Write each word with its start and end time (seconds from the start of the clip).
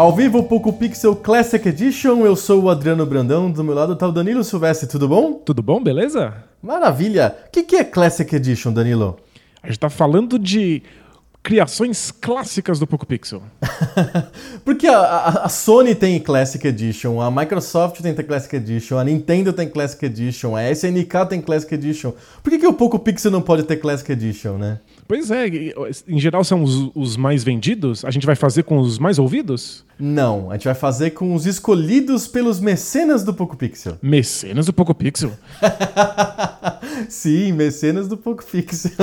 Ao 0.00 0.16
vivo, 0.16 0.42
Poco 0.44 0.72
Pixel 0.72 1.14
Classic 1.14 1.68
Edition, 1.68 2.24
eu 2.24 2.34
sou 2.34 2.62
o 2.62 2.70
Adriano 2.70 3.04
Brandão, 3.04 3.50
do 3.50 3.62
meu 3.62 3.74
lado 3.74 3.94
tá 3.94 4.08
o 4.08 4.12
Danilo 4.12 4.42
Silvestre, 4.42 4.88
tudo 4.88 5.06
bom? 5.06 5.34
Tudo 5.34 5.62
bom, 5.62 5.78
beleza? 5.78 6.42
Maravilha! 6.62 7.36
O 7.46 7.50
que, 7.50 7.62
que 7.62 7.76
é 7.76 7.84
Classic 7.84 8.34
Edition, 8.34 8.72
Danilo? 8.72 9.18
A 9.62 9.66
gente 9.66 9.78
tá 9.78 9.90
falando 9.90 10.38
de 10.38 10.82
criações 11.42 12.10
clássicas 12.10 12.78
do 12.78 12.86
Poco 12.86 13.06
Pixel. 13.06 13.42
Porque 14.64 14.86
a, 14.86 14.98
a, 14.98 15.28
a, 15.44 15.48
Sony 15.50 15.94
tem 15.94 16.18
Classic 16.18 16.66
Edition, 16.66 17.20
a 17.20 17.30
Microsoft 17.30 18.00
tem 18.00 18.14
Classic 18.14 18.56
Edition, 18.56 18.98
a 18.98 19.04
Nintendo 19.04 19.52
tem 19.52 19.68
Classic 19.68 20.02
Edition, 20.04 20.56
a 20.56 20.70
SNK 20.70 21.26
tem 21.28 21.42
Classic 21.42 21.74
Edition. 21.74 22.12
Por 22.42 22.50
que, 22.50 22.58
que 22.58 22.66
o 22.66 22.72
Poco 22.72 22.98
Pixel 22.98 23.30
não 23.30 23.42
pode 23.42 23.64
ter 23.64 23.76
Classic 23.76 24.10
Edition, 24.10 24.56
né? 24.56 24.80
Pois 25.06 25.30
é, 25.30 25.46
em 26.08 26.18
geral 26.18 26.44
são 26.44 26.62
os, 26.62 26.90
os, 26.94 27.16
mais 27.16 27.42
vendidos? 27.44 28.04
A 28.04 28.10
gente 28.10 28.24
vai 28.24 28.36
fazer 28.36 28.62
com 28.62 28.78
os 28.78 28.98
mais 28.98 29.18
ouvidos? 29.18 29.84
Não, 30.00 30.50
a 30.50 30.54
gente 30.54 30.64
vai 30.64 30.74
fazer 30.74 31.10
com 31.10 31.34
os 31.34 31.44
escolhidos 31.46 32.26
pelos 32.26 32.58
mecenas 32.58 33.22
do 33.22 33.34
Poco 33.34 33.56
Pixel. 33.56 33.98
Mecenas 34.00 34.66
do 34.66 34.72
Poco 34.72 34.94
Pixel? 34.94 35.32
Sim, 37.08 37.52
mecenas 37.52 38.08
do 38.08 38.16
Poco 38.16 38.44
Pixel. 38.44 38.92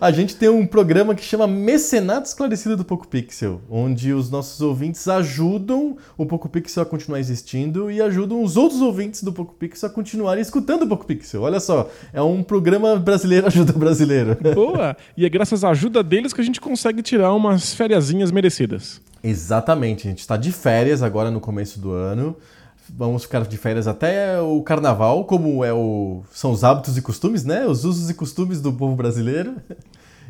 a 0.00 0.10
gente 0.10 0.36
tem 0.36 0.48
um 0.48 0.66
programa 0.66 1.14
que 1.14 1.24
chama 1.24 1.46
Mecenato 1.46 2.28
Esclarecido 2.28 2.76
do 2.76 2.84
Poco 2.84 3.06
Pixel, 3.08 3.60
onde 3.70 4.12
os 4.12 4.30
nossos 4.30 4.60
ouvintes 4.60 5.06
ajudam 5.08 5.96
o 6.16 6.26
Poco 6.26 6.48
Pixel 6.48 6.82
a 6.82 6.86
continuar 6.86 7.18
existindo 7.18 7.90
e 7.90 8.00
ajudam 8.00 8.42
os 8.42 8.56
outros 8.56 8.80
ouvintes 8.80 9.22
do 9.22 9.32
Poco 9.32 9.54
Pixel 9.54 9.88
a 9.88 9.92
continuarem 9.92 10.42
escutando 10.42 10.82
o 10.82 10.88
Poco 10.88 11.06
Pixel. 11.06 11.42
Olha 11.42 11.60
só, 11.60 11.90
é 12.12 12.22
um 12.22 12.42
programa 12.42 12.96
brasileiro 12.96 13.46
ajuda 13.48 13.72
brasileiro. 13.72 14.36
Boa! 14.54 14.96
E 15.16 15.24
é 15.24 15.28
graças 15.28 15.64
à 15.64 15.70
ajuda 15.70 16.02
deles 16.02 16.32
que 16.32 16.40
a 16.40 16.44
gente 16.44 16.60
consegue 16.60 17.02
tirar 17.02 17.32
umas 17.34 17.74
merecidas. 18.30 19.00
Exatamente, 19.22 20.06
a 20.06 20.10
gente 20.10 20.20
está 20.20 20.36
de 20.36 20.52
férias 20.52 21.02
agora 21.02 21.30
no 21.30 21.40
começo 21.40 21.80
do 21.80 21.90
ano 21.92 22.36
vamos 22.94 23.22
ficar 23.22 23.44
de 23.44 23.56
férias 23.56 23.86
até 23.86 24.40
o 24.40 24.62
carnaval, 24.62 25.24
como 25.24 25.64
é 25.64 25.72
o, 25.72 26.22
são 26.30 26.50
os 26.50 26.62
hábitos 26.62 26.96
e 26.96 27.02
costumes, 27.02 27.44
né? 27.44 27.66
Os 27.66 27.84
usos 27.84 28.10
e 28.10 28.14
costumes 28.14 28.60
do 28.60 28.72
povo 28.72 28.94
brasileiro. 28.94 29.56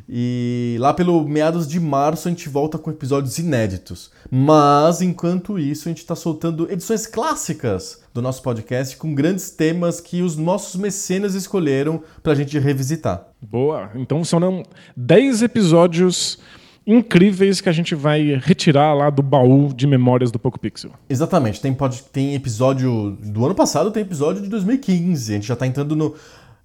E 0.09 0.77
lá 0.79 0.95
pelo 0.95 1.27
meados 1.27 1.67
de 1.67 1.81
março 1.81 2.29
a 2.29 2.31
gente 2.31 2.49
volta 2.49 2.79
com 2.79 2.91
episódios 2.91 3.39
inéditos. 3.39 4.13
Mas 4.31 5.03
enquanto 5.03 5.59
isso, 5.59 5.89
a 5.89 5.91
gente 5.91 5.99
está 5.99 6.15
soltando 6.15 6.71
edições 6.71 7.09
clássicas 7.09 8.01
do 8.15 8.23
nosso 8.23 8.41
podcast 8.41 8.97
com 8.97 9.13
grandes 9.15 9.51
temas 9.51 10.01
que 10.01 10.23
os 10.23 10.37
nossos 10.37 10.77
mecenas 10.77 11.35
escolheram 11.35 12.01
para 12.23 12.33
a 12.33 12.37
gente 12.37 12.57
revisitar. 12.57 13.27
Boa! 13.43 13.91
Então 13.97 14.25
são 14.25 14.63
10 14.97 15.43
episódios 15.43 16.39
incríveis 16.87 17.61
que 17.61 17.69
a 17.69 17.73
gente 17.73 17.95
vai 17.95 18.41
retirar 18.43 18.95
lá 18.95 19.11
do 19.11 19.23
baú 19.23 19.73
de 19.75 19.87
memórias 19.87 20.31
do 20.31 20.39
Poco 20.39 20.59
Pixel. 20.59 20.93
Exatamente. 21.09 21.61
Tem, 21.61 21.75
pode, 21.75 22.03
tem 22.05 22.35
episódio 22.35 23.19
do 23.23 23.45
ano 23.45 23.55
passado, 23.55 23.91
tem 23.91 24.03
episódio 24.03 24.43
de 24.43 24.49
2015. 24.49 25.33
A 25.33 25.35
gente 25.35 25.47
já 25.47 25.55
está 25.55 25.67
entrando 25.67 25.97
no 25.97 26.15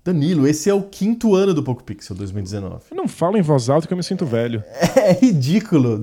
Danilo, 0.03 0.47
esse 0.47 0.67
é 0.67 0.73
o 0.73 0.81
quinto 0.81 1.35
ano 1.35 1.53
do 1.53 1.61
Poco 1.61 1.83
Pixel 1.83 2.15
2019. 2.15 2.85
Não 2.91 3.07
fala 3.07 3.37
em 3.37 3.41
voz 3.43 3.69
alta 3.69 3.87
que 3.87 3.93
eu 3.93 3.97
me 3.97 4.01
sinto 4.01 4.25
velho. 4.25 4.63
É, 4.95 5.13
ridículo. 5.21 6.01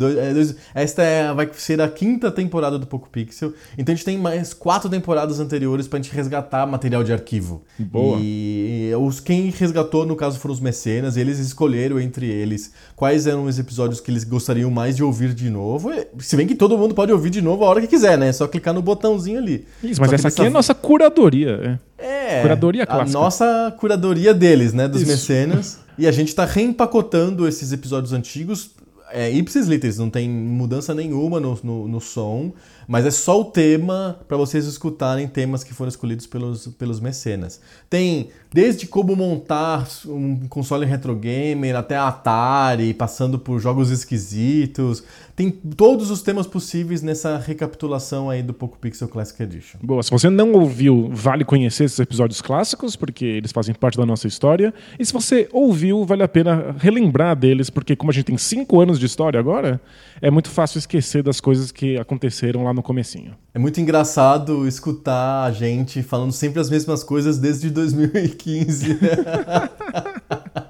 É, 0.75 0.83
esta 0.83 1.03
é, 1.03 1.35
vai 1.35 1.51
ser 1.53 1.81
a 1.81 1.89
quinta 1.89 2.31
temporada 2.31 2.79
do 2.79 2.87
Poco 2.87 3.09
Pixel. 3.11 3.53
Então 3.77 3.93
a 3.93 3.97
gente 3.97 4.05
tem 4.05 4.17
mais 4.17 4.55
quatro 4.55 4.89
temporadas 4.89 5.41
anteriores 5.41 5.89
pra 5.89 5.99
gente 5.99 6.15
resgatar 6.15 6.65
material 6.65 7.03
de 7.03 7.13
arquivo. 7.13 7.65
Boa. 7.77 8.19
E 8.21 8.93
os, 9.01 9.19
quem 9.19 9.51
resgatou, 9.51 10.07
no 10.07 10.15
caso, 10.15 10.39
foram 10.39 10.55
os 10.55 10.61
mecenas. 10.61 11.17
E 11.17 11.21
eles 11.21 11.41
escolheram 11.41 11.99
entre 11.99 12.27
eles 12.27 12.73
quais 12.99 13.29
eram 13.29 13.45
os 13.45 13.61
episódios 13.61 14.01
que 14.01 14.11
eles 14.11 14.25
gostariam 14.25 14.73
mais 14.73 14.97
de 14.97 15.05
ouvir 15.05 15.33
de 15.33 15.49
novo. 15.49 15.89
Se 16.19 16.37
bem 16.37 16.49
que 16.49 16.55
todo 16.57 16.77
mundo 16.77 16.97
pode 16.97 17.13
ouvir 17.13 17.31
de 17.31 17.41
novo 17.41 17.65
a 17.65 17.69
hora 17.69 17.81
que 17.81 17.87
quiser, 17.87 18.19
né? 18.19 18.31
É 18.31 18.33
só 18.33 18.49
clicar 18.49 18.75
no 18.75 18.83
botãozinho 18.83 19.39
ali. 19.39 19.65
Isso, 19.81 20.01
mas 20.01 20.13
essa 20.13 20.27
aqui 20.27 20.43
é 20.43 20.49
a 20.49 20.51
nossa 20.51 20.75
curadoria. 20.75 21.79
É. 21.97 22.39
É, 22.39 22.43
curadoria 22.43 22.85
clássica. 22.85 23.17
A 23.17 23.23
nossa 23.23 23.77
curadoria 23.79 24.35
deles, 24.35 24.73
né? 24.73 24.89
Dos 24.89 25.03
Isso. 25.03 25.13
mecenas. 25.13 25.79
E 25.99 26.07
a 26.07 26.13
gente 26.13 26.33
tá 26.33 26.45
reempacotando 26.45 27.49
esses 27.49 27.73
episódios 27.73 28.13
antigos. 28.13 28.71
É, 29.11 29.31
ipsis 29.31 29.67
literis, 29.67 29.99
não 29.99 30.11
tem 30.11 30.29
mudança 30.29 30.95
nenhuma 30.95 31.41
no, 31.41 31.59
no, 31.63 31.89
no 31.89 32.01
som. 32.01 32.53
Mas 32.87 33.05
é 33.05 33.11
só 33.11 33.41
o 33.41 33.45
tema 33.45 34.19
para 34.27 34.37
vocês 34.37 34.65
escutarem 34.65 35.29
temas 35.29 35.63
que 35.63 35.75
foram 35.75 35.91
escolhidos 35.91 36.27
pelos, 36.27 36.69
pelos 36.69 37.01
mecenas. 37.01 37.61
Tem 37.91 38.31
desde 38.51 38.87
como 38.87 39.15
montar 39.15 39.87
um 40.07 40.49
console 40.49 40.87
retro 40.87 41.15
gamer 41.15 41.77
até 41.77 41.97
Atari, 41.97 42.95
passando 42.95 43.39
por 43.39 43.61
jogos 43.61 43.91
esquisitos. 43.91 45.03
Tem 45.39 45.53
todos 45.53 46.11
os 46.11 46.21
temas 46.21 46.49
possíveis 46.49 47.01
nessa 47.01 47.39
recapitulação 47.39 48.29
aí 48.29 48.43
do 48.43 48.53
Poco 48.53 48.77
Pixel 48.77 49.07
Classic 49.07 49.41
Edition. 49.41 49.79
Boa, 49.81 50.03
se 50.03 50.11
você 50.11 50.29
não 50.29 50.51
ouviu, 50.51 51.11
vale 51.13 51.45
conhecer 51.45 51.85
esses 51.85 52.01
episódios 52.01 52.43
clássicos, 52.43 52.97
porque 52.97 53.25
eles 53.25 53.53
fazem 53.53 53.73
parte 53.73 53.97
da 53.97 54.05
nossa 54.05 54.27
história. 54.27 54.75
E 54.99 55.07
se 55.07 55.13
você 55.13 55.49
ouviu, 55.53 56.05
vale 56.05 56.25
a 56.25 56.29
pena 56.29 56.75
relembrar 56.81 57.37
deles, 57.37 57.71
porque 57.71 57.95
como 57.95 58.11
a 58.11 58.13
gente 58.13 58.25
tem 58.25 58.37
cinco 58.37 58.81
anos 58.81 58.99
de 58.99 59.07
história 59.07 59.39
agora, 59.39 59.81
é 60.21 60.29
muito 60.29 60.51
fácil 60.51 60.81
esquecer 60.81 61.23
das 61.23 61.41
coisas 61.41 61.71
que 61.71 61.97
aconteceram 61.97 62.65
lá 62.65 62.75
no 62.75 62.83
comecinho. 62.83 63.37
É 63.55 63.61
muito 63.61 63.81
engraçado 63.81 64.67
escutar 64.67 65.45
a 65.45 65.53
gente 65.53 66.03
falando 66.03 66.33
sempre 66.33 66.59
as 66.59 66.69
mesmas 66.69 67.05
coisas 67.05 67.39
desde 67.39 67.71
2015. 67.71 68.99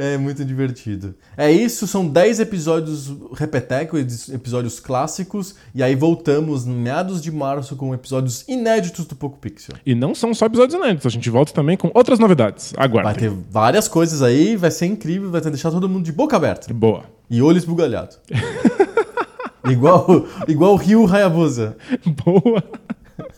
É 0.00 0.16
muito 0.16 0.42
divertido. 0.46 1.14
É 1.36 1.52
isso, 1.52 1.86
são 1.86 2.08
10 2.08 2.40
episódios 2.40 3.14
repeteco, 3.34 3.98
episódios 3.98 4.80
clássicos, 4.80 5.54
e 5.74 5.82
aí 5.82 5.94
voltamos 5.94 6.64
no 6.64 6.74
meados 6.74 7.20
de 7.20 7.30
março 7.30 7.76
com 7.76 7.92
episódios 7.92 8.42
inéditos 8.48 9.04
do 9.04 9.14
Poco 9.14 9.36
Pixel. 9.36 9.74
E 9.84 9.94
não 9.94 10.14
são 10.14 10.32
só 10.32 10.46
episódios 10.46 10.74
inéditos, 10.74 11.04
a 11.04 11.10
gente 11.10 11.28
volta 11.28 11.52
também 11.52 11.76
com 11.76 11.90
outras 11.92 12.18
novidades. 12.18 12.72
Aguardem. 12.78 13.12
Vai 13.12 13.14
ter 13.14 13.30
várias 13.50 13.88
coisas 13.88 14.22
aí, 14.22 14.56
vai 14.56 14.70
ser 14.70 14.86
incrível, 14.86 15.30
vai 15.30 15.42
deixar 15.42 15.70
todo 15.70 15.86
mundo 15.86 16.06
de 16.06 16.12
boca 16.12 16.34
aberta. 16.34 16.72
Boa. 16.72 17.04
E 17.28 17.42
olho 17.42 17.58
esbugalhado. 17.58 18.16
igual, 19.68 20.26
igual 20.48 20.72
o 20.72 20.76
Rio 20.76 21.06
Hayabusa. 21.06 21.76
Boa. 22.24 22.64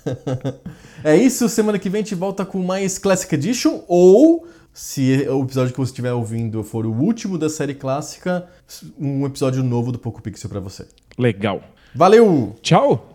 é 1.02 1.16
isso, 1.16 1.48
semana 1.48 1.76
que 1.76 1.90
vem 1.90 2.02
a 2.02 2.04
gente 2.04 2.14
volta 2.14 2.44
com 2.44 2.62
mais 2.62 2.98
Classic 2.98 3.34
Edition 3.34 3.82
ou 3.88 4.46
se 4.72 5.28
o 5.28 5.42
episódio 5.42 5.72
que 5.72 5.78
você 5.78 5.90
estiver 5.90 6.12
ouvindo 6.12 6.62
for 6.64 6.86
o 6.86 6.92
último 6.92 7.36
da 7.36 7.48
série 7.48 7.74
clássica, 7.74 8.48
um 8.98 9.26
episódio 9.26 9.62
novo 9.62 9.92
do 9.92 9.98
Poco 9.98 10.22
Pixel 10.22 10.48
para 10.48 10.60
você. 10.60 10.86
Legal. 11.18 11.62
Valeu! 11.94 12.56
Tchau! 12.62 13.11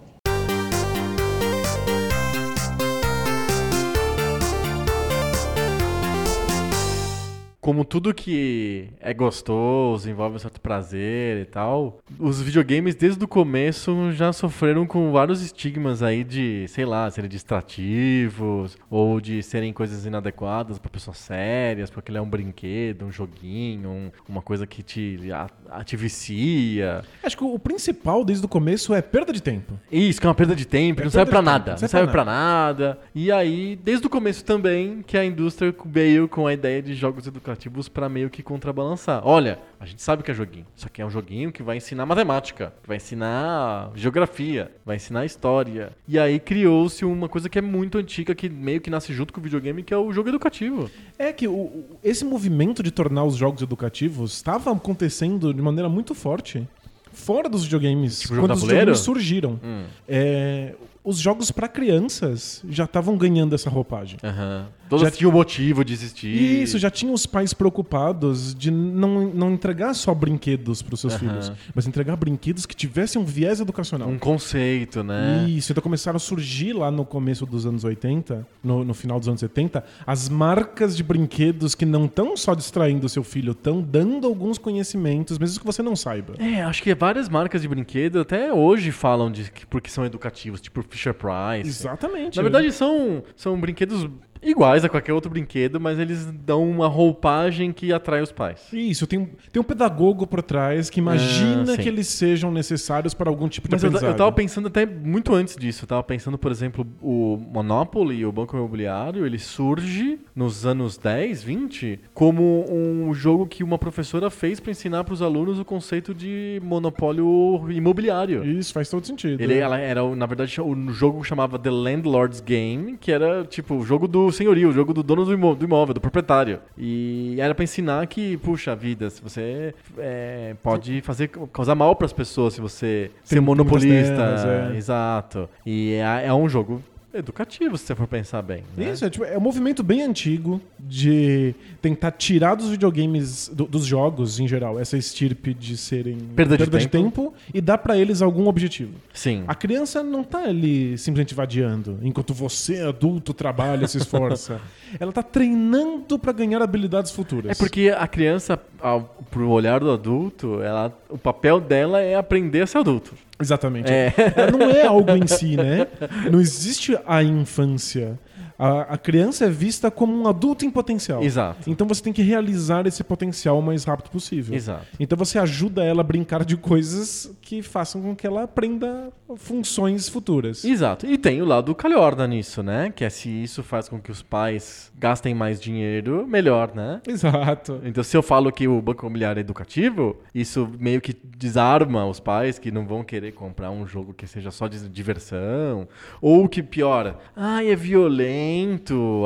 Como 7.68 7.84
tudo 7.84 8.14
que 8.14 8.88
é 9.02 9.14
gostoso, 9.14 10.10
envolve 10.10 10.38
um 10.38 10.40
certo 10.40 10.62
prazer 10.62 11.42
e 11.42 11.44
tal, 11.44 12.00
os 12.18 12.42
videogames 12.42 12.96
desde 12.96 13.22
o 13.22 13.28
começo 13.28 14.10
já 14.14 14.31
sofreram 14.31 14.88
com 14.88 15.12
vários 15.12 15.42
estigmas 15.42 16.02
aí 16.02 16.24
de, 16.24 16.66
sei 16.69 16.86
lá, 16.86 17.12
serem 17.12 17.30
distrativos 17.30 18.78
ou 18.90 19.19
de 19.19 19.44
serem 19.44 19.74
coisas 19.74 20.06
inadequadas 20.06 20.80
para 20.80 20.90
pessoas 20.90 21.18
sérias, 21.18 21.90
porque 21.90 22.10
ele 22.10 22.18
é 22.18 22.22
um 22.22 22.30
brinquedo, 22.30 23.04
um 23.06 23.12
joguinho, 23.12 23.90
um, 23.90 24.12
uma 24.30 24.42
coisa 24.42 24.66
que 24.66 24.81
te, 24.81 25.30
a, 25.34 25.50
a, 25.69 25.84
te 25.84 25.98
vicia. 25.98 27.04
Acho 27.22 27.36
que 27.36 27.44
o 27.44 27.60
principal 27.60 28.24
desde 28.24 28.46
o 28.46 28.48
começo 28.48 28.94
é 28.94 29.02
perda 29.02 29.34
de 29.34 29.44
tempo. 29.44 29.78
Isso, 29.92 30.22
que 30.22 30.25
é 30.25 30.30
uma 30.30 30.36
perda 30.36 30.56
de 30.56 30.66
tempo, 30.66 31.02
é 31.02 31.04
não 31.04 31.12
serve 31.12 31.31
para 31.31 31.42
nada, 31.42 31.72
não 31.72 31.88
serve 31.90 32.14
para 32.14 32.24
nada. 32.24 32.88
nada. 32.88 33.00
E 33.14 33.30
aí, 33.30 33.78
desde 33.84 34.08
o 34.08 34.10
começo 34.10 34.46
também, 34.46 35.04
que 35.06 35.18
a 35.18 35.25
indústria 35.25 35.75
veio 35.86 36.30
com 36.30 36.48
a 36.48 36.54
ideia 36.54 36.81
de 36.81 36.96
jogos 36.96 37.28
educativos 37.28 37.56
educativos 37.57 37.89
pra 37.89 38.07
meio 38.07 38.30
que 38.30 38.44
contrabalançar. 38.44 39.21
Olha, 39.25 39.59
a 39.80 39.86
gente 39.86 40.01
sabe 40.01 40.24
que 40.24 40.30
é 40.31 40.33
joguinho. 40.33 40.65
Isso 40.75 40.86
aqui 40.86 41.01
é 41.01 41.06
um 41.06 41.09
joguinho 41.09 41.51
que 41.51 41.63
vai 41.63 41.77
ensinar 41.77 42.06
matemática, 42.06 42.74
que 42.81 42.88
vai 42.88 42.98
ensinar 42.98 43.92
geografia, 43.95 44.71
vai 44.86 44.95
ensinar 44.95 45.25
história. 45.25 45.92
E 46.07 46.18
aí 46.19 46.39
criou-se 46.39 47.04
uma 47.04 47.27
coisa 47.27 47.50
que 47.50 47.57
é 47.57 47.62
muito 47.62 47.98
antiga, 47.98 48.33
que 48.36 48.48
meio 48.48 48.80
que 48.80 48.89
nasce 48.89 49.12
junto 49.13 49.33
com 49.33 49.39
o 49.39 49.44
videogame, 49.44 49.83
que 49.83 49.94
é 49.94 49.98
o 49.98 50.13
jogo 50.13 50.30
educativo. 50.30 50.89
É 51.18 51.33
que 51.33 51.48
o- 51.48 51.86
esse 52.04 52.24
movimento 52.24 52.81
de 52.83 52.92
tornar 52.92 53.24
os 53.24 53.36
jogos 53.36 53.62
educativos 53.62 54.33
estava 54.33 54.71
acontecendo 54.71 55.54
de 55.54 55.62
maneira 55.62 55.89
muito 55.89 56.13
forte 56.13 56.68
fora 57.12 57.50
dos 57.50 57.63
videogames. 57.63 58.19
Tipo 58.19 58.36
quando 58.36 58.51
os 58.54 58.62
videogames 58.62 59.00
surgiram. 59.00 59.59
Hum. 59.63 59.86
É, 60.07 60.75
os 61.07 61.18
jogos 61.19 61.51
pra 61.51 61.68
crianças 61.69 62.62
já 62.69 62.83
estavam 62.83 63.18
ganhando 63.18 63.56
essa 63.56 63.69
roupagem. 63.69 64.18
Aham. 64.24 64.68
Todos 64.89 65.04
Já- 65.06 65.12
tinham 65.12 65.31
motivo 65.31 65.83
de 65.83 65.92
existir. 65.94 66.62
Isso, 66.63 66.77
já 66.80 66.89
tinha 66.89 67.12
os 67.12 67.25
pais 67.25 67.54
preocupados 67.54 68.56
de 68.56 68.71
não, 68.71 69.27
não 69.33 69.51
entregar 69.51 69.94
só 69.94 70.13
brinquedos 70.13 70.81
pros 70.81 71.01
seus 71.01 71.13
Aham. 71.13 71.19
filhos, 71.19 71.51
mas 71.75 71.86
entregar 71.88 72.15
brinquedos 72.15 72.65
que 72.65 72.74
tivessem 72.75 73.21
um 73.21 73.25
viés 73.25 73.59
educacional. 73.59 74.07
Um 74.07 74.18
conceito, 74.18 75.04
né? 75.04 75.45
Isso, 75.50 75.71
então 75.74 75.81
começaram 75.81 76.15
a 76.15 76.19
surgir 76.19 76.71
lá 76.74 76.89
no 76.89 77.04
começo 77.06 77.45
dos 77.45 77.65
anos 77.65 77.83
80, 77.83 78.48
no, 78.63 78.83
no 78.86 78.94
final 78.94 79.19
dos 79.19 79.27
anos 79.27 79.39
70, 79.42 79.83
as 80.06 80.30
marcas 80.30 80.95
de 80.95 81.04
brinquedos 81.04 81.75
que 81.75 81.86
não 81.86 82.06
estão 82.06 82.36
só 82.38 82.56
distraindo 82.56 83.06
o 83.06 83.09
seu 83.09 83.24
filho, 83.24 83.51
estão 83.51 83.81
dando 83.81 84.25
alguns 84.25 84.57
conhecimentos, 84.57 85.38
mesmo 85.38 85.59
que 85.59 85.65
você 85.65 85.81
não 85.83 85.95
saiba. 85.95 86.33
É, 86.39 86.62
acho 86.63 86.81
que 86.81 86.94
várias 86.95 87.27
marcas 87.30 87.62
de 87.62 87.68
brinquedo 87.68 88.21
até 88.21 88.54
hoje 88.54 88.92
falam 88.92 89.30
de 89.31 89.51
que 89.51 89.65
porque 89.65 89.89
são 89.89 90.06
educativos, 90.06 90.62
tipo 90.62 90.81
Fisher 90.97 91.13
Price. 91.13 91.69
Exatamente. 91.69 92.35
Na 92.35 92.41
verdade, 92.41 92.71
são, 92.71 93.23
são 93.35 93.59
brinquedos 93.59 94.09
iguais 94.42 94.84
a 94.86 94.89
qualquer 94.89 95.13
outro 95.13 95.30
brinquedo, 95.30 95.80
mas 95.80 96.00
eles 96.00 96.25
dão 96.25 96.69
uma 96.69 96.88
roupagem 96.88 97.72
que 97.72 97.92
atrai 97.94 98.22
os 98.22 98.31
pais. 98.31 98.62
Isso, 98.72 99.06
tem, 99.07 99.30
tem 99.51 99.62
um 99.62 99.66
pedagogo 99.66 100.25
por 100.28 100.42
trás 100.42 100.89
que 100.89 101.00
imagina 101.00 101.74
Ah, 101.74 101.78
que 101.78 101.88
eles 101.88 102.07
sejam 102.07 102.51
necessários 102.51 103.13
para 103.13 103.30
algum 103.30 103.48
tipo 103.48 103.68
de 103.68 103.74
Mas 103.75 103.84
eu, 103.84 103.88
aprendizado. 103.89 104.12
eu 104.12 104.18
tava 104.18 104.31
pensando 104.31 104.68
até 104.68 104.86
muito 104.86 105.34
antes 105.34 105.56
disso. 105.56 105.84
Eu 105.84 105.88
tava 105.88 106.04
pensando, 106.04 106.38
por 106.38 106.51
exemplo, 106.51 106.86
o 107.01 107.38
Monopoly, 107.51 108.25
o 108.25 108.31
Banco 108.31 108.56
Imobiliário, 108.56 109.25
ele 109.25 109.39
surge 109.39 110.19
nos 110.36 110.66
anos 110.66 110.98
10, 110.98 111.44
20, 111.44 112.00
como 112.13 112.66
um 112.72 113.13
jogo 113.13 113.45
que 113.48 113.63
uma 113.63 113.78
professora 113.78 114.30
fez 114.30 114.60
para 114.60 114.72
ensinar 114.72 115.04
para 115.04 115.13
os 115.13 115.22
alunos 115.22 115.60
o 115.60 115.66
conceito 115.66 116.13
de 116.13 116.60
monopólio 116.63 117.66
imobiliário. 117.72 118.44
Isso 118.45 118.74
faz 118.74 118.90
todo 118.90 119.06
sentido. 119.06 119.42
Ele 119.42 119.56
ela 119.57 119.78
era, 119.80 120.04
na 120.16 120.25
verdade, 120.25 120.60
o 120.62 120.90
jogo 120.92 121.24
chamava 121.24 121.57
The 121.57 121.69
Landlord's 121.72 122.40
Game, 122.42 122.98
que 122.98 123.12
era 123.12 123.44
tipo 123.45 123.75
o 123.75 123.83
jogo 123.86 124.07
do 124.07 124.26
senhorio, 124.31 124.69
o 124.69 124.71
jogo 124.74 124.94
do 124.94 125.01
dono 125.03 125.25
do 125.25 125.33
imó- 125.33 125.53
do 125.56 125.65
imóvel, 125.65 125.94
do 125.94 126.01
proprietário. 126.01 126.59
E 126.77 127.35
era 127.39 127.53
pra 127.56 127.63
ensinar 127.63 128.06
que, 128.07 128.38
puxa 128.38 128.75
vida, 128.75 129.09
se 129.09 129.21
você 129.21 129.74
é, 129.97 130.56
pode 130.62 131.01
fazer 131.01 131.29
causar 131.51 131.75
mal 131.75 131.95
pras 131.95 132.13
pessoas 132.13 132.53
se 132.53 132.62
você 132.62 133.12
ser 133.24 133.35
tem 133.35 133.41
monopolista. 133.44 133.88
muitas 133.94 134.44
terras, 134.44 134.45
é. 134.74 134.77
Exato. 134.77 135.50
E 135.65 135.94
é, 135.94 136.27
é 136.27 136.33
um 136.33 136.47
jogo 136.50 136.81
educativo, 137.18 137.78
se 137.78 137.86
você 137.86 137.96
for 137.96 138.08
pensar 138.08 138.42
bem. 138.42 138.64
né? 138.75 138.92
Isso, 138.92 139.06
é, 139.06 139.10
tipo, 139.10 139.25
é 139.25 139.38
um 139.38 139.42
movimento 139.42 139.84
bem 139.84 140.02
antigo 140.02 140.62
de 140.80 141.54
tentar 141.81 142.12
tirar 142.12 142.56
dos 142.56 142.69
videogames, 142.69 143.50
do- 143.50 143.66
dos 143.66 143.86
jogos 143.86 144.40
em 144.40 144.48
geral, 144.48 144.80
essa 144.80 144.98
estirpe 144.98 145.54
de 145.54 145.75
serem 145.78 146.18
Perda 146.36 146.58
de 146.58 146.88
tempo. 146.88 147.34
e 147.54 147.60
dar 147.62 147.78
pra 147.78 147.98
eles 147.98 148.22
algum 148.22 148.48
objetivo. 148.48 148.94
Sim. 149.14 149.44
A 149.48 149.56
criança 149.56 150.04
não 150.04 150.24
tá 150.24 150.40
ali 150.44 150.98
simplesmente 150.98 151.34
vadiando, 151.34 152.00
enquanto 152.02 152.34
você, 152.34 152.81
adulto, 152.81 153.34
trabalha 153.34 153.88
se 153.88 153.98
esforça. 153.98 154.60
Ela 155.00 155.12
tá 155.12 155.24
treinando 155.24 156.18
pra 156.18 156.31
ganhar 156.31 156.62
habilidades 156.62 157.12
futuras. 157.12 157.52
É 157.52 157.56
porque 157.56 157.94
a 157.96 158.08
criança, 158.08 158.60
ao, 158.80 159.02
pro 159.30 159.50
olhar 159.50 159.80
do 159.80 159.92
adulto, 159.92 160.62
ela, 160.62 160.98
o 161.10 161.18
papel 161.18 161.60
dela 161.60 162.00
é 162.02 162.16
aprender 162.16 162.62
a 162.62 162.68
ser 162.68 162.78
adulto. 162.80 163.14
Exatamente. 163.39 163.92
É. 163.92 164.13
Não 164.51 164.69
é 164.69 164.86
algo 164.86 165.12
em 165.12 165.28
si, 165.28 165.56
né? 165.56 165.88
Não 166.31 166.39
existe 166.42 166.98
a 167.06 167.22
infância. 167.24 168.18
A, 168.57 168.94
a 168.94 168.98
criança 168.98 169.45
é 169.45 169.50
vista 169.50 169.92
como 169.92 170.15
um 170.15 170.27
adulto 170.27 170.65
em 170.65 170.71
potencial. 170.71 171.24
Exato. 171.24 171.69
Então 171.69 171.88
você 171.88 172.01
tem 172.01 172.12
que 172.12 172.21
realizar 172.21 172.88
esse 172.88 173.04
potencial 173.04 173.59
o 173.59 173.62
mais 173.62 173.83
rápido 173.83 174.09
possível. 174.09 174.56
Exato. 174.56 174.86
Então 175.00 175.18
você 175.18 175.38
ajuda 175.38 175.83
ela 175.83 176.01
a 176.01 176.04
brincar 176.04 176.44
de 176.44 176.57
coisas 176.57 177.31
que 177.42 177.62
façam 177.62 178.01
com 178.01 178.15
que 178.15 178.25
ela 178.25 178.44
aprenda 178.44 179.09
funções 179.36 180.09
futuras. 180.09 180.63
Exato. 180.63 181.06
E 181.06 181.18
tem 181.18 181.42
o 181.42 181.45
lado 181.45 181.74
calhorda 181.75 182.27
nisso, 182.27 182.63
né? 182.63 182.92
Que 182.95 183.06
é 183.06 183.09
se 183.09 183.30
isso 183.30 183.62
faz 183.62 183.88
com 183.88 184.00
que 184.00 184.12
os 184.12 184.21
pais 184.21 184.92
gastem 184.98 185.36
mais 185.36 185.59
dinheiro, 185.62 186.25
melhor, 186.27 186.74
né? 186.74 187.01
Exato. 187.07 187.80
Então, 187.83 188.04
se 188.04 188.18
eu 188.18 188.24
falo 188.24 188.51
que 188.51 188.68
o 188.68 188.81
banco 188.81 189.06
imobiliário 189.06 189.39
é 189.39 189.42
educativo, 189.42 190.18
isso 190.33 190.69
meio 190.80 191.00
que 191.00 191.15
desarma 191.38 192.06
os 192.06 192.19
pais 192.19 192.57
que 192.57 192.71
não 192.71 192.86
vão 192.86 193.04
querer 193.04 193.33
comprar 193.33 193.69
um 193.69 193.86
jogo 193.86 194.13
que 194.13 194.25
seja 194.25 194.50
só 194.50 194.68
de 194.68 194.88
diversão. 194.89 195.88
Ou 196.21 196.48
que 196.50 196.63
piora, 196.63 197.18
ai, 197.36 197.69
é 197.69 197.75
violento, 197.75 198.46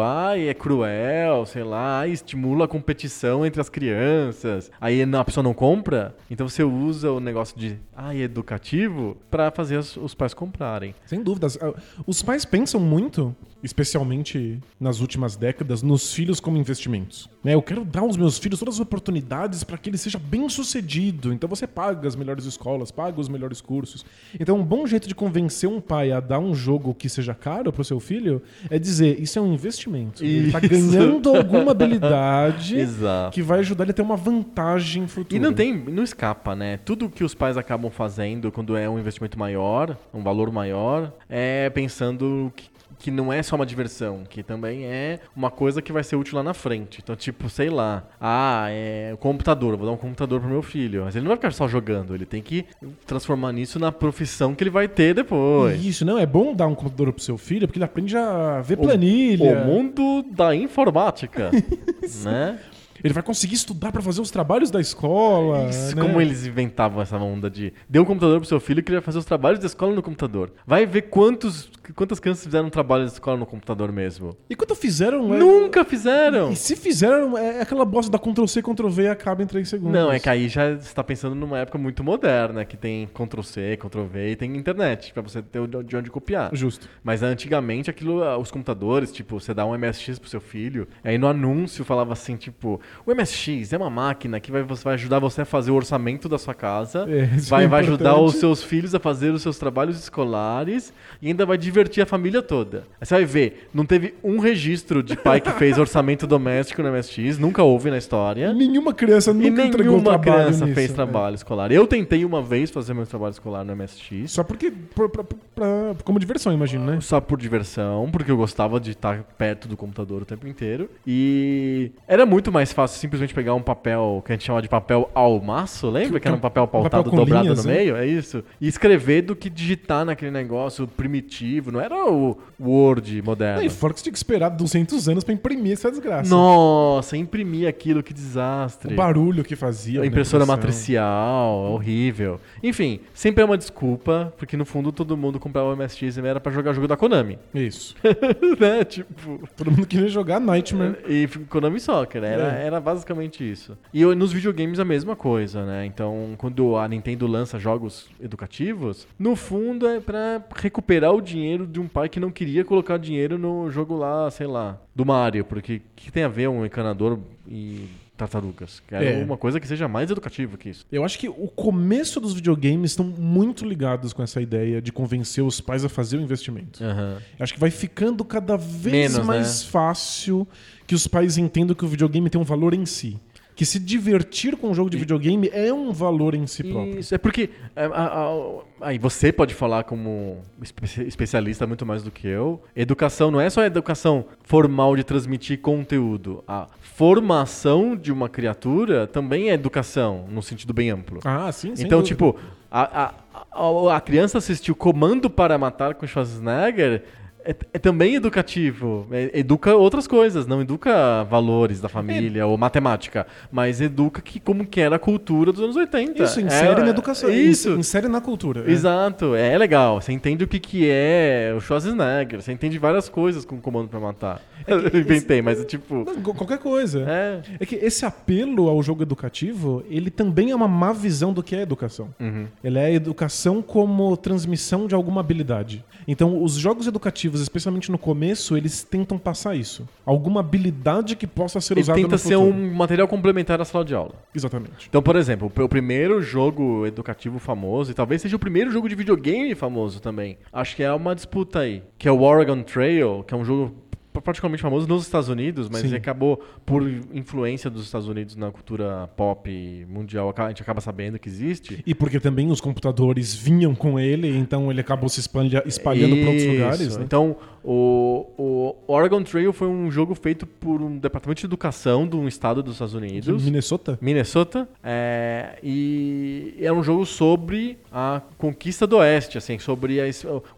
ai, 0.02 0.48
é 0.50 0.54
cruel, 0.54 1.46
sei 1.46 1.64
lá, 1.64 2.00
ai, 2.00 2.12
estimula 2.12 2.66
a 2.66 2.68
competição 2.68 3.46
entre 3.46 3.62
as 3.62 3.70
crianças. 3.70 4.72
Aí 4.80 5.02
a 5.02 5.24
pessoa 5.24 5.44
não 5.44 5.54
compra, 5.54 6.16
então 6.30 6.48
você 6.48 6.64
usa 6.64 7.12
o 7.12 7.20
negócio 7.20 7.58
de, 7.58 7.78
ai, 7.96 8.22
é 8.22 8.24
educativo, 8.24 9.18
pra 9.30 9.52
fazer 9.52 9.78
os, 9.78 9.98
os 9.98 10.16
pais 10.16 10.34
comprarem. 10.34 10.96
Sem 11.06 11.22
dúvidas. 11.22 11.58
Ah, 11.62 11.74
Os 12.06 12.22
pais 12.22 12.46
pensam 12.46 12.80
muito, 12.80 13.36
especialmente 13.64 14.60
nas 14.80 15.00
últimas 15.00 15.36
décadas, 15.36 15.82
nos 15.82 16.14
filhos 16.14 16.40
como 16.40 16.58
investimentos. 16.58 17.30
Né? 17.44 17.54
Eu 17.54 17.62
quero 17.62 17.84
dar 17.84 18.02
aos 18.02 18.18
meus 18.18 18.38
filhos 18.38 18.60
todas 18.60 18.76
as 18.76 18.80
oportunidades 18.80 19.64
para 19.64 19.78
que 19.78 19.90
ele 19.90 19.98
seja 19.98 20.20
bem 20.20 20.48
sucedido. 20.50 21.34
Então 21.34 21.50
você 21.50 21.68
paga 21.68 22.08
as 22.08 22.16
melhores 22.16 22.46
escolas, 22.46 22.92
paga 22.92 23.20
os 23.20 23.30
melhores 23.30 23.62
cursos. 23.62 24.06
Então 24.40 24.58
um 24.58 24.64
bom 24.64 24.86
jeito 24.86 25.08
de 25.08 25.16
convencer 25.16 25.70
um 25.70 25.82
pai 25.82 26.12
a 26.12 26.20
dar 26.20 26.40
um 26.40 26.54
jogo 26.54 26.94
que 26.94 27.10
seja 27.10 27.34
caro 27.34 27.72
para 27.72 27.82
o 27.82 27.86
seu 27.86 28.00
filho 28.00 28.42
é 28.70 28.78
dizer 28.78 29.11
isso 29.20 29.38
é 29.38 29.42
um 29.42 29.54
investimento. 29.54 30.24
Ele 30.24 30.48
está 30.48 30.60
ganhando 30.60 31.36
alguma 31.36 31.72
habilidade 31.72 32.76
que 33.32 33.42
vai 33.42 33.60
ajudar 33.60 33.84
ele 33.84 33.92
a 33.92 33.94
ter 33.94 34.02
uma 34.02 34.16
vantagem 34.18 35.08
futura. 35.08 35.36
E 35.36 35.40
não 35.40 35.54
tem, 35.54 35.78
não 35.78 36.04
escapa, 36.04 36.56
né? 36.56 36.78
Tudo 36.78 37.10
que 37.10 37.24
os 37.24 37.34
pais 37.34 37.58
acabam 37.58 37.92
fazendo 37.92 38.52
quando 38.52 38.76
é 38.76 38.90
um 38.90 39.00
investimento 39.00 39.38
maior, 39.38 39.98
um 40.14 40.22
valor 40.22 40.52
maior, 40.52 41.14
é 41.30 41.70
pensando 41.70 42.52
que, 42.56 42.70
que 43.02 43.10
não 43.10 43.34
é 43.34 43.42
só 43.42 43.56
uma 43.56 43.66
diversão, 43.66 44.24
que 44.30 44.44
também 44.44 44.86
é 44.86 45.20
uma 45.36 45.50
coisa 45.50 45.82
que 45.82 45.92
vai 45.92 46.04
ser 46.04 46.16
útil 46.16 46.38
lá 46.38 46.44
na 46.44 46.54
frente. 46.54 47.00
Então, 47.04 47.16
tipo, 47.16 47.50
sei 47.50 47.70
lá, 47.70 48.04
ah, 48.20 48.68
é 48.70 49.10
o 49.12 49.18
computador, 49.18 49.76
vou 49.76 49.88
dar 49.88 49.94
um 49.94 49.98
computador 49.98 50.40
pro 50.40 50.48
meu 50.48 50.62
filho. 50.62 51.04
Mas 51.04 51.16
ele 51.16 51.24
não 51.24 51.30
vai 51.30 51.38
ficar 51.38 51.52
só 51.52 51.68
jogando, 51.68 52.14
ele 52.14 52.26
tem 52.26 52.44
que 52.44 52.64
transformar 53.08 53.52
nisso 53.54 53.80
na 53.80 53.92
profissão 53.92 54.54
que 54.54 54.64
ele 54.64 54.70
vai 54.70 54.88
ter 54.88 55.16
depois. 55.16 55.84
Isso, 55.84 56.06
não, 56.06 56.18
é 56.18 56.28
bom 56.28 56.54
dar 56.54 56.68
um 56.68 56.76
computador 56.76 57.12
pro 57.12 57.24
seu 57.24 57.38
filho, 57.40 57.68
porque 57.68 57.80
ele 57.80 57.86
aprende 57.86 58.16
a 58.16 58.62
ver 58.62 58.78
planilha. 58.78 59.64
O 59.64 59.66
mundo 59.66 60.24
da 60.32 60.56
informática, 60.56 61.50
né? 62.24 62.60
Ele 63.04 63.14
vai 63.14 63.24
conseguir 63.24 63.56
estudar 63.56 63.92
pra 63.92 64.02
fazer 64.02 64.22
os 64.22 64.32
trabalhos 64.32 64.70
da 64.72 64.80
escola. 64.80 65.70
Isso, 65.70 65.96
né? 65.96 66.02
como 66.02 66.20
eles 66.22 66.46
inventavam 66.46 67.02
essa 67.02 67.18
onda 67.18 67.50
de 67.50 67.74
dê 67.90 68.00
um 68.00 68.06
computador 68.06 68.40
pro 68.40 68.48
seu 68.48 68.60
filho 68.60 68.82
que 68.84 68.90
ele 68.90 68.98
vai 68.98 69.06
fazer 69.06 69.18
os 69.20 69.26
trabalhos 69.26 69.60
da 69.60 69.66
escola 69.66 69.94
no 69.96 70.02
computador. 70.02 70.52
Vai 70.66 70.86
ver 70.86 71.04
quantos, 71.04 71.70
quantas 71.96 72.20
crianças 72.20 72.44
fizeram 72.44 72.70
trabalho 72.70 73.06
da 73.06 73.12
escola 73.12 73.38
no 73.38 73.46
computador 73.46 73.92
mesmo. 73.92 74.36
E 74.50 74.56
quando 74.56 74.76
fizeram. 74.76 75.34
é- 75.34 75.38
Nunca 75.38 75.84
fizeram! 75.84 76.52
E 76.52 76.56
se 76.56 76.76
fizeram, 76.76 77.38
é 77.38 77.62
aquela 77.62 77.86
bosta 77.86 78.12
da 78.12 78.20
Ctrl-C, 78.20 78.62
Ctrl-V 78.62 79.04
e 79.04 79.08
acaba 79.08 79.42
em 79.44 79.48
3 79.48 79.68
segundos. 79.68 79.94
Não, 79.94 80.12
é 80.12 80.20
que 80.20 80.30
aí 80.30 80.48
já 80.48 80.72
está 80.72 81.04
pensando 81.04 81.36
numa 81.36 81.60
época 81.60 81.78
muito 81.78 82.04
moderna, 82.04 82.64
que 82.66 82.78
tem 82.78 83.08
Ctrl-C, 83.08 83.78
Ctrl-V 83.78 84.32
e 84.32 84.36
tem 84.36 84.56
internet 84.56 85.14
pra 85.14 85.22
você 85.22 85.42
ter 85.42 85.62
de 85.86 85.96
onde 85.96 86.10
copiar. 86.10 86.50
Justo. 86.54 86.88
Mas 87.04 87.24
antigamente 87.24 87.90
aquilo, 87.90 88.24
ah, 88.24 88.38
os 88.38 88.52
computadores, 88.52 89.12
tipo, 89.12 89.40
você 89.40 89.54
dá 89.54 89.66
um 89.66 89.74
MSX 89.78 90.20
pro 90.20 90.30
seu 90.30 90.42
filho, 90.42 90.88
aí 91.04 91.18
no 91.18 91.28
anúncio 91.28 91.84
falava 91.86 92.14
assim, 92.14 92.36
tipo, 92.36 92.80
o 93.06 93.14
MSX 93.14 93.74
é 93.74 93.78
uma 93.78 93.90
máquina 93.90 94.40
que 94.40 94.52
vai, 94.52 94.64
vai 94.64 94.94
ajudar 94.96 95.20
você 95.20 95.42
a 95.42 95.46
fazer 95.46 95.72
o 95.72 95.76
orçamento 95.76 96.28
da 96.30 96.38
sua 96.38 96.54
casa, 96.54 97.06
É, 97.10 97.36
isso 97.36 97.50
vai, 97.50 97.66
é 97.66 97.68
vai 97.68 97.82
ajudar 97.82 98.18
os 98.20 98.36
seus 98.36 98.64
filhos 98.64 98.94
a 98.96 99.00
fazer 99.00 99.32
os 99.32 99.42
seus 99.42 99.58
trabalhos 99.58 99.98
escolares 100.00 100.94
e 101.22 101.28
ainda 101.28 101.46
vai 101.46 101.58
divertir 101.58 102.02
a 102.04 102.06
família 102.06 102.42
toda. 102.42 102.84
Aí 103.00 103.06
você 103.08 103.14
vai 103.16 103.26
ver, 103.26 103.70
não 103.74 103.86
teve 103.86 104.14
um 104.24 104.40
registro 104.40 105.02
de 105.04 105.16
pai 105.16 105.40
que 105.42 105.52
fez 105.52 105.78
orçamento 105.78 106.26
doméstico 106.28 106.82
no 106.84 106.92
MSX, 106.92 107.38
nunca 107.38 107.64
houve 107.64 107.90
na 107.90 107.98
história. 107.98 108.54
Nenhuma 108.54 108.94
criança 108.94 109.34
nunca 109.34 109.62
E 109.64 109.68
entregou 109.68 109.98
nenhuma 109.98 110.20
criança 110.20 110.66
nisso, 110.66 110.76
fez 110.76 110.90
né? 110.90 110.96
trabalho 110.96 111.36
escolar. 111.36 111.72
Eu 111.72 111.86
tentei 111.88 112.24
uma 112.26 112.42
vez 112.42 112.70
fazer 112.70 112.94
meu 112.94 113.06
trabalho 113.06 113.32
escolar 113.32 113.64
no 113.64 113.76
MSX. 113.76 114.32
Só 114.32 114.44
porque. 114.44 114.72
por- 114.94 115.10
pra- 115.10 115.24
pra- 115.24 115.96
como 116.04 116.20
diversão, 116.20 116.54
imagino, 116.54 116.86
né? 116.86 117.00
Só 117.02 117.20
por 117.22 117.40
diversão, 117.40 118.10
porque 118.12 118.32
eu 118.32 118.38
gostava 118.38 118.80
de 118.80 118.92
estar 118.92 119.24
perto 119.38 119.68
do 119.68 119.76
computador 119.78 120.22
o 120.22 120.26
tempo 120.26 120.48
inteiro. 120.48 120.90
E 121.06 121.92
era 122.08 122.26
muito 122.26 122.52
mais 122.52 122.72
fácil 122.74 122.81
simplesmente 122.88 123.34
pegar 123.34 123.54
um 123.54 123.62
papel 123.62 124.22
que 124.26 124.32
a 124.32 124.36
gente 124.36 124.46
chama 124.46 124.62
de 124.62 124.70
papel 124.70 125.10
almaço, 125.14 125.90
lembra? 125.90 126.20
Que, 126.20 126.28
era 126.28 126.36
é 126.36 126.38
um 126.38 126.42
papel 126.42 126.62
papel 126.68 126.82
pautado 126.82 127.10
com 127.10 127.16
dobrado 127.16 127.44
linhas, 127.44 127.64
no 127.64 127.72
né? 127.72 127.78
meio, 127.78 127.96
é 127.96 128.06
isso? 128.06 128.44
E 128.60 128.68
escrever 128.68 129.22
do 129.24 129.36
que 129.36 129.50
digitar 129.50 130.06
naquele 130.06 130.32
negócio 130.32 130.88
primitivo. 130.88 131.72
Não 131.72 131.80
era 131.80 131.96
o 132.10 132.38
Word 132.60 133.22
moderno. 133.22 133.64
E 133.64 133.70
fora 133.70 133.94
que 133.94 134.00
você 134.00 134.04
tinha 134.04 134.14
que 134.14 134.18
esperar 134.18 134.50
200 134.50 135.10
anos 135.10 135.24
pra 135.24 135.34
imprimir 135.34 135.74
essa 135.74 135.90
desgraça. 135.90 136.30
Nossa, 136.30 137.18
imprimir 137.18 137.68
aquilo, 137.68 138.04
que 138.04 138.14
desastre. 138.14 138.94
O 138.94 138.96
barulho 138.98 139.44
que 139.44 139.56
fazia. 139.56 140.02
A 140.02 140.06
impressora 140.06 140.46
matricial, 140.46 141.72
horrível. 141.72 142.40
Enfim, 142.62 143.00
sempre 143.14 143.42
é 143.42 143.46
uma 143.46 143.58
desculpa, 143.58 144.34
porque 144.38 144.56
no 144.56 144.66
fundo 144.66 144.92
todo 144.92 145.18
mundo 145.18 145.40
comprava 145.40 145.74
o 145.74 145.76
MSX 145.76 146.18
e 146.18 146.28
era 146.28 146.40
pra 146.40 146.52
jogar 146.52 146.74
jogo 146.74 146.88
da 146.88 146.98
Konami. 146.98 147.40
Isso. 147.54 147.96
né? 148.60 148.84
Tipo. 148.84 149.40
Todo 149.56 149.72
mundo 149.72 149.86
queria 149.86 150.08
jogar 150.08 150.40
Nightmare. 150.40 150.98
E 151.08 151.28
Konami 151.50 151.80
Soccer, 151.80 152.24
era, 152.24 152.60
É. 152.60 152.66
era 152.66 152.71
basicamente 152.80 153.44
isso. 153.50 153.78
E 153.94 154.04
nos 154.16 154.32
videogames 154.32 154.80
a 154.80 154.86
mesma 154.86 155.16
coisa, 155.16 155.66
né? 155.66 155.86
Então, 155.86 156.36
quando 156.38 156.78
a 156.78 156.88
Nintendo 156.88 157.28
lança 157.28 157.60
jogos 157.60 158.10
educativos, 158.22 159.08
no 159.20 159.36
fundo 159.36 159.88
é 159.88 160.00
pra 160.00 160.42
recuperar 160.56 161.14
o 161.14 161.22
dinheiro 161.22 161.66
de 161.68 161.80
um 161.80 161.88
pai 161.88 162.08
que 162.10 162.20
não 162.20 162.32
queria 162.32 162.64
colocar 162.64 162.98
dinheiro 162.98 163.38
no 163.38 163.70
jogo 163.70 163.96
lá, 163.96 164.30
sei 164.32 164.48
lá, 164.48 164.80
do 164.96 165.06
Mario, 165.06 165.44
porque 165.46 165.76
o 165.78 165.82
que 165.96 166.12
tem 166.12 166.24
a 166.24 166.28
ver 166.28 166.48
um 166.50 166.66
encanador 166.66 167.20
e 167.48 167.88
tartarugas? 168.18 168.84
Quero 168.88 169.04
É. 169.04 169.24
uma 169.24 169.36
coisa 169.38 169.60
que 169.60 169.68
seja 169.68 169.88
mais 169.88 170.12
educativa 170.12 170.56
que 170.58 170.70
isso. 170.70 170.86
Eu 170.92 171.04
acho 171.04 171.18
que 171.18 171.28
o 171.28 171.48
começo 171.48 172.20
dos 172.22 172.34
videogames 172.34 172.92
estão 172.92 173.06
muito 173.06 173.66
ligados 173.66 174.14
com 174.14 174.22
essa 174.22 174.40
ideia 174.40 174.80
de 174.82 174.92
convencer 174.92 175.44
os 175.44 175.60
pais 175.60 175.84
a 175.84 175.90
fazer 175.90 176.18
o 176.18 176.22
investimento. 176.22 176.84
Aham. 176.84 177.18
Acho 177.40 177.54
que 177.54 177.60
vai 177.60 177.72
ficando 177.72 178.24
cada 178.24 178.56
vez 178.58 178.94
Menos, 179.14 179.18
né? 179.18 179.24
mais 179.24 179.64
fácil 179.64 180.48
que 180.92 180.96
os 180.96 181.08
pais 181.08 181.38
entendam 181.38 181.74
que 181.74 181.86
o 181.86 181.88
videogame 181.88 182.30
tem 182.30 182.42
um 182.42 182.44
valor 182.44 182.74
em 182.74 182.86
si. 182.86 183.18
Que 183.56 183.66
se 183.66 183.80
divertir 183.80 184.58
com 184.58 184.70
um 184.72 184.74
jogo 184.74 184.90
de 184.90 184.98
videogame 184.98 185.50
é 185.54 185.72
um 185.72 185.94
valor 185.94 186.36
em 186.36 186.46
si 186.46 186.64
próprio. 186.66 187.00
Isso, 187.00 187.16
é 187.16 187.18
porque. 187.18 187.50
é, 187.74 187.86
a- 187.86 187.88
a- 187.90 188.60
aí 188.82 188.98
você 189.00 189.32
pode 189.32 189.54
falar 189.54 189.86
como 189.86 190.40
espe- 190.62 191.04
especialista 191.08 191.66
muito 191.66 191.86
mais 191.86 192.04
do 192.04 192.12
que 192.12 192.28
eu. 192.28 192.62
Educação 192.76 193.32
não 193.32 193.40
é 193.40 193.50
só 193.50 193.64
educação 193.64 194.26
formal 194.44 194.98
de 194.98 195.04
transmitir 195.06 195.60
conteúdo. 195.62 196.44
A 196.46 196.68
formação 196.82 197.96
de 197.96 198.12
uma 198.12 198.28
criatura 198.28 199.08
também 199.08 199.50
é 199.50 199.54
educação, 199.54 200.26
no 200.30 200.42
sentido 200.44 200.74
bem 200.74 200.90
amplo. 200.90 201.22
Ah, 201.24 201.50
sim, 201.54 201.74
sem 201.74 201.86
então, 201.86 202.00
dúvida. 202.00 202.14
tipo, 202.16 202.36
a, 202.70 203.04
a, 203.06 203.14
a, 203.54 203.96
a 203.96 204.02
criança 204.02 204.40
assistiu 204.40 204.76
Comando 204.76 205.30
para 205.30 205.58
Matar 205.58 205.96
com 205.96 206.06
Schwarzenegger. 206.06 207.04
É, 207.44 207.56
é 207.74 207.80
também 207.80 208.16
educativo. 208.16 209.08
É- 209.12 209.40
educa 209.40 209.76
outras 209.76 210.08
coisas, 210.08 210.46
não 210.46 210.62
educa 210.62 211.24
valores 211.24 211.80
da 211.82 211.90
família 211.90 212.46
ou 212.46 212.58
matemática, 212.58 213.26
mas 213.52 213.82
educa 213.82 214.22
que, 214.22 214.40
como 214.40 214.66
que 214.66 214.80
era 214.80 214.96
a 214.96 215.00
cultura 215.00 215.52
dos 215.52 215.62
anos 215.62 215.76
80. 215.76 216.24
Isso, 216.24 216.40
insere 216.42 216.82
É- 216.82 216.84
na 216.84 216.90
educação. 216.90 217.30
Isso. 217.30 217.72
Insere 217.72 218.08
na 218.08 218.22
cultura. 218.22 218.64
é. 218.68 218.72
Exato, 218.72 219.36
é 219.36 219.58
legal. 219.58 220.02
Você 220.02 220.12
entende 220.12 220.44
o 220.44 220.48
que, 220.48 220.60
que 220.60 220.88
é 220.90 221.54
o 221.56 221.60
Schwarzenegger, 221.62 222.42
você 222.42 222.52
entende 222.52 222.78
várias 222.78 223.10
coisas 223.10 223.46
com 223.46 223.56
o 223.56 223.62
comando 223.62 223.88
pra 223.90 224.00
matar. 224.00 224.42
Eu 224.68 225.00
inventei, 225.00 225.42
mas 225.42 225.60
é 225.60 225.64
tipo. 225.64 226.04
Não, 226.06 226.22
Qualquer 226.34 226.60
coisa. 226.60 227.06
É. 227.08 227.42
É 227.60 227.66
que 227.66 227.76
esse 227.76 228.06
apelo 228.06 228.68
ao 228.70 228.82
jogo 228.84 229.02
educativo, 229.02 229.84
ele 229.90 230.10
também 230.12 230.52
é 230.52 230.56
uma 230.56 230.68
má 230.68 230.94
visão 230.94 231.34
do 231.34 231.42
que 231.42 231.56
é 231.56 231.62
educação. 231.62 232.10
Uhum. 232.20 232.46
Ele 232.64 232.78
é 232.78 232.94
educação 232.94 233.62
como 233.62 234.16
transmissão 234.18 234.86
de 234.88 234.94
alguma 234.94 235.22
habilidade. 235.22 235.84
Então, 236.08 236.44
os 236.44 236.54
jogos 236.54 236.88
educativos, 236.88 237.31
especialmente 237.40 237.92
no 237.92 237.98
começo, 237.98 238.58
eles 238.58 238.84
tentam 238.84 239.18
passar 239.18 239.56
isso. 239.56 239.88
Alguma 240.06 240.42
habilidade 240.42 241.16
que 241.16 241.26
possa 241.28 241.62
ser 241.62 241.76
Ele 241.76 241.82
usada 241.82 241.98
tenta 241.98 242.12
no 242.12 242.18
ser 242.18 242.36
futuro. 242.36 242.54
um 242.58 242.74
material 242.74 243.08
complementar 243.08 243.62
à 243.62 243.66
sala 243.66 243.86
de 243.86 243.96
aula. 243.96 244.16
Exatamente. 244.36 244.88
Então, 244.90 245.02
por 245.02 245.16
exemplo, 245.16 245.48
o 245.48 245.50
pr- 245.50 245.62
o 245.64 245.70
primeiro 245.70 246.22
jogo 246.22 246.86
educativo 246.86 247.40
famoso, 247.40 247.92
e 247.92 247.94
talvez 247.94 248.22
seja 248.22 248.36
o 248.36 248.40
primeiro 248.40 248.72
jogo 248.72 248.90
de 248.90 248.96
videogame 248.96 249.56
famoso 249.56 250.02
também, 250.02 250.38
acho 250.52 250.76
que 250.76 250.84
é 250.84 250.92
uma 250.92 251.14
disputa 251.16 251.60
aí, 251.60 251.84
que 251.98 252.08
é 252.08 252.12
o 252.12 252.22
Oregon 252.22 252.64
Trail, 252.64 253.24
que 253.28 253.34
é 253.34 253.38
um 253.38 253.46
jogo 253.46 253.74
particularmente 254.22 254.62
famoso 254.62 254.88
nos 254.88 255.04
Estados 255.04 255.30
Unidos, 255.30 255.70
mas 255.70 255.82
Sim. 255.82 255.88
ele 255.88 255.98
acabou, 255.98 256.42
por 256.66 256.84
influência 257.14 257.70
dos 257.70 257.84
Estados 257.86 258.08
Unidos 258.08 258.36
na 258.36 258.52
cultura 258.52 259.10
pop 259.16 259.86
mundial, 259.90 260.34
a 260.38 260.48
gente 260.50 260.62
acaba 260.62 260.82
sabendo 260.82 261.20
que 261.20 261.28
existe. 261.28 261.82
E 261.86 261.94
porque 261.96 262.20
também 262.20 262.50
os 262.52 262.62
computadores 262.62 263.34
vinham 263.36 263.74
com 263.76 264.00
ele, 264.00 264.36
então 264.38 264.72
ele 264.72 264.82
acabou 264.82 265.10
se 265.10 265.20
espalha- 265.20 265.64
espalhando 265.66 266.16
para 266.18 266.28
outros 266.30 266.46
lugares. 266.48 266.98
Né? 266.98 267.04
Então, 267.04 267.36
o, 267.64 268.26
o 268.38 268.76
Oregon 268.94 269.24
Trail 269.24 269.52
foi 269.54 269.68
um 269.68 269.90
jogo 269.92 270.16
feito 270.16 270.46
por 270.46 270.82
um 270.82 270.98
departamento 270.98 271.40
de 271.42 271.46
educação 271.46 272.08
de 272.08 272.16
um 272.16 272.28
estado 272.28 272.62
dos 272.64 272.74
Estados 272.74 272.94
Unidos. 272.94 273.44
Minnesota? 273.44 273.98
Minnesota. 274.02 274.68
É, 274.84 275.58
e 275.64 276.56
era 276.60 276.74
um 276.74 276.84
jogo 276.84 277.06
sobre 277.06 277.78
a 277.92 278.22
conquista 278.38 278.86
do 278.86 278.98
Oeste, 278.98 279.38
assim, 279.38 279.58
sobre 279.60 280.00
a 280.00 280.06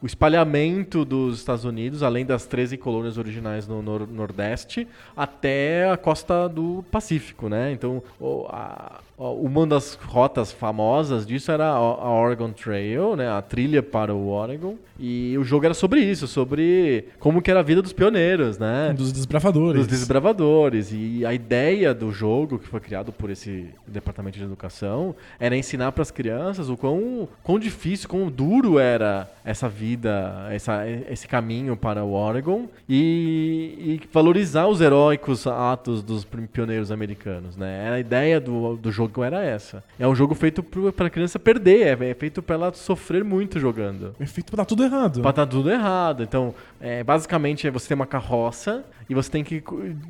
o 0.02 0.06
espalhamento 0.06 1.06
dos 1.06 1.38
Estados 1.40 1.64
Unidos, 1.64 2.02
além 2.02 2.26
das 2.26 2.46
13 2.48 2.78
colônias 2.78 3.18
originais 3.18 3.53
no 3.68 3.82
nor- 3.82 4.08
Nordeste, 4.08 4.88
até 5.16 5.90
a 5.90 5.98
costa 5.98 6.48
do 6.50 6.84
Pacífico, 6.92 7.48
né? 7.50 7.72
Então, 7.72 8.02
a- 8.50 9.00
uma 9.32 9.66
das 9.66 9.96
rotas 9.96 10.52
famosas 10.52 11.26
disso 11.26 11.52
era 11.52 11.68
a 11.68 12.12
Oregon 12.12 12.52
Trail, 12.52 13.16
né? 13.16 13.30
A 13.30 13.42
trilha 13.42 13.82
para 13.82 14.14
o 14.14 14.28
Oregon. 14.28 14.76
E 15.00 15.36
o 15.38 15.44
jogo 15.44 15.66
era 15.66 15.74
sobre 15.74 16.02
isso, 16.02 16.28
sobre 16.28 17.06
como 17.20 17.42
que 17.42 17.50
era 17.50 17.62
a 17.62 17.64
vida 17.64 17.82
dos 17.82 17.94
pioneiros, 17.94 18.58
né? 18.58 18.94
Dos 18.96 19.12
desbravadores. 19.12 19.80
Dos 19.80 19.88
desbravadores. 19.88 20.92
E 20.92 21.26
a 21.26 21.34
ideia 21.34 21.94
do 21.94 22.12
jogo, 22.12 22.60
que 22.60 22.68
foi 22.68 22.80
criado 22.80 23.12
por 23.12 23.30
esse 23.30 23.68
departamento 23.88 24.38
de 24.38 24.44
educação, 24.44 25.16
era 25.40 25.58
ensinar 25.58 25.92
para 25.92 26.02
as 26.02 26.12
crianças 26.12 26.70
o 26.70 26.78
quão, 26.78 27.28
quão 27.42 27.58
difícil, 27.58 28.08
quão 28.08 28.30
duro 28.30 28.78
era 28.78 29.30
essa 29.44 29.68
vida, 29.68 30.48
essa, 30.52 30.88
esse 30.88 31.28
caminho 31.28 31.76
para 31.76 32.04
o 32.04 32.14
Oregon 32.14 32.68
e, 32.88 34.00
e 34.02 34.02
valorizar 34.12 34.68
os 34.68 34.80
heróicos 34.80 35.48
atos 35.48 36.04
dos 36.04 36.26
pioneiros 36.52 36.92
americanos, 36.92 37.58
né? 37.58 37.92
A 37.92 38.00
ideia 38.00 38.40
do, 38.40 38.76
do 38.78 38.92
jogo 38.92 39.13
era 39.22 39.44
essa. 39.44 39.84
É 40.00 40.08
um 40.08 40.16
jogo 40.16 40.34
feito 40.34 40.64
para 40.64 41.08
a 41.08 41.10
criança 41.10 41.38
perder, 41.38 42.02
é, 42.02 42.12
é 42.12 42.14
feito 42.14 42.42
para 42.42 42.56
ela 42.56 42.74
sofrer 42.74 43.22
muito 43.26 43.60
jogando. 43.60 44.16
É 44.18 44.26
feito 44.26 44.50
pra 44.50 44.64
dar 44.64 44.66
tudo 44.66 44.86
errado. 44.86 45.22
Pra 45.22 45.32
dar 45.34 45.46
tudo 45.46 45.70
errado. 45.70 46.24
Então, 46.24 46.56
é, 46.80 47.04
basicamente, 47.04 47.68
é 47.68 47.72
você 47.72 47.90
tem 47.90 47.96
uma 47.96 48.08
carroça 48.08 48.86
e 49.10 49.14
você 49.14 49.30
tem 49.30 49.44
que 49.44 49.62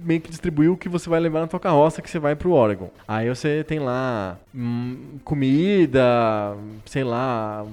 meio 0.03 0.21
que 0.21 0.29
distribuir 0.29 0.71
o 0.71 0.77
que 0.77 0.87
você 0.87 1.09
vai 1.09 1.19
levar 1.19 1.39
na 1.41 1.47
tua 1.47 1.59
carroça 1.59 2.01
que 2.01 2.09
você 2.09 2.19
vai 2.19 2.35
pro 2.35 2.51
Oregon. 2.51 2.91
Aí 3.07 3.27
você 3.27 3.63
tem 3.63 3.79
lá 3.79 4.37
hum, 4.53 5.17
comida, 5.23 6.55
sei 6.85 7.03
lá, 7.03 7.65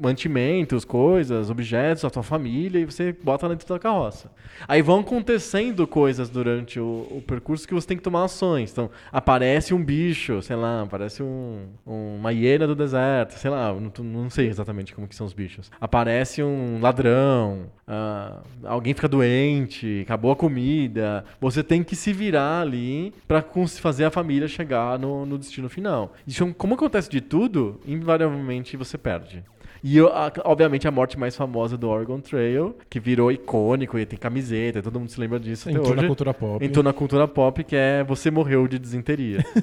mantimentos, 0.00 0.84
coisas, 0.84 1.50
objetos, 1.50 2.04
a 2.04 2.10
tua 2.10 2.22
família 2.22 2.78
e 2.80 2.84
você 2.84 3.12
bota 3.12 3.48
dentro 3.48 3.66
da 3.68 3.78
carroça. 3.78 4.30
Aí 4.68 4.80
vão 4.82 5.00
acontecendo 5.00 5.86
coisas 5.86 6.28
durante 6.28 6.78
o, 6.80 7.06
o 7.10 7.22
percurso 7.26 7.66
que 7.66 7.74
você 7.74 7.86
tem 7.88 7.96
que 7.96 8.02
tomar 8.02 8.24
ações. 8.24 8.70
Então, 8.72 8.90
aparece 9.12 9.74
um 9.74 9.82
bicho, 9.84 10.40
sei 10.42 10.56
lá, 10.56 10.82
aparece 10.82 11.22
um, 11.22 11.66
um- 11.86 12.16
uma 12.16 12.32
hiena 12.32 12.66
do 12.66 12.74
deserto, 12.74 13.32
sei 13.38 13.50
lá, 13.50 13.72
não, 13.72 13.92
não 14.04 14.30
sei 14.30 14.48
exatamente 14.48 14.94
como 14.94 15.06
que 15.08 15.14
são 15.14 15.26
os 15.26 15.32
bichos. 15.32 15.70
Aparece 15.80 16.42
um 16.42 16.80
ladrão, 16.80 17.66
ah, 17.86 18.42
alguém 18.64 18.94
fica 18.94 19.08
doente, 19.08 20.00
acabou 20.04 20.30
a 20.32 20.36
comida. 20.36 21.24
Você 21.40 21.62
tem 21.62 21.82
que 21.82 21.96
se 21.96 22.12
virar 22.12 22.60
ali 22.60 23.12
cons- 23.52 23.78
fazer 23.78 24.04
a 24.04 24.10
família 24.10 24.48
chegar 24.48 24.98
no, 24.98 25.26
no 25.26 25.36
destino 25.38 25.68
final. 25.68 26.12
Isso, 26.26 26.54
como 26.54 26.74
acontece 26.74 27.10
de 27.10 27.20
tudo, 27.20 27.80
invariavelmente 27.86 28.76
você 28.76 28.96
perde. 28.96 29.42
E, 29.86 30.00
a- 30.00 30.32
obviamente, 30.44 30.88
a 30.88 30.90
morte 30.90 31.18
mais 31.18 31.36
famosa 31.36 31.76
do 31.76 31.90
Oregon 31.90 32.18
Trail, 32.18 32.74
que 32.88 32.98
virou 32.98 33.30
icônico 33.30 33.98
e 33.98 34.06
tem 34.06 34.18
camiseta, 34.18 34.80
todo 34.82 34.98
mundo 34.98 35.10
se 35.10 35.20
lembra 35.20 35.38
disso 35.38 35.68
até 35.68 35.76
Entrou 35.76 35.92
hoje. 35.92 36.00
na 36.02 36.08
cultura 36.08 36.32
pop. 36.32 36.64
Entrou 36.64 36.82
na 36.82 36.92
cultura 36.94 37.28
pop, 37.28 37.62
que 37.62 37.76
é 37.76 38.02
você 38.02 38.30
morreu 38.30 38.66
de 38.66 38.78
desinteria. 38.78 39.44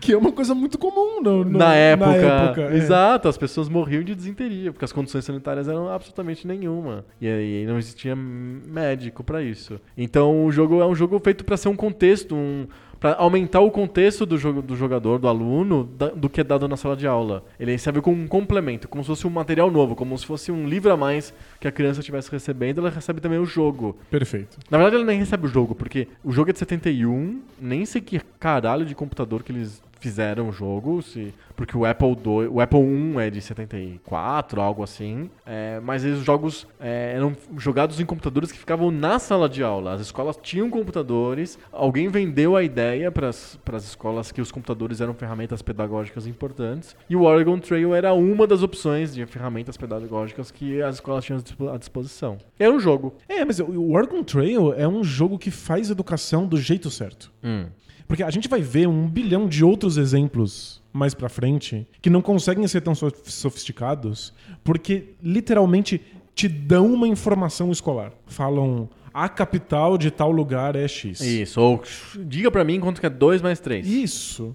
Que 0.00 0.12
é 0.12 0.16
uma 0.16 0.32
coisa 0.32 0.54
muito 0.54 0.78
comum 0.78 1.20
no, 1.22 1.44
no- 1.44 1.58
na 1.58 1.74
época. 1.74 2.10
época, 2.10 2.60
é. 2.62 2.76
Exato, 2.76 3.28
as 3.28 3.36
pessoas 3.38 3.68
morriam 3.68 4.02
de 4.02 4.14
desinteria, 4.14 4.72
porque 4.72 4.84
as 4.84 4.92
condições 4.92 5.24
sanitárias 5.24 5.68
eram 5.68 5.88
absolutamente 5.88 6.46
nenhuma. 6.46 7.04
E 7.20 7.28
aí 7.28 7.64
não 7.66 7.78
existia 7.78 8.16
médico 8.16 9.22
pra 9.22 9.42
isso. 9.42 9.80
Então 9.96 10.44
o 10.44 10.50
jogo 10.50 10.80
é 10.80 10.86
um 10.86 10.94
jogo 10.94 11.18
feito 11.22 11.44
pra 11.44 11.56
ser 11.56 11.68
um 11.68 11.76
contexto, 11.76 12.34
um 12.34 12.66
para 13.00 13.14
aumentar 13.16 13.60
o 13.60 13.70
contexto 13.70 14.24
do, 14.26 14.38
jogo, 14.38 14.62
do 14.62 14.74
jogador, 14.76 15.18
do 15.18 15.28
aluno, 15.28 15.84
da- 15.98 16.08
do 16.08 16.28
que 16.28 16.40
é 16.40 16.44
dado 16.44 16.66
na 16.66 16.76
sala 16.76 16.96
de 16.96 17.06
aula. 17.06 17.44
Ele 17.60 17.76
serve 17.78 18.00
como 18.00 18.16
um 18.20 18.26
complemento, 18.26 18.88
como 18.88 19.02
se 19.02 19.08
fosse 19.08 19.26
um 19.26 19.30
material 19.30 19.70
novo, 19.70 19.94
como 19.94 20.16
se 20.18 20.24
fosse 20.26 20.50
um 20.50 20.66
livro 20.66 20.92
a 20.92 20.96
mais 20.96 21.32
que 21.60 21.68
a 21.68 21.72
criança 21.72 22.00
estivesse 22.00 22.30
recebendo, 22.30 22.80
ela 22.80 22.90
recebe 22.90 23.20
também 23.20 23.38
o 23.38 23.44
jogo. 23.46 23.96
Perfeito. 24.10 24.58
Na 24.70 24.78
verdade, 24.78 24.96
ela 24.96 25.04
nem 25.04 25.18
recebe 25.18 25.46
o 25.46 25.48
jogo, 25.48 25.74
porque 25.74 26.08
o 26.24 26.32
jogo 26.32 26.50
é 26.50 26.52
de 26.52 26.58
71, 26.58 27.40
nem 27.60 27.84
sei 27.84 28.00
que 28.00 28.20
caralho 28.40 28.84
de 28.86 28.94
computador 28.94 29.42
que 29.42 29.52
eles 29.52 29.82
fizeram 30.06 30.50
o 30.50 30.52
jogo, 30.52 31.02
se, 31.02 31.34
porque 31.56 31.76
o 31.76 31.84
Apple 31.84 32.14
2, 32.14 32.48
o 32.52 32.60
Apple 32.60 32.78
1 32.78 33.18
é 33.18 33.28
de 33.28 33.40
74, 33.40 34.60
algo 34.60 34.84
assim. 34.84 35.28
É, 35.44 35.80
mas 35.82 36.04
os 36.04 36.24
jogos 36.24 36.64
é, 36.78 37.14
eram 37.16 37.36
jogados 37.58 37.98
em 37.98 38.06
computadores 38.06 38.52
que 38.52 38.58
ficavam 38.58 38.92
na 38.92 39.18
sala 39.18 39.48
de 39.48 39.64
aula. 39.64 39.94
As 39.94 40.00
escolas 40.00 40.38
tinham 40.40 40.70
computadores, 40.70 41.58
alguém 41.72 42.06
vendeu 42.06 42.54
a 42.54 42.62
ideia 42.62 43.10
para 43.10 43.28
as 43.30 43.84
escolas 43.84 44.30
que 44.30 44.40
os 44.40 44.52
computadores 44.52 45.00
eram 45.00 45.12
ferramentas 45.12 45.60
pedagógicas 45.60 46.24
importantes, 46.28 46.94
e 47.10 47.16
o 47.16 47.22
Oregon 47.22 47.58
Trail 47.58 47.92
era 47.92 48.12
uma 48.12 48.46
das 48.46 48.62
opções 48.62 49.12
de 49.12 49.26
ferramentas 49.26 49.76
pedagógicas 49.76 50.52
que 50.52 50.80
as 50.80 50.96
escolas 50.96 51.24
tinham 51.24 51.42
à 51.74 51.76
disposição. 51.76 52.38
Era 52.56 52.72
um 52.72 52.78
jogo. 52.78 53.12
É, 53.28 53.44
mas 53.44 53.58
o 53.58 53.90
Oregon 53.90 54.22
Trail 54.22 54.72
é 54.72 54.86
um 54.86 55.02
jogo 55.02 55.36
que 55.36 55.50
faz 55.50 55.90
educação 55.90 56.46
do 56.46 56.56
jeito 56.56 56.92
certo. 56.92 57.32
Hum. 57.42 57.66
Porque 58.08 58.22
a 58.22 58.30
gente 58.30 58.48
vai 58.48 58.60
ver 58.62 58.86
um 58.88 59.08
bilhão 59.08 59.48
de 59.48 59.64
outros 59.64 59.96
exemplos 59.96 60.82
mais 60.92 61.12
pra 61.14 61.28
frente 61.28 61.86
que 62.00 62.08
não 62.08 62.22
conseguem 62.22 62.66
ser 62.68 62.80
tão 62.80 62.94
sof- 62.94 63.30
sofisticados 63.30 64.32
porque 64.64 65.14
literalmente 65.22 66.00
te 66.34 66.48
dão 66.48 66.92
uma 66.92 67.08
informação 67.08 67.70
escolar. 67.72 68.12
Falam 68.26 68.88
a 69.12 69.28
capital 69.28 69.96
de 69.96 70.10
tal 70.10 70.30
lugar 70.30 70.76
é 70.76 70.86
X. 70.86 71.20
Isso, 71.20 71.60
ou 71.60 71.82
diga 72.26 72.50
pra 72.50 72.62
mim 72.64 72.78
quanto 72.78 73.00
que 73.00 73.06
é 73.06 73.10
2 73.10 73.40
mais 73.40 73.58
3. 73.58 73.86
Isso. 73.86 74.54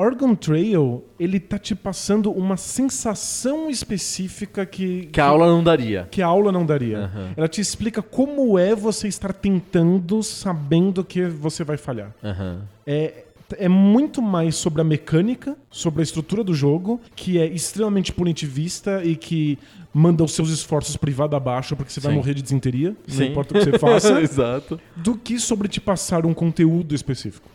Oregon 0.00 0.34
Trail, 0.34 1.04
ele 1.18 1.38
tá 1.38 1.58
te 1.58 1.74
passando 1.74 2.30
uma 2.32 2.56
sensação 2.56 3.68
específica 3.68 4.64
que, 4.64 5.06
Que 5.12 5.20
a 5.20 5.26
aula 5.26 5.46
não 5.46 5.62
daria. 5.62 6.08
que 6.10 6.22
a 6.22 6.26
aula 6.26 6.50
não 6.50 6.64
daria. 6.64 7.00
Aham. 7.00 7.32
Ela 7.36 7.48
te 7.48 7.60
explica 7.60 8.00
como 8.00 8.58
é 8.58 8.74
você 8.74 9.08
estar 9.08 9.32
tentando 9.32 10.22
sabendo 10.22 11.04
que 11.04 11.24
você 11.26 11.62
vai 11.64 11.76
falhar. 11.76 12.14
Aham. 12.24 12.62
É, 12.86 13.24
é 13.58 13.68
muito 13.68 14.22
mais 14.22 14.54
sobre 14.56 14.80
a 14.80 14.84
mecânica, 14.84 15.54
sobre 15.70 16.00
a 16.00 16.02
estrutura 16.04 16.42
do 16.42 16.54
jogo, 16.54 16.98
que 17.14 17.38
é 17.38 17.44
extremamente 17.46 18.10
punitivista 18.12 19.04
e 19.04 19.14
que 19.16 19.58
manda 19.92 20.24
os 20.24 20.32
seus 20.32 20.48
esforços 20.50 20.96
privados 20.96 21.36
abaixo 21.36 21.76
porque 21.76 21.92
você 21.92 22.00
vai 22.00 22.12
Sim. 22.12 22.16
morrer 22.16 22.32
de 22.34 22.42
desinteria, 22.42 22.96
não 23.06 23.14
Sim. 23.16 23.26
importa 23.26 23.54
o 23.54 23.58
que 23.58 23.70
você 23.70 23.78
faça, 23.78 24.20
Exato. 24.22 24.80
do 24.96 25.14
que 25.16 25.38
sobre 25.38 25.68
te 25.68 25.80
passar 25.80 26.24
um 26.24 26.32
conteúdo 26.32 26.94
específico. 26.94 27.48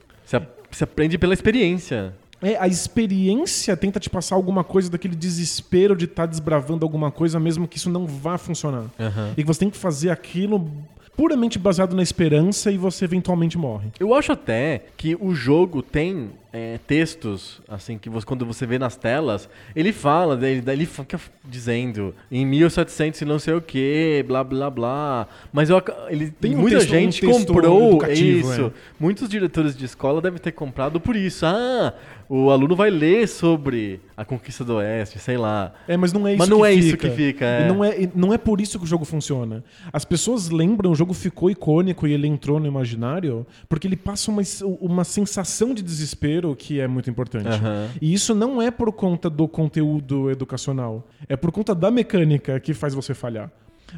Você 0.70 0.84
aprende 0.84 1.18
pela 1.18 1.34
experiência. 1.34 2.14
É, 2.42 2.58
a 2.58 2.68
experiência 2.68 3.76
tenta 3.78 4.00
te 4.00 4.10
passar 4.10 4.36
alguma 4.36 4.64
coisa 4.64 4.90
daquele 4.90 5.16
desespero 5.16 5.96
de 5.96 6.06
estar 6.06 6.26
desbravando 6.26 6.86
alguma 6.86 7.12
coisa, 7.12 7.40
mesmo 7.40 7.68
que 7.68 7.78
isso 7.78 7.90
não 7.90 8.06
vá 8.06 8.38
funcionar. 8.38 8.86
Aham. 9.00 9.34
E 9.38 9.42
que 9.42 9.48
você 9.48 9.60
tem 9.60 9.70
que 9.70 9.78
fazer 9.78 10.10
aquilo 10.10 10.70
puramente 11.16 11.58
baseado 11.58 11.96
na 11.96 12.04
esperança 12.04 12.72
e 12.72 12.78
você 12.78 13.06
eventualmente 13.06 13.58
morre. 13.58 13.90
Eu 14.00 14.14
acho 14.14 14.32
até 14.32 14.84
que 14.98 15.16
o 15.20 15.34
jogo 15.34 15.82
tem 15.82 16.32
é, 16.56 16.80
textos, 16.88 17.62
assim, 17.68 17.98
que 17.98 18.10
você- 18.10 18.26
quando 18.26 18.46
você 18.46 18.66
vê 18.66 18.80
nas 18.80 18.96
telas, 18.96 19.50
ele 19.76 19.92
fala, 19.92 20.36
ele, 20.48 20.64
ele 20.72 20.86
fica 20.86 21.20
dizendo 21.44 22.16
em 22.32 22.46
1700 22.46 23.20
e 23.22 23.26
não 23.26 23.38
sei 23.40 23.54
o 23.54 23.62
que, 23.62 24.24
blá 24.28 24.44
blá 24.44 24.70
blá. 24.70 25.28
Mas 25.52 25.70
eu, 25.70 25.82
ele, 26.10 26.32
Tem 26.32 26.56
um 26.56 26.60
muita 26.62 26.78
texto- 26.78 26.90
um 26.92 26.94
gente 26.94 27.22
texto 27.22 27.48
comprou 27.54 27.90
educativo, 27.90 28.52
isso. 28.52 28.62
é. 28.68 28.72
Muitos 29.00 29.28
diretores 29.28 29.76
de 29.76 29.86
escola 29.86 30.22
devem 30.22 30.40
ter 30.40 30.52
comprado 30.54 31.00
por 31.00 31.16
isso. 31.16 31.46
Ah, 31.46 31.94
o 32.30 32.50
aluno 32.50 32.76
vai 32.76 32.90
ler 32.90 33.28
sobre 33.28 34.00
a 34.18 34.24
conquista 34.26 34.64
do 34.64 34.76
Oeste, 34.78 35.20
sei 35.20 35.38
lá. 35.38 35.74
É, 35.88 35.96
mas 35.98 36.12
não 36.14 36.26
é 36.28 36.32
isso 36.32 36.40
Mas 36.40 36.50
não 36.50 36.62
que 36.62 36.66
é 36.68 36.72
fica. 36.72 36.86
isso 36.88 36.98
que 36.98 37.10
fica, 37.10 37.46
é. 37.46 37.68
Não, 37.68 37.84
é, 37.84 38.10
não 38.16 38.34
é 38.34 38.38
por 38.38 38.60
isso 38.62 38.80
que 38.80 38.86
o 38.86 38.88
jogo 38.88 39.04
funciona. 39.06 39.64
As 39.92 40.06
pessoas 40.06 40.50
lembram, 40.50 40.92
o 40.92 40.96
jogo 40.96 41.14
ficou 41.14 41.52
icônico 41.52 42.08
e 42.08 42.14
ele 42.14 42.28
entrou 42.28 42.60
no 42.60 42.66
imaginário 42.66 43.46
porque 43.70 43.88
ele 43.88 43.96
passa 43.96 44.32
uma, 44.32 44.42
uma 44.80 45.04
sensação 45.04 45.74
de 45.74 45.84
desespero 45.84 46.45
que 46.54 46.82
é 46.82 46.88
muito 46.88 47.10
importante. 47.10 47.48
Aham. 47.48 47.88
E 48.02 48.14
isso 48.14 48.36
não 48.36 48.62
é 48.62 48.70
por 48.70 48.92
conta 48.92 49.30
do 49.30 49.48
conteúdo 49.48 50.30
educacional. 50.30 51.08
É 51.30 51.38
por 51.38 51.50
conta 51.54 51.74
da 51.74 51.90
mecânica 51.90 52.60
que 52.60 52.74
faz 52.74 52.94
você 52.94 53.14
falhar. 53.14 53.50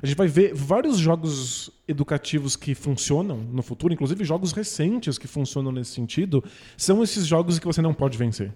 A 0.01 0.05
gente 0.05 0.17
vai 0.17 0.27
ver 0.27 0.53
vários 0.53 0.97
jogos 0.97 1.71
educativos 1.87 2.55
que 2.57 2.75
funcionam 2.75 3.37
no 3.37 3.61
futuro, 3.61 3.93
inclusive 3.93 4.23
jogos 4.25 4.51
recentes 4.51 5.17
que 5.17 5.25
funcionam 5.27 5.71
nesse 5.71 5.91
sentido, 5.91 6.43
são 6.75 7.01
esses 7.01 7.25
jogos 7.25 7.57
que 7.59 7.65
você 7.65 7.81
não 7.81 7.93
pode 7.93 8.17
vencer. 8.17 8.51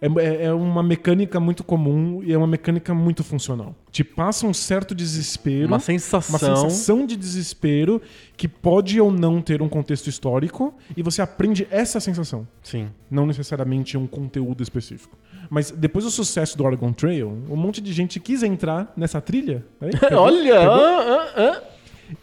É, 0.00 0.06
é- 0.06 0.44
é 0.46 0.52
uma 0.52 0.82
mecânica 0.82 1.38
muito 1.38 1.62
comum 1.62 2.22
e 2.24 2.32
é 2.32 2.38
uma 2.38 2.46
mecânica 2.46 2.94
muito 2.94 3.22
funcional. 3.22 3.74
Te 3.90 4.02
passa 4.02 4.46
um 4.46 4.54
certo 4.54 4.94
desespero, 4.94 5.68
Uma 5.68 5.78
sensação. 5.80 6.32
uma 6.32 6.38
sensação 6.38 7.06
de 7.06 7.16
desespero 7.16 8.00
que 8.36 8.48
pode 8.48 9.00
ou 9.00 9.10
não 9.12 9.40
ter 9.42 9.60
um 9.62 9.68
contexto 9.68 10.08
histórico 10.08 10.74
e 10.96 11.02
você 11.02 11.20
aprende 11.22 11.66
essa 11.70 12.00
sensação 12.00 12.46
Sim. 12.62 12.88
não 13.10 13.26
necessariamente 13.26 13.96
um 13.98 14.06
conteúdo 14.06 14.62
específico. 14.62 15.16
Mas 15.50 15.70
depois 15.70 16.04
do 16.04 16.10
sucesso 16.10 16.56
do 16.56 16.64
Oregon 16.64 16.92
Trail, 16.92 17.28
um 17.48 17.56
monte 17.56 17.80
de 17.80 17.92
gente 17.92 18.18
quis 18.20 18.42
entrar 18.42 18.92
nessa 18.96 19.20
trilha 19.20 19.64
aí, 19.80 19.90
pegou- 19.98 20.18
Olha! 20.18 20.58
pegou, 20.60 20.72
ah, 20.74 21.26
ah, 21.36 21.42
ah. 21.42 21.62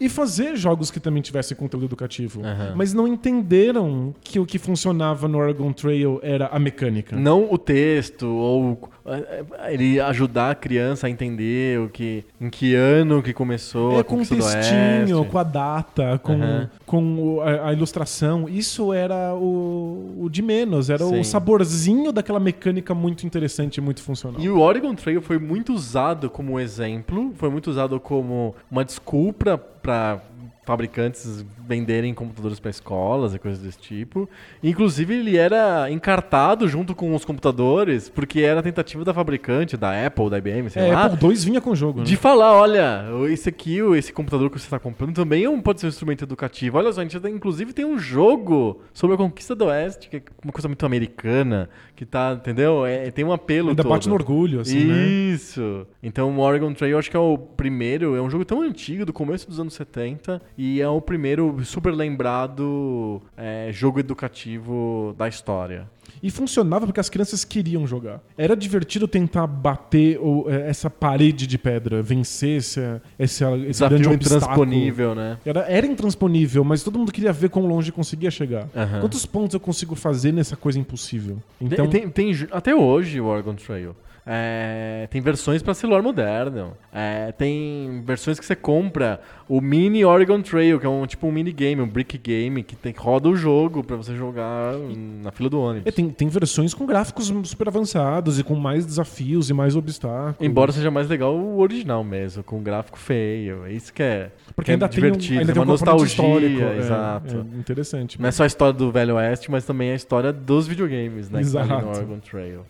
E 0.00 0.08
fazer 0.08 0.56
jogos 0.56 0.90
que 0.90 1.00
também 1.00 1.22
tivessem 1.22 1.56
conteúdo 1.56 1.86
educativo. 1.86 2.40
Aham. 2.44 2.72
Mas 2.76 2.92
não 2.92 3.06
entenderam 3.06 4.14
que 4.22 4.38
o 4.38 4.46
que 4.46 4.58
funcionava 4.58 5.28
no 5.28 5.38
Oregon 5.38 5.72
Trail 5.72 6.18
era 6.22 6.46
a 6.46 6.58
mecânica. 6.58 7.16
Não 7.16 7.52
o 7.52 7.58
texto, 7.58 8.26
ou 8.26 8.78
é, 9.06 9.44
é, 9.68 9.74
ele 9.74 10.00
ajudar 10.00 10.50
a 10.50 10.54
criança 10.54 11.06
a 11.06 11.10
entender 11.10 11.78
o 11.80 11.88
que, 11.88 12.24
em 12.40 12.48
que 12.48 12.74
ano 12.74 13.22
que 13.22 13.32
começou 13.32 13.96
É 13.96 14.00
a 14.00 14.04
com 14.04 14.22
do 14.22 14.28
textinho, 14.28 15.24
com 15.26 15.38
a 15.38 15.42
data, 15.42 16.18
com, 16.22 16.32
Aham. 16.32 16.70
com 16.86 17.16
o- 17.36 17.40
a, 17.40 17.68
a 17.68 17.72
ilustração. 17.72 18.48
Isso 18.48 18.92
era 18.92 19.34
o, 19.34 20.16
o 20.22 20.28
de 20.30 20.40
menos, 20.42 20.88
era 20.90 21.04
Sim. 21.04 21.20
o 21.20 21.24
saborzinho 21.24 22.12
daquela 22.12 22.40
mecânica 22.40 22.94
muito 22.94 23.26
interessante 23.26 23.78
e 23.78 23.80
muito 23.80 24.02
funcional. 24.02 24.40
E 24.40 24.48
o 24.48 24.58
Oregon 24.60 24.94
Trail 24.94 25.20
foi 25.20 25.38
muito 25.38 25.72
usado 25.72 26.30
como 26.30 26.58
exemplo, 26.58 27.32
foi 27.36 27.50
muito 27.50 27.68
usado 27.70 27.98
como 28.00 28.54
uma 28.70 28.84
desculpa 28.84 29.60
para 29.84 30.22
fabricantes 30.64 31.44
venderem 31.66 32.12
computadores 32.14 32.58
para 32.60 32.70
escolas 32.70 33.34
e 33.34 33.38
coisas 33.38 33.60
desse 33.62 33.78
tipo. 33.78 34.28
Inclusive, 34.62 35.14
ele 35.14 35.36
era 35.36 35.90
encartado 35.90 36.66
junto 36.68 36.94
com 36.94 37.14
os 37.14 37.24
computadores, 37.24 38.08
porque 38.08 38.40
era 38.40 38.60
a 38.60 38.62
tentativa 38.62 39.04
da 39.04 39.12
fabricante, 39.14 39.76
da 39.76 40.06
Apple, 40.06 40.30
da 40.30 40.38
IBM, 40.38 40.70
sei 40.70 40.82
É, 40.88 40.92
lá, 40.92 41.04
Apple 41.06 41.28
II 41.28 41.34
vinha 41.36 41.60
com 41.60 41.70
o 41.70 41.76
jogo, 41.76 42.00
né? 42.00 42.04
De 42.04 42.16
falar, 42.16 42.52
olha, 42.54 43.04
esse 43.30 43.48
aqui, 43.48 43.82
o- 43.82 43.94
esse 43.94 44.12
computador 44.12 44.50
que 44.50 44.58
você 44.58 44.66
está 44.66 44.78
comprando 44.78 45.14
também 45.14 45.44
é 45.44 45.50
um- 45.50 45.60
pode 45.60 45.80
ser 45.80 45.86
um 45.86 45.88
instrumento 45.90 46.24
educativo. 46.24 46.78
Olha 46.78 46.92
só, 46.92 47.00
a 47.00 47.04
gente 47.04 47.18
tem- 47.20 47.34
inclusive 47.34 47.72
tem 47.72 47.84
um 47.84 47.98
jogo 47.98 48.80
sobre 48.92 49.14
a 49.14 49.16
conquista 49.18 49.54
do 49.54 49.66
Oeste, 49.66 50.08
que 50.08 50.16
é 50.16 50.22
uma 50.42 50.52
coisa 50.52 50.68
muito 50.68 50.84
americana, 50.86 51.68
que 51.96 52.04
tá, 52.04 52.32
entendeu? 52.38 52.84
É, 52.86 53.10
tem 53.10 53.24
um 53.24 53.32
apelo 53.32 53.70
Ainda 53.70 53.82
todo. 53.82 53.92
bate 53.92 54.08
no 54.08 54.14
orgulho, 54.14 54.60
assim, 54.60 54.84
né? 54.84 55.06
Isso. 55.06 55.86
Então 56.02 56.30
o 56.36 56.40
Oregon 56.40 56.72
Trail 56.72 56.92
eu 56.92 56.98
acho 56.98 57.10
que 57.10 57.16
é 57.16 57.20
o 57.20 57.36
primeiro, 57.38 58.16
é 58.16 58.22
um 58.22 58.30
jogo 58.30 58.44
tão 58.44 58.62
antigo, 58.62 59.04
do 59.04 59.12
começo 59.12 59.48
dos 59.48 59.58
anos 59.60 59.74
70, 59.74 60.40
e 60.56 60.80
é 60.80 60.88
o 60.88 61.00
primeiro 61.00 61.64
super 61.64 61.92
lembrado 61.92 63.20
é, 63.36 63.70
jogo 63.72 64.00
educativo 64.00 65.14
da 65.18 65.28
história. 65.28 65.88
E 66.22 66.30
funcionava 66.30 66.86
porque 66.86 67.00
as 67.00 67.10
crianças 67.10 67.44
queriam 67.44 67.86
jogar. 67.86 68.20
Era 68.38 68.56
divertido 68.56 69.06
tentar 69.06 69.46
bater 69.46 70.18
o- 70.20 70.46
eh, 70.48 70.68
essa 70.70 70.88
parede 70.88 71.46
de 71.46 71.58
pedra, 71.58 72.02
vencer 72.02 72.58
esse, 72.58 72.80
esse, 73.18 73.44
esse 73.44 73.66
Desafio 73.66 73.98
grande 73.98 74.14
obstáculo. 74.14 74.36
intransponível, 74.64 75.14
né? 75.14 75.38
Era, 75.44 75.60
era 75.70 75.86
intransponível, 75.86 76.64
mas 76.64 76.82
todo 76.82 76.98
mundo 76.98 77.12
queria 77.12 77.32
ver 77.32 77.50
quão 77.50 77.66
longe 77.66 77.92
conseguia 77.92 78.30
chegar. 78.30 78.68
Aham. 78.74 79.00
Quantos 79.00 79.26
pontos 79.26 79.54
eu 79.54 79.60
consigo 79.60 79.94
fazer 79.94 80.32
nessa 80.32 80.56
coisa 80.56 80.78
impossível? 80.78 81.38
Então, 81.60 81.88
Tem, 81.88 82.08
tem- 82.08 82.32
tem 82.32 82.48
até 82.50 82.74
hoje 82.74 83.20
o 83.20 83.26
Oregon 83.26 83.54
Trail. 83.54 83.94
É, 84.26 85.06
tem 85.10 85.20
versões 85.20 85.62
para 85.62 85.74
celular 85.74 86.02
moderno. 86.02 86.76
É, 86.92 87.32
tem 87.32 88.02
versões 88.06 88.38
que 88.40 88.46
você 88.46 88.56
compra 88.56 89.20
o 89.48 89.60
mini 89.60 90.04
Oregon 90.04 90.40
Trail, 90.40 90.80
que 90.80 90.86
é 90.86 90.88
um 90.88 91.06
tipo 91.06 91.26
um 91.26 91.32
mini 91.32 91.52
game, 91.52 91.80
um 91.82 91.88
brick 91.88 92.16
game 92.16 92.62
que 92.62 92.74
tem 92.74 92.94
roda 92.96 93.28
o 93.28 93.36
jogo 93.36 93.84
para 93.84 93.96
você 93.96 94.14
jogar 94.16 94.74
na 95.22 95.30
fila 95.30 95.50
do 95.50 95.60
ônibus. 95.60 95.86
é, 95.86 95.90
tem, 95.92 96.08
tem 96.08 96.28
versões 96.28 96.72
com 96.72 96.86
gráficos 96.86 97.32
super 97.44 97.68
avançados 97.68 98.38
e 98.38 98.42
com 98.44 98.54
mais 98.54 98.86
desafios 98.86 99.50
e 99.50 99.52
mais 99.52 99.76
obstáculos. 99.76 100.36
Embora 100.40 100.72
seja 100.72 100.90
mais 100.90 101.08
legal 101.08 101.36
o 101.36 101.58
original 101.58 102.02
mesmo, 102.02 102.42
com 102.42 102.62
gráfico 102.62 102.98
feio. 102.98 103.66
É 103.66 103.72
isso 103.72 103.92
que 103.92 104.02
é, 104.02 104.30
Porque 104.56 104.64
que 104.66 104.70
é 104.70 104.74
ainda 104.74 104.88
tem, 104.88 104.98
um, 104.98 105.02
divertido, 105.02 105.40
ainda 105.40 105.52
é 105.52 105.54
tem 105.54 105.62
uma 105.62 105.66
um 105.66 105.70
nostalgia. 105.70 106.64
é, 106.64 106.78
exato. 106.78 107.46
é 107.54 107.58
interessante. 107.58 108.20
Não 108.20 108.28
é 108.28 108.32
só 108.32 108.44
a 108.44 108.46
história 108.46 108.72
do 108.72 108.90
Velho 108.90 109.16
Oeste, 109.16 109.50
mas 109.50 109.64
também 109.66 109.90
a 109.90 109.94
história 109.94 110.32
dos 110.32 110.66
videogames, 110.66 111.28
né? 111.28 111.42
Que 111.42 111.50
tá 111.52 111.64
no 111.64 111.74
Exato. 111.74 111.88
Oregon 111.88 112.18
Trail. 112.20 112.60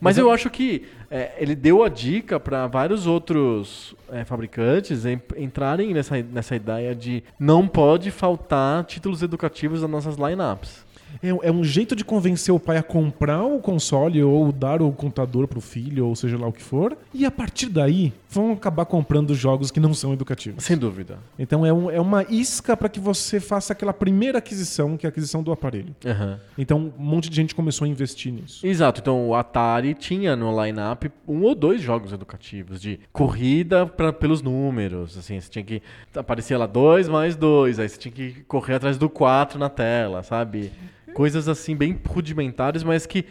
Mas 0.00 0.18
eu 0.18 0.30
acho 0.30 0.50
que 0.50 0.82
é, 1.10 1.32
ele 1.38 1.54
deu 1.54 1.82
a 1.82 1.88
dica 1.88 2.38
para 2.38 2.66
vários 2.66 3.06
outros 3.06 3.94
é, 4.10 4.24
fabricantes 4.24 5.04
en- 5.06 5.20
entrarem 5.36 5.92
nessa, 5.94 6.22
nessa 6.22 6.54
ideia 6.54 6.94
de 6.94 7.22
não 7.38 7.66
pode 7.66 8.10
faltar 8.10 8.84
títulos 8.84 9.22
educativos 9.22 9.82
nas 9.82 9.90
nossas 9.90 10.16
lineups. 10.16 10.84
É, 11.22 11.28
é 11.28 11.52
um 11.52 11.62
jeito 11.64 11.94
de 11.96 12.04
convencer 12.04 12.54
o 12.54 12.58
pai 12.60 12.76
a 12.76 12.82
comprar 12.82 13.42
o 13.44 13.58
console 13.60 14.22
ou 14.22 14.50
dar 14.52 14.80
o 14.82 14.92
computador 14.92 15.46
pro 15.48 15.60
filho, 15.60 16.06
ou 16.06 16.16
seja 16.16 16.38
lá 16.38 16.46
o 16.46 16.52
que 16.52 16.62
for. 16.62 16.96
E 17.12 17.24
a 17.24 17.30
partir 17.30 17.68
daí, 17.68 18.12
vão 18.28 18.52
acabar 18.52 18.84
comprando 18.84 19.34
jogos 19.34 19.70
que 19.70 19.80
não 19.80 19.92
são 19.92 20.12
educativos. 20.12 20.64
Sem 20.64 20.76
dúvida. 20.76 21.18
Então 21.38 21.64
é, 21.66 21.72
um- 21.72 21.90
é 21.90 22.00
uma 22.00 22.22
isca 22.24 22.76
para 22.76 22.88
que 22.88 23.00
você 23.00 23.40
faça 23.40 23.72
aquela 23.72 23.92
primeira 23.92 24.38
aquisição, 24.38 24.96
que 24.96 25.04
é 25.04 25.08
a 25.08 25.10
aquisição 25.10 25.42
do 25.42 25.50
aparelho. 25.52 25.94
Aham. 26.06 26.38
Então 26.56 26.92
um 26.98 27.02
monte 27.02 27.28
de 27.28 27.36
gente 27.36 27.54
começou 27.54 27.84
a 27.84 27.88
investir 27.88 28.32
nisso. 28.32 28.66
Exato, 28.66 29.00
então 29.00 29.28
o 29.28 29.34
Atari 29.34 29.94
tinha 29.94 30.36
no 30.36 30.50
line-up 30.64 31.10
um 31.26 31.42
ou 31.42 31.54
dois 31.54 31.80
jogos 31.82 32.12
educativos 32.12 32.80
de 32.80 33.00
corrida 33.12 33.86
pra, 33.86 34.12
pelos 34.12 34.42
números. 34.42 35.16
Assim, 35.18 35.40
você 35.40 35.50
tinha 35.50 35.64
que. 35.64 35.82
Aparecia 36.14 36.56
lá 36.58 36.66
dois 36.66 37.08
mais 37.08 37.36
dois, 37.36 37.78
aí 37.78 37.88
você 37.88 37.98
tinha 37.98 38.12
que 38.12 38.42
correr 38.48 38.74
atrás 38.74 38.96
do 38.96 39.08
quatro 39.08 39.58
na 39.58 39.68
tela, 39.68 40.22
sabe? 40.22 40.70
Coisas 41.14 41.48
assim 41.48 41.76
bem 41.76 41.98
rudimentares, 42.06 42.82
mas 42.82 43.06
que 43.06 43.24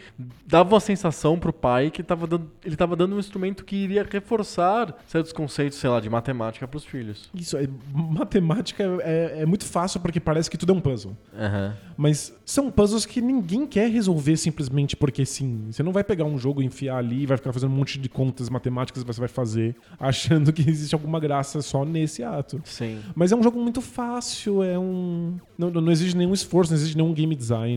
davam 0.46 0.76
a 0.76 0.80
sensação 0.80 1.38
pro 1.38 1.52
pai 1.52 1.90
que 1.90 2.02
tava 2.02 2.26
dando, 2.26 2.50
ele 2.64 2.74
estava 2.74 2.96
dando 2.96 3.16
um 3.16 3.18
instrumento 3.18 3.64
que 3.64 3.76
iria 3.76 4.06
reforçar 4.08 4.96
certos 5.06 5.32
conceitos, 5.32 5.78
sei 5.78 5.90
lá, 5.90 6.00
de 6.00 6.08
matemática 6.08 6.66
pros 6.66 6.84
filhos. 6.84 7.28
Isso, 7.34 7.56
é, 7.56 7.68
matemática 7.92 8.84
é, 9.02 9.42
é 9.42 9.46
muito 9.46 9.64
fácil 9.64 10.00
porque 10.00 10.20
parece 10.20 10.50
que 10.50 10.56
tudo 10.56 10.72
é 10.72 10.74
um 10.74 10.80
puzzle. 10.80 11.16
Aham. 11.36 11.76
Mas 11.96 12.34
são 12.46 12.70
puzzles 12.70 13.04
que 13.04 13.20
ninguém 13.20 13.66
quer 13.66 13.90
resolver 13.90 14.36
simplesmente 14.36 14.96
porque 14.96 15.26
sim. 15.26 15.66
Você 15.70 15.82
não 15.82 15.92
vai 15.92 16.02
pegar 16.02 16.24
um 16.24 16.38
jogo, 16.38 16.62
enfiar 16.62 16.96
ali 16.96 17.22
e 17.22 17.26
vai 17.26 17.36
ficar 17.36 17.52
fazendo 17.52 17.70
um 17.70 17.76
monte 17.76 17.98
de 17.98 18.08
contas 18.08 18.48
matemáticas 18.48 19.02
que 19.02 19.06
você 19.06 19.20
vai 19.20 19.28
fazer, 19.28 19.76
achando 20.00 20.52
que 20.52 20.68
existe 20.68 20.94
alguma 20.94 21.20
graça 21.20 21.60
só 21.60 21.84
nesse 21.84 22.22
ato. 22.22 22.60
Sim. 22.64 23.00
Mas 23.14 23.32
é 23.32 23.36
um 23.36 23.42
jogo 23.42 23.60
muito 23.60 23.80
fácil, 23.80 24.62
é 24.62 24.78
um. 24.78 25.36
Não, 25.58 25.70
não 25.70 25.92
exige 25.92 26.16
nenhum 26.16 26.32
esforço, 26.32 26.72
não 26.72 26.78
exige 26.78 26.96
nenhum 26.96 27.12
game 27.12 27.34
design. 27.34 27.69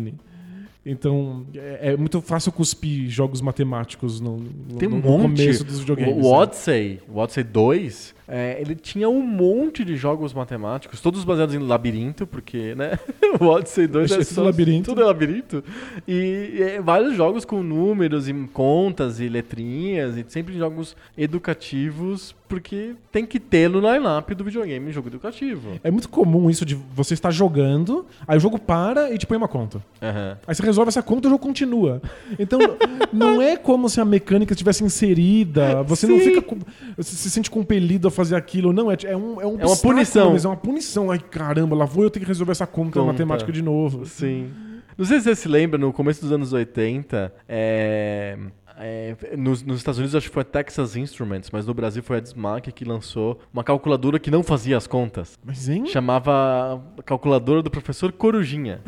Então, 0.85 1.45
é, 1.55 1.93
é 1.93 1.97
muito 1.97 2.21
fácil 2.21 2.51
cuspir 2.51 3.09
jogos 3.09 3.39
matemáticos 3.39 4.19
no, 4.19 4.37
no- 4.37 4.77
Tem 4.77 4.89
um 4.89 4.97
no 4.97 5.01
monte. 5.01 5.21
começo 5.37 5.63
dos 5.63 5.79
videogames. 5.79 6.13
O, 6.15 6.19
o 6.19 6.21
né? 6.23 6.27
Odyssey, 6.29 6.99
o 7.07 7.17
Odyssey 7.19 7.43
2, 7.43 8.15
é, 8.27 8.57
ele 8.59 8.75
tinha 8.75 9.09
um 9.09 9.21
monte 9.21 9.83
de 9.83 9.95
jogos 9.95 10.33
matemáticos, 10.33 11.01
todos 11.01 11.23
baseados 11.23 11.53
em 11.55 11.59
labirinto, 11.59 12.25
porque, 12.27 12.73
né? 12.75 12.97
O 13.39 13.45
Odyssey 13.45 13.87
2 13.87 14.11
é 14.11 14.23
só 14.23 14.43
labirinto. 14.43 14.91
Tudo 14.91 15.01
é 15.01 15.05
labirinto. 15.05 15.63
E, 16.07 16.55
é, 16.61 16.81
vários 16.81 17.15
jogos 17.15 17.43
com 17.43 17.63
números 17.63 18.29
e 18.29 18.33
contas 18.53 19.19
e 19.19 19.27
letrinhas, 19.27 20.15
e 20.15 20.23
sempre 20.27 20.55
jogos 20.55 20.95
educativos, 21.17 22.35
porque 22.47 22.95
tem 23.11 23.25
que 23.25 23.39
ter 23.39 23.69
no 23.69 23.79
line-up 23.79 24.33
do 24.35 24.43
videogame 24.43 24.91
jogo 24.91 25.07
educativo. 25.09 25.79
É 25.83 25.89
muito 25.91 26.07
comum 26.09 26.49
isso 26.49 26.63
de 26.65 26.75
você 26.75 27.13
estar 27.15 27.31
jogando, 27.31 28.05
aí 28.27 28.37
o 28.37 28.39
jogo 28.39 28.59
para 28.59 29.11
e 29.11 29.17
te 29.17 29.25
põe 29.25 29.37
uma 29.37 29.47
conta. 29.47 29.81
Aham. 30.01 30.37
Aí 30.45 30.53
você 30.55 30.61
resolve 30.63 30.89
essa 30.89 31.01
conta 31.01 31.25
e 31.25 31.29
o 31.29 31.31
jogo 31.31 31.43
continua. 31.43 32.01
Então, 32.37 32.59
não 33.11 33.41
é 33.41 33.57
como 33.57 33.89
se 33.89 33.99
a 33.99 34.05
mecânica 34.05 34.53
estivesse 34.53 34.83
inserida, 34.83 35.81
você 35.83 36.05
não 36.07 36.19
Sim. 36.19 36.25
fica. 36.25 36.41
com- 36.43 36.59
Você 36.97 37.15
se 37.15 37.29
sente 37.29 37.49
compelido 37.49 38.07
a 38.07 38.11
fazer 38.13 38.35
aquilo. 38.35 38.71
Não, 38.71 38.91
é, 38.91 38.97
é 39.05 39.17
um, 39.17 39.41
é 39.41 39.45
um 39.45 39.59
É 39.59 39.65
uma 39.65 39.77
punição. 39.77 40.31
Mas 40.33 40.45
é 40.45 40.47
uma 40.47 40.57
punição. 40.57 41.11
Ai, 41.11 41.19
caramba, 41.19 41.75
lá 41.75 41.85
vou 41.85 42.03
eu 42.03 42.09
ter 42.09 42.19
que 42.19 42.25
resolver 42.25 42.51
essa 42.51 42.67
conta, 42.67 42.99
Conta. 42.99 43.11
matemática 43.11 43.51
de 43.51 43.61
novo. 43.61 44.05
Sim. 44.05 44.49
Não 44.97 45.05
sei 45.05 45.19
se 45.19 45.23
você 45.23 45.35
se 45.35 45.47
lembra, 45.47 45.77
no 45.77 45.91
começo 45.91 46.21
dos 46.21 46.31
anos 46.31 46.53
80, 46.53 47.33
é, 47.49 48.37
é, 48.77 49.15
nos, 49.37 49.63
nos 49.63 49.77
Estados 49.77 49.97
Unidos 49.97 50.15
acho 50.15 50.27
que 50.27 50.33
foi 50.33 50.41
a 50.41 50.45
Texas 50.45 50.95
Instruments, 50.95 51.49
mas 51.51 51.65
no 51.65 51.73
Brasil 51.73 52.03
foi 52.03 52.17
a 52.17 52.19
Dismac 52.19 52.71
que 52.71 52.85
lançou 52.85 53.39
uma 53.51 53.63
calculadora 53.63 54.19
que 54.19 54.29
não 54.29 54.43
fazia 54.43 54.77
as 54.77 54.87
contas. 54.87 55.37
Mas, 55.43 55.67
hein? 55.69 55.85
Chamava 55.87 56.81
calculadora 57.05 57.61
do 57.61 57.71
professor 57.71 58.11
Corujinha. 58.11 58.81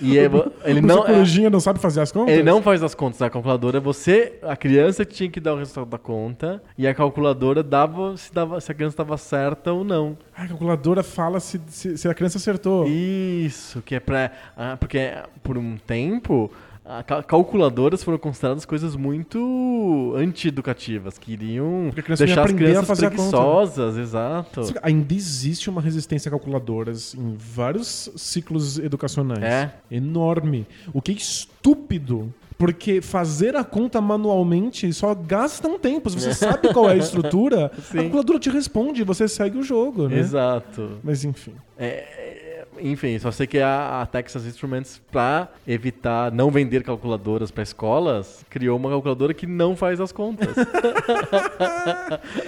E 0.00 0.18
é- 0.18 0.30
ele 0.64 0.80
O 0.80 0.82
não, 0.82 1.02
Corujinha 1.04 1.50
não 1.50 1.60
sabe 1.60 1.78
fazer 1.78 2.00
as 2.00 2.10
contas? 2.12 2.34
ele 2.34 2.42
não 2.42 2.62
faz 2.62 2.82
as 2.82 2.94
contas 2.94 3.18
da 3.18 3.30
calculadora, 3.30 3.80
você, 3.80 4.34
a 4.42 4.56
criança 4.56 5.04
tinha 5.04 5.30
que 5.30 5.40
dar 5.40 5.54
o 5.54 5.58
resultado 5.58 5.86
da 5.88 5.98
conta, 5.98 6.62
e 6.76 6.86
a 6.86 6.94
calculadora 6.94 7.62
dava 7.62 8.16
se, 8.16 8.32
dava, 8.32 8.60
se 8.60 8.70
a 8.70 8.74
criança 8.74 8.94
estava 8.94 9.16
certa 9.16 9.72
ou 9.72 9.84
não. 9.84 10.16
A 10.36 10.46
calculadora 10.46 11.02
fala 11.02 11.40
se, 11.40 11.60
se, 11.68 11.96
se 11.96 12.08
a 12.08 12.14
criança 12.14 12.38
acertou. 12.38 12.86
Isso, 12.86 13.82
que 13.82 13.94
é 13.94 14.00
pra. 14.00 14.30
ah, 14.56 14.76
porque 14.78 15.12
por 15.42 15.56
um 15.58 15.76
tempo. 15.76 16.50
A 16.98 17.02
cal- 17.02 17.22
calculadoras 17.22 18.02
foram 18.02 18.18
consideradas 18.18 18.64
coisas 18.64 18.94
muito 18.96 20.12
anti-educativas, 20.16 21.18
que 21.18 21.32
iriam 21.32 21.90
a 21.90 22.14
deixar 22.14 22.44
as 22.44 22.50
a 22.50 22.54
crianças 22.54 23.02
a 23.02 23.06
preguiçosas, 23.10 23.96
exato. 23.96 24.60
Ainda 24.82 25.14
existe 25.14 25.70
uma 25.70 25.80
resistência 25.80 26.28
a 26.28 26.30
calculadoras 26.30 27.14
em 27.14 27.34
vários 27.36 28.10
ciclos 28.16 28.78
educacionais. 28.78 29.42
É. 29.42 29.72
Enorme. 29.90 30.66
O 30.92 31.00
que 31.00 31.12
é 31.12 31.14
estúpido. 31.14 32.32
Porque 32.58 33.00
fazer 33.00 33.56
a 33.56 33.64
conta 33.64 34.00
manualmente 34.00 34.92
só 34.92 35.12
gasta 35.16 35.66
um 35.66 35.80
tempo. 35.80 36.08
Se 36.08 36.20
você 36.20 36.32
sabe 36.34 36.72
qual 36.72 36.88
é 36.88 36.92
a 36.92 36.96
estrutura, 36.96 37.72
Sim. 37.90 37.98
a 37.98 38.02
calculadora 38.02 38.38
te 38.38 38.50
responde 38.50 39.00
e 39.00 39.04
você 39.04 39.26
segue 39.26 39.58
o 39.58 39.64
jogo, 39.64 40.06
né? 40.06 40.20
Exato. 40.20 40.98
Mas 41.02 41.24
enfim. 41.24 41.54
É, 41.76 42.41
enfim, 42.80 43.18
só 43.18 43.30
sei 43.30 43.46
que 43.46 43.58
a, 43.58 44.00
a 44.02 44.06
Texas 44.06 44.46
Instruments, 44.46 45.00
pra 45.10 45.48
evitar 45.66 46.30
não 46.32 46.50
vender 46.50 46.82
calculadoras 46.82 47.50
para 47.50 47.62
escolas, 47.62 48.44
criou 48.50 48.76
uma 48.76 48.90
calculadora 48.90 49.32
que 49.34 49.46
não 49.46 49.76
faz 49.76 50.00
as 50.00 50.12
contas. 50.12 50.54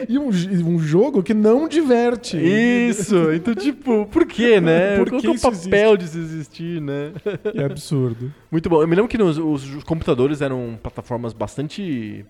E 0.08 0.18
um, 0.18 0.28
um 0.28 0.78
jogo 0.78 1.22
que 1.22 1.34
não 1.34 1.68
diverte. 1.68 2.36
Isso! 2.36 3.32
Então, 3.32 3.54
tipo, 3.54 4.06
por 4.06 4.26
quê, 4.26 4.60
né? 4.60 4.96
Por 4.98 5.08
Qual 5.10 5.20
que 5.20 5.26
que 5.28 5.32
é 5.34 5.36
o 5.36 5.40
papel 5.40 5.96
disso 5.96 6.18
existir, 6.18 6.80
né? 6.80 7.12
É 7.54 7.64
absurdo. 7.64 8.32
Muito 8.50 8.68
bom. 8.68 8.80
Eu 8.82 8.88
me 8.88 8.94
lembro 8.94 9.08
que 9.08 9.18
nos, 9.18 9.38
os, 9.38 9.74
os 9.76 9.84
computadores 9.84 10.40
eram 10.40 10.78
plataformas 10.82 11.32
bastante 11.32 12.24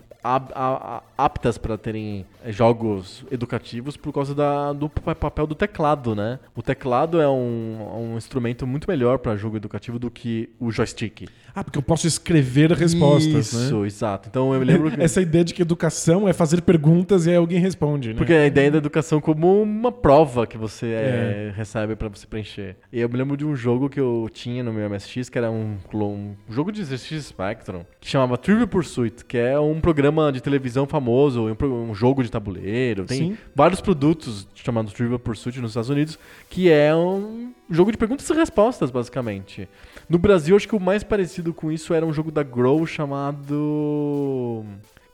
aptas 1.19 1.59
para 1.59 1.77
terem 1.77 2.25
eh, 2.43 2.51
jogos 2.51 3.25
educativos 3.31 3.95
por 3.97 4.11
causa 4.13 4.35
da- 4.35 4.73
do 4.73 4.89
pa- 4.89 5.15
papel 5.15 5.47
do 5.47 5.55
teclado, 5.55 6.15
né? 6.15 6.39
O 6.57 6.63
teclado 6.63 7.21
é 7.21 7.29
um, 7.29 7.84
um 7.93 8.17
instrumento 8.17 8.67
muito 8.67 8.89
melhor 8.89 9.19
para 9.19 9.37
jogo 9.37 9.57
educativo 9.57 9.99
do 9.99 10.11
que 10.11 10.51
o 10.59 10.71
joystick. 10.71 11.29
Ah, 11.55 11.63
porque 11.63 11.79
eu 11.79 11.83
posso 11.83 12.07
escrever 12.07 12.73
respostas, 12.73 13.53
Isso, 13.53 13.81
né? 13.81 13.87
exato. 13.87 14.29
Então 14.29 14.53
eu 14.53 14.59
me 14.59 14.67
lembro 14.67 14.91
que... 14.93 15.01
Essa 15.01 15.21
ideia 15.21 15.45
de 15.45 15.55
que 15.55 15.63
educação 15.63 16.29
é 16.29 16.33
fazer 16.33 16.63
perguntas 16.63 17.27
e 17.27 17.31
aí 17.31 17.37
alguém 17.37 17.61
responde, 17.61 18.09
né? 18.09 18.15
Porque 18.17 18.33
a 18.33 18.47
ideia 18.47 18.71
da 18.73 18.79
educação 18.79 19.21
como 19.21 19.63
uma 19.63 19.93
prova 19.93 20.47
que 20.47 20.59
você 20.59 20.87
É. 20.87 20.91
eh, 20.91 21.53
recebe 21.57 21.95
pra 21.95 22.09
você 22.09 22.27
preencher. 22.27 22.77
E 22.93 23.01
eu 23.01 23.09
me 23.09 23.17
lembro 23.17 23.37
de 23.37 23.45
um 23.47 23.55
jogo 23.55 23.89
que 23.89 24.01
eu 24.01 24.29
tinha 24.33 24.65
no 24.65 24.73
meu 24.73 24.89
MSX, 24.91 25.29
que 25.29 25.39
era 25.39 25.51
um, 25.51 25.77
um 25.95 26.35
jogo 26.51 26.73
de 26.73 26.81
exercício 26.81 27.23
Spectrum, 27.23 27.85
que 28.01 28.09
chamava 28.09 28.37
Trivial 28.37 28.67
Pursuit, 28.67 29.25
que 29.25 29.39
é 29.39 29.59
um 29.59 29.81
programa 29.81 30.33
de 30.33 30.41
televisão 30.41 30.87
famoso, 30.87 31.47
um, 31.47 31.91
um 31.91 31.95
jogo 31.95 32.23
de 32.25 32.31
tabuleiro. 32.31 33.05
Tem 33.05 33.19
Sim. 33.19 33.39
vários 33.55 33.81
produtos 33.81 34.49
chamados 34.55 34.93
Trivial 34.93 35.19
Pursuit 35.21 35.61
nos 35.61 35.71
Estados 35.71 35.91
Unidos, 35.91 36.19
que 36.51 36.69
é 36.71 36.95
um 36.95 37.53
jogo 37.71 37.93
de 37.93 37.99
perguntas 37.99 38.29
e 38.29 38.35
respostas, 38.35 38.91
basicamente. 38.91 39.69
No 40.09 40.19
Brasil, 40.19 40.55
acho 40.57 40.69
que 40.69 40.77
o 40.77 40.81
mais 40.81 41.03
parecido 41.03 41.53
com 41.55 41.71
isso 41.73 41.95
era 41.95 42.05
um 42.05 42.13
jogo 42.13 42.31
da 42.31 42.43
Grow 42.43 42.87
chamado... 42.87 44.65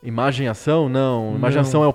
Imagem 0.03 0.49
Ação? 0.49 0.89
Não, 0.89 1.35
Imagem. 1.35 1.61
Ação 1.61 1.85
é 1.85 1.87
o 1.87 1.93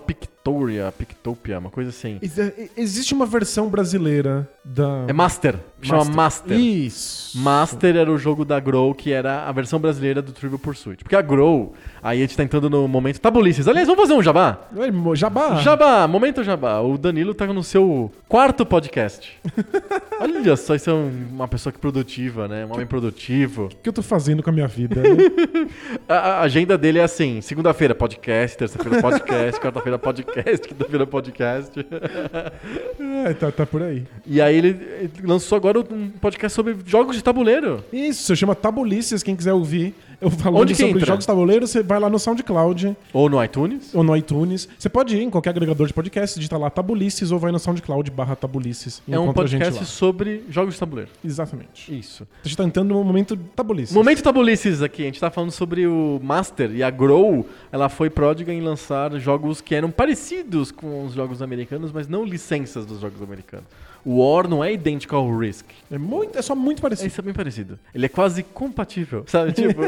Pictoria, 0.49 0.93
Pictopia, 0.95 1.57
uma 1.57 1.71
coisa 1.71 1.89
assim. 1.89 2.19
Ex- 2.21 2.69
Existe 2.77 3.15
uma 3.15 3.25
versão 3.25 3.67
brasileira 3.67 4.47
da. 4.63 5.05
É 5.07 5.13
Master, 5.13 5.55
chama 5.81 6.05
Master. 6.05 6.55
Isso. 6.59 7.35
Master 7.39 7.95
era 7.95 8.11
o 8.11 8.17
jogo 8.17 8.45
da 8.45 8.59
Grow, 8.59 8.93
que 8.93 9.11
era 9.11 9.43
a 9.47 9.51
versão 9.51 9.79
brasileira 9.79 10.21
do 10.21 10.31
Trivial 10.31 10.59
Pursuit. 10.59 11.03
Porque 11.03 11.15
a 11.15 11.21
Grow, 11.21 11.73
aí 12.01 12.19
a 12.19 12.21
gente 12.21 12.37
tá 12.37 12.43
entrando 12.43 12.69
no 12.69 12.87
momento 12.87 13.19
tabulices. 13.19 13.67
Aliás, 13.67 13.87
vamos 13.87 14.03
fazer 14.03 14.13
um 14.13 14.21
jabá? 14.21 14.59
Jabá. 15.15 15.55
Jabá, 15.61 16.07
momento 16.07 16.43
jabá. 16.43 16.79
O 16.79 16.95
Danilo 16.95 17.33
tá 17.33 17.47
no 17.47 17.63
seu 17.63 18.11
quarto 18.29 18.63
podcast. 18.67 19.35
Olha 20.21 20.55
só, 20.55 20.75
isso 20.75 20.89
é 20.91 20.93
um- 20.93 21.11
uma 21.31 21.47
pessoa 21.47 21.73
que 21.73 21.79
produtiva, 21.79 22.47
né? 22.47 22.65
Um 22.67 22.73
homem 22.73 22.85
produtivo. 22.85 23.65
O 23.65 23.69
que 23.69 23.89
eu 23.89 23.93
tô 23.93 24.03
fazendo 24.03 24.43
com 24.43 24.51
a 24.51 24.53
minha 24.53 24.67
vida? 24.67 25.01
né? 25.01 25.09
A, 26.07 26.15
a 26.15 26.41
agenda 26.41 26.77
dele 26.77 26.99
é 26.99 27.03
assim: 27.03 27.41
segunda-feira 27.41 27.95
podcast, 27.95 28.55
terça-feira 28.57 29.01
podcast, 29.01 29.59
quarta-feira 29.61 29.97
podcast, 29.97 30.34
quinta-feira 30.67 31.05
podcast. 31.07 31.79
é, 33.25 33.33
tá, 33.33 33.51
tá 33.51 33.65
por 33.65 33.81
aí. 33.81 34.03
E 34.25 34.41
aí 34.41 34.55
ele, 34.55 34.69
ele 34.99 35.11
lançou 35.23 35.55
agora 35.55 35.79
um 35.79 36.09
podcast 36.09 36.55
sobre 36.55 36.75
jogos 36.85 37.15
de 37.15 37.23
tabuleiro. 37.23 37.83
Isso, 37.91 38.35
chama 38.35 38.55
Tabulices, 38.55 39.23
quem 39.23 39.35
quiser 39.35 39.53
ouvir. 39.53 39.93
Eu 40.21 40.29
falando 40.29 40.61
Onde 40.61 40.75
sobre 40.75 40.91
entra? 40.93 41.05
jogos 41.05 41.23
de 41.23 41.27
tabuleiro, 41.27 41.67
você 41.67 41.83
vai 41.83 41.99
lá 41.99 42.09
no 42.09 42.17
SoundCloud 42.17 42.95
Ou 43.13 43.29
no 43.29 43.43
iTunes. 43.43 43.93
ou 43.93 44.03
no 44.03 44.15
iTunes. 44.15 44.67
Você 44.77 44.89
pode 44.89 45.15
ir 45.15 45.21
em 45.23 45.29
qualquer 45.29 45.49
agregador 45.51 45.87
de 45.87 45.93
podcast, 45.93 46.37
digita 46.39 46.57
lá 46.57 46.69
Tabulices 46.69 47.31
ou 47.31 47.39
vai 47.39 47.51
no 47.51 47.59
SoundCloud 47.59 48.09
barra 48.11 48.35
Tabulices. 48.35 49.01
e 49.07 49.13
É 49.13 49.19
um 49.19 49.23
encontra 49.23 49.43
a 49.43 49.47
gente 49.47 49.59
podcast 49.61 49.85
sobre 49.91 50.43
jogos 50.49 50.73
de 50.75 50.79
tabuleiro. 50.79 51.11
Exatamente. 51.23 51.97
Isso. 51.97 52.27
A 52.43 52.47
gente 52.47 52.57
tá 52.57 52.63
entrando 52.63 52.93
no 52.93 53.03
momento 53.03 53.35
Tabulices. 53.55 53.95
Momento 53.95 54.21
Tabulices 54.23 54.81
aqui, 54.81 55.03
a 55.03 55.05
gente 55.05 55.19
tá 55.19 55.29
falando 55.29 55.51
sobre 55.51 55.85
o 55.87 56.19
Master 56.23 56.71
e 56.71 56.81
a 56.83 56.89
Grow, 56.89 57.45
ela 57.71 57.89
foi 57.89 58.09
pródiga 58.09 58.53
em 58.53 58.61
lançar 58.61 59.11
jogos 59.19 59.61
que 59.61 59.75
eram 59.75 59.91
parecidos 59.91 60.71
com 60.71 61.05
os 61.05 61.13
jogos 61.13 61.41
americanos, 61.41 61.91
mas 61.91 62.07
não 62.07 62.23
licenças 62.23 62.85
dos 62.85 62.99
jogos 63.01 63.21
americanos. 63.21 63.65
O 64.05 64.19
War 64.19 64.47
não 64.47 64.63
é 64.63 64.71
idêntico 64.71 65.15
ao 65.15 65.35
Risk. 65.35 65.65
É, 65.91 65.97
muito, 65.97 66.37
é 66.37 66.41
só 66.43 66.55
muito 66.55 66.79
parecido. 66.79 67.07
Isso 67.07 67.19
é 67.19 67.23
bem 67.23 67.33
parecido. 67.33 67.79
Ele 67.93 68.05
é 68.05 68.09
quase 68.09 68.43
compatível, 68.43 69.23
sabe? 69.25 69.51
Tipo... 69.53 69.81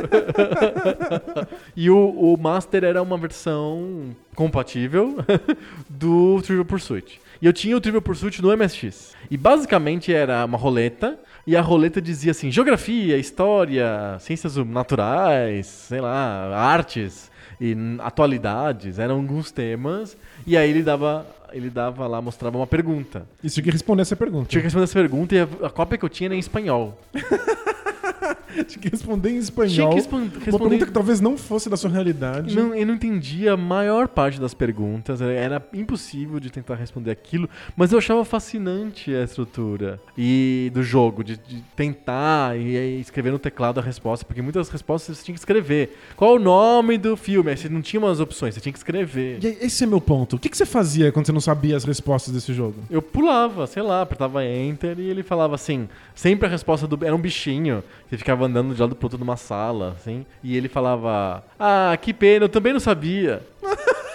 e 1.75 1.87
o, 1.89 2.09
o 2.09 2.35
Master 2.35 2.83
era 2.83 3.01
uma 3.01 3.17
versão 3.17 4.15
compatível 4.35 5.17
do 5.87 6.41
Trivial 6.41 6.65
Pursuit. 6.65 7.21
E 7.39 7.45
eu 7.45 7.53
tinha 7.53 7.77
o 7.77 7.79
Trivial 7.79 8.01
Pursuit 8.01 8.41
no 8.41 8.55
MSX. 8.57 9.13
E 9.29 9.37
basicamente 9.37 10.11
era 10.11 10.43
uma 10.45 10.57
roleta, 10.57 11.19
e 11.45 11.55
a 11.55 11.61
roleta 11.61 12.01
dizia 12.01 12.31
assim: 12.31 12.51
geografia, 12.51 13.17
história, 13.17 14.17
ciências 14.19 14.57
naturais, 14.57 15.67
sei 15.67 16.01
lá, 16.01 16.55
artes 16.55 17.29
e 17.59 17.75
atualidades, 17.99 18.99
eram 18.99 19.15
alguns 19.15 19.51
temas, 19.51 20.15
e 20.45 20.55
aí 20.55 20.69
ele 20.69 20.83
dava 20.83 21.25
ele 21.51 21.69
dava 21.69 22.05
lá, 22.07 22.21
mostrava 22.21 22.57
uma 22.57 22.67
pergunta. 22.67 23.25
E 23.43 23.49
tinha 23.49 23.63
que 23.63 23.71
responder 23.71 24.01
essa 24.01 24.15
pergunta. 24.15 24.49
Tinha 24.49 24.61
que 24.61 24.65
responder 24.65 24.83
essa 24.83 24.99
pergunta 24.99 25.33
e 25.33 25.39
a, 25.39 25.47
a 25.63 25.69
cópia 25.69 25.97
que 25.97 26.03
eu 26.05 26.09
tinha 26.09 26.27
era 26.27 26.35
em 26.35 26.39
espanhol. 26.39 26.99
Tinha 28.67 28.81
que 28.81 28.89
responder 28.89 29.29
em 29.31 29.37
espanhol. 29.37 29.69
Tinha 29.69 29.89
que 29.89 29.95
respon- 29.95 30.17
Uma 30.17 30.25
responder- 30.25 30.57
pergunta 30.57 30.85
que 30.85 30.91
talvez 30.91 31.21
não 31.21 31.37
fosse 31.37 31.69
da 31.69 31.77
sua 31.77 31.89
realidade. 31.89 32.55
Não, 32.55 32.73
eu 32.73 32.85
não 32.85 32.95
entendia 32.95 33.53
a 33.53 33.57
maior 33.57 34.07
parte 34.07 34.39
das 34.39 34.53
perguntas, 34.53 35.21
era 35.21 35.65
impossível 35.73 36.39
de 36.39 36.49
tentar 36.49 36.75
responder 36.75 37.11
aquilo, 37.11 37.49
mas 37.75 37.91
eu 37.91 37.97
achava 37.97 38.23
fascinante 38.25 39.13
a 39.13 39.23
estrutura 39.23 39.99
e 40.17 40.71
do 40.73 40.81
jogo, 40.83 41.23
de, 41.23 41.37
de 41.37 41.61
tentar 41.75 42.57
e, 42.57 42.99
escrever 42.99 43.31
no 43.31 43.39
teclado 43.39 43.79
a 43.79 43.83
resposta, 43.83 44.25
porque 44.25 44.41
muitas 44.41 44.69
respostas 44.69 45.17
você 45.17 45.25
tinha 45.25 45.33
que 45.33 45.39
escrever. 45.39 45.97
Qual 46.15 46.35
o 46.35 46.39
nome 46.39 46.97
do 46.97 47.15
filme? 47.17 47.51
Aí 47.51 47.57
você 47.57 47.69
não 47.69 47.81
tinha 47.81 47.99
umas 47.99 48.19
opções, 48.19 48.53
você 48.55 48.61
tinha 48.61 48.73
que 48.73 48.79
escrever. 48.79 49.39
E 49.43 49.47
esse 49.65 49.83
é 49.83 49.87
meu 49.87 50.01
ponto. 50.01 50.35
O 50.35 50.39
que, 50.39 50.49
que 50.49 50.57
você 50.57 50.65
fazia 50.65 51.11
quando 51.11 51.25
você 51.25 51.31
não 51.31 51.41
sabia 51.41 51.75
as 51.75 51.83
respostas 51.83 52.33
desse 52.33 52.53
jogo? 52.53 52.75
Eu 52.89 53.01
pulava, 53.01 53.67
sei 53.67 53.83
lá, 53.83 54.01
apertava 54.01 54.43
Enter 54.45 54.99
e 54.99 55.09
ele 55.09 55.23
falava 55.23 55.55
assim. 55.55 55.87
Sempre 56.15 56.47
a 56.47 56.49
resposta 56.49 56.87
do. 56.87 57.03
Era 57.05 57.15
um 57.15 57.19
bichinho 57.19 57.83
que 58.09 58.17
ficava 58.17 58.45
andando 58.45 58.73
de 58.73 58.81
lado 58.81 58.95
pro 58.95 59.05
outro 59.05 59.19
numa 59.19 59.37
sala, 59.37 59.95
assim. 59.97 60.25
E 60.43 60.55
ele 60.55 60.69
falava: 60.69 61.43
Ah, 61.59 61.97
que 62.01 62.13
pena, 62.13 62.45
eu 62.45 62.49
também 62.49 62.73
não 62.73 62.79
sabia. 62.79 63.41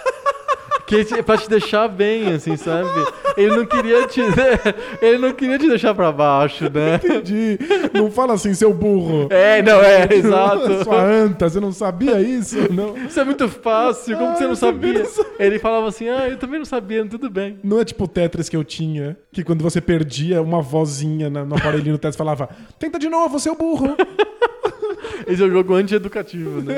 Que 0.85 0.97
é 1.15 1.21
pra 1.21 1.37
te 1.37 1.49
deixar 1.49 1.87
bem, 1.87 2.33
assim, 2.33 2.57
sabe? 2.57 2.89
Ele 3.37 3.55
não 3.55 3.65
queria 3.65 4.05
te. 4.05 4.19
Ele 5.01 5.17
não 5.17 5.31
queria 5.31 5.57
te 5.57 5.67
deixar 5.67 5.95
pra 5.95 6.11
baixo, 6.11 6.65
né? 6.65 6.95
Entendi. 6.95 7.57
não 7.93 8.11
fala 8.11 8.33
assim, 8.33 8.53
seu 8.53 8.73
burro. 8.73 9.27
É, 9.31 9.61
não, 9.61 9.81
é, 9.81 10.07
exato. 10.13 10.83
Sua 10.83 11.01
anta, 11.01 11.49
você 11.49 11.59
não 11.59 11.71
sabia 11.71 12.19
isso? 12.21 12.71
Não. 12.71 12.97
Isso 12.97 13.19
é 13.19 13.23
muito 13.23 13.47
fácil, 13.47 14.17
como 14.17 14.33
que 14.33 14.39
você 14.39 14.43
Ah, 14.43 14.47
não 14.49 14.55
sabia? 14.55 14.99
não 14.99 15.05
sabia. 15.05 15.31
Ele 15.39 15.57
falava 15.59 15.87
assim: 15.87 16.09
Ah, 16.09 16.27
eu 16.29 16.37
também 16.37 16.59
não 16.59 16.65
sabia, 16.65 17.05
tudo 17.05 17.29
bem. 17.29 17.57
Não 17.63 17.79
é 17.79 17.85
tipo 17.85 18.03
o 18.03 18.07
Tetris 18.07 18.49
que 18.49 18.57
eu 18.57 18.63
tinha, 18.63 19.17
que 19.31 19.43
quando 19.43 19.61
você 19.63 19.79
perdia, 19.79 20.41
uma 20.41 20.61
vozinha 20.61 21.29
no 21.29 21.55
aparelhinho 21.55 21.95
do 21.95 21.99
Tetris 21.99 22.17
falava: 22.17 22.49
Tenta 22.77 22.99
de 22.99 23.07
novo, 23.09 23.39
seu 23.39 23.55
burro. 23.55 23.95
Esse 25.25 25.41
é 25.41 25.45
um 25.45 25.49
jogo 25.51 25.75
anti-educativo, 25.75 26.61
né? 26.61 26.75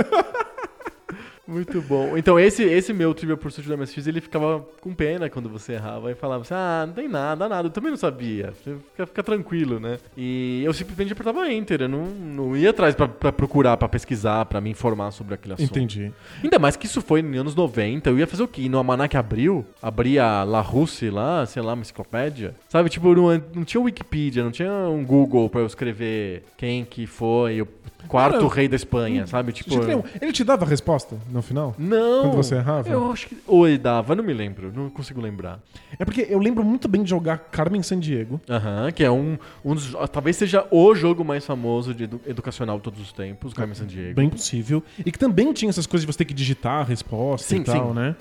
Muito 1.47 1.81
bom. 1.81 2.17
Então, 2.17 2.39
esse, 2.39 2.63
esse 2.63 2.91
meu 2.91 3.13
Trivial 3.13 3.37
Pursuit 3.37 3.67
do 3.67 3.77
MSX, 3.77 4.07
ele 4.07 4.19
ficava 4.19 4.65
com 4.81 4.93
pena 4.93 5.29
quando 5.29 5.47
você 5.47 5.73
errava 5.73 6.11
e 6.11 6.15
falava 6.15 6.41
assim: 6.41 6.53
ah, 6.53 6.85
não 6.87 6.93
tem 6.93 7.07
nada, 7.07 7.47
nada, 7.47 7.67
eu 7.67 7.71
também 7.71 7.91
não 7.91 7.97
sabia. 7.97 8.53
Fica, 8.53 9.05
fica 9.05 9.23
tranquilo, 9.23 9.79
né? 9.79 9.99
E 10.17 10.63
eu 10.63 10.73
simplesmente 10.73 11.13
apertava 11.13 11.51
Enter, 11.51 11.81
eu 11.81 11.89
não, 11.89 12.05
não 12.05 12.57
ia 12.57 12.71
atrás 12.71 12.95
pra, 12.95 13.07
pra 13.07 13.31
procurar, 13.31 13.77
pra 13.77 13.87
pesquisar, 13.87 14.45
pra 14.45 14.59
me 14.59 14.71
informar 14.71 15.11
sobre 15.11 15.35
aquele 15.35 15.53
assunto. 15.53 15.69
Entendi. 15.69 16.11
Ainda 16.43 16.57
mais 16.57 16.75
que 16.75 16.87
isso 16.87 17.01
foi 17.01 17.21
nos 17.21 17.39
anos 17.39 17.55
90, 17.55 18.09
eu 18.09 18.17
ia 18.17 18.27
fazer 18.27 18.43
o 18.43 18.47
quê? 18.47 18.67
No 18.67 18.77
Almanac 18.77 19.15
abriu, 19.15 19.65
abria 19.81 20.43
La 20.43 20.61
Russe 20.61 21.09
lá, 21.09 21.45
sei 21.45 21.61
lá, 21.61 21.73
uma 21.73 21.81
enciclopédia. 21.81 22.55
Sabe, 22.67 22.89
tipo, 22.89 23.13
não, 23.13 23.43
não 23.53 23.63
tinha 23.63 23.81
Wikipedia, 23.81 24.43
não 24.43 24.51
tinha 24.51 24.71
um 24.71 25.05
Google 25.05 25.49
pra 25.49 25.61
eu 25.61 25.67
escrever 25.67 26.43
quem 26.57 26.83
que 26.83 27.05
foi 27.05 27.61
o 27.61 27.67
quarto 28.07 28.39
Cara, 28.39 28.53
rei 28.55 28.67
da 28.67 28.75
Espanha, 28.75 29.27
sabe? 29.27 29.51
Tipo, 29.51 29.77
nenhum. 29.83 30.03
Ele 30.21 30.31
te 30.31 30.43
dava 30.43 30.65
a 30.65 30.67
resposta 30.67 31.17
no 31.31 31.41
final? 31.41 31.75
não. 31.77 32.21
Quando 32.23 32.35
você 32.35 32.55
errava? 32.55 32.87
Eu 32.89 33.11
acho 33.11 33.27
que. 33.27 33.37
Ou 33.47 33.67
ele 33.67 33.77
dava, 33.77 34.15
não 34.15 34.23
me 34.23 34.33
lembro, 34.33 34.71
não 34.73 34.89
consigo 34.89 35.21
lembrar. 35.21 35.59
É 35.97 36.05
porque 36.05 36.25
eu 36.29 36.39
lembro 36.39 36.63
muito 36.63 36.87
bem 36.87 37.03
de 37.03 37.09
jogar 37.09 37.37
Carmen 37.37 37.81
Sandiego. 37.83 38.39
Aham, 38.49 38.91
que 38.91 39.03
é 39.03 39.11
um, 39.11 39.37
um 39.63 39.73
dos. 39.75 39.93
Talvez 40.11 40.35
seja 40.35 40.65
o 40.71 40.93
jogo 40.95 41.23
mais 41.23 41.45
famoso 41.45 41.93
de 41.93 42.03
edu- 42.05 42.21
educacional 42.25 42.77
de 42.77 42.83
todos 42.83 42.99
os 43.01 43.11
tempos, 43.11 43.53
Carmen 43.53 43.75
Sandiego. 43.75 44.15
Bem 44.15 44.29
possível. 44.29 44.83
E 45.05 45.11
que 45.11 45.19
também 45.19 45.51
tinha 45.53 45.69
essas 45.69 45.85
coisas 45.87 46.05
de 46.05 46.11
você 46.11 46.19
ter 46.19 46.25
que 46.25 46.33
digitar 46.33 46.81
a 46.81 46.83
resposta 46.83 47.47
Sim, 47.47 47.61
e 47.61 47.63
tal, 47.63 47.87
sim. 47.89 47.93
né? 47.95 48.15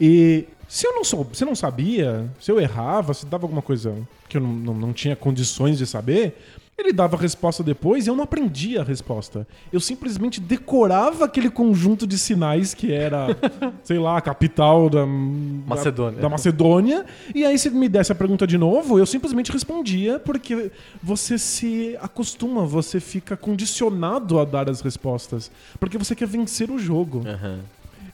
E 0.00 0.46
se 0.68 0.86
eu 0.86 0.94
não 0.94 1.02
sou, 1.04 1.26
se 1.32 1.42
eu 1.42 1.46
não 1.48 1.54
sabia, 1.54 2.30
se 2.38 2.50
eu 2.50 2.60
errava, 2.60 3.12
se 3.14 3.26
dava 3.26 3.44
alguma 3.44 3.62
coisa 3.62 3.94
que 4.28 4.36
eu 4.36 4.40
não, 4.40 4.52
não, 4.52 4.74
não 4.74 4.92
tinha 4.92 5.16
condições 5.16 5.78
de 5.78 5.86
saber, 5.86 6.36
ele 6.80 6.92
dava 6.92 7.16
a 7.16 7.20
resposta 7.20 7.62
depois 7.62 8.06
e 8.06 8.10
eu 8.10 8.16
não 8.16 8.24
aprendia 8.24 8.80
a 8.80 8.84
resposta. 8.84 9.46
Eu 9.72 9.80
simplesmente 9.80 10.40
decorava 10.40 11.24
aquele 11.24 11.50
conjunto 11.50 12.06
de 12.06 12.18
sinais 12.18 12.74
que 12.74 12.92
era, 12.92 13.28
sei 13.84 13.98
lá, 13.98 14.16
a 14.16 14.20
capital 14.20 14.88
da 14.88 15.06
Macedônia. 15.06 16.16
Da, 16.16 16.22
da 16.22 16.28
Macedônia. 16.28 17.06
E 17.34 17.44
aí, 17.44 17.58
se 17.58 17.68
ele 17.68 17.76
me 17.76 17.88
desse 17.88 18.12
a 18.12 18.14
pergunta 18.14 18.46
de 18.46 18.58
novo, 18.58 18.98
eu 18.98 19.06
simplesmente 19.06 19.52
respondia, 19.52 20.18
porque 20.18 20.70
você 21.02 21.38
se 21.38 21.96
acostuma, 22.00 22.64
você 22.64 23.00
fica 23.00 23.36
condicionado 23.36 24.38
a 24.38 24.44
dar 24.44 24.68
as 24.68 24.80
respostas. 24.80 25.50
Porque 25.78 25.98
você 25.98 26.14
quer 26.14 26.26
vencer 26.26 26.70
o 26.70 26.78
jogo. 26.78 27.22
Aham. 27.26 27.60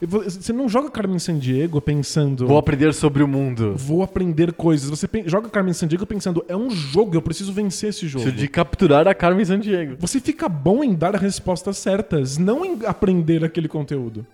Vo- 0.03 0.23
Você 0.25 0.53
não 0.53 0.69
joga 0.69 0.91
Carmen 0.91 1.19
Sandiego 1.19 1.81
pensando. 1.81 2.47
Vou 2.47 2.59
aprender 2.59 2.93
sobre 2.95 3.23
o 3.23 3.29
mundo. 3.29 3.75
Vou 3.77 4.03
aprender 4.03 4.53
coisas. 4.53 4.89
Você 4.91 5.09
joga 5.27 5.49
Carmen 5.49 5.73
Sandiego 5.73 6.05
pensando, 6.07 6.45
é 6.49 6.57
um 6.57 6.71
jogo, 6.71 7.15
eu 7.17 7.23
preciso 7.23 7.53
vencer 7.53 7.91
esse 7.91 8.07
jogo. 8.07 8.25
Preciso 8.25 8.43
de 8.43 8.49
capturar 8.49 9.07
a 9.09 9.15
Carmen 9.15 9.45
Sandiego. 9.45 9.97
Você 9.99 10.21
fica 10.21 10.49
bom 10.49 10.83
em 10.83 10.95
dar 10.95 11.15
respostas 11.15 11.79
certas, 11.79 12.37
não 12.39 12.65
em 12.65 12.79
aprender 12.87 13.45
aquele 13.45 13.69
conteúdo. 13.69 14.27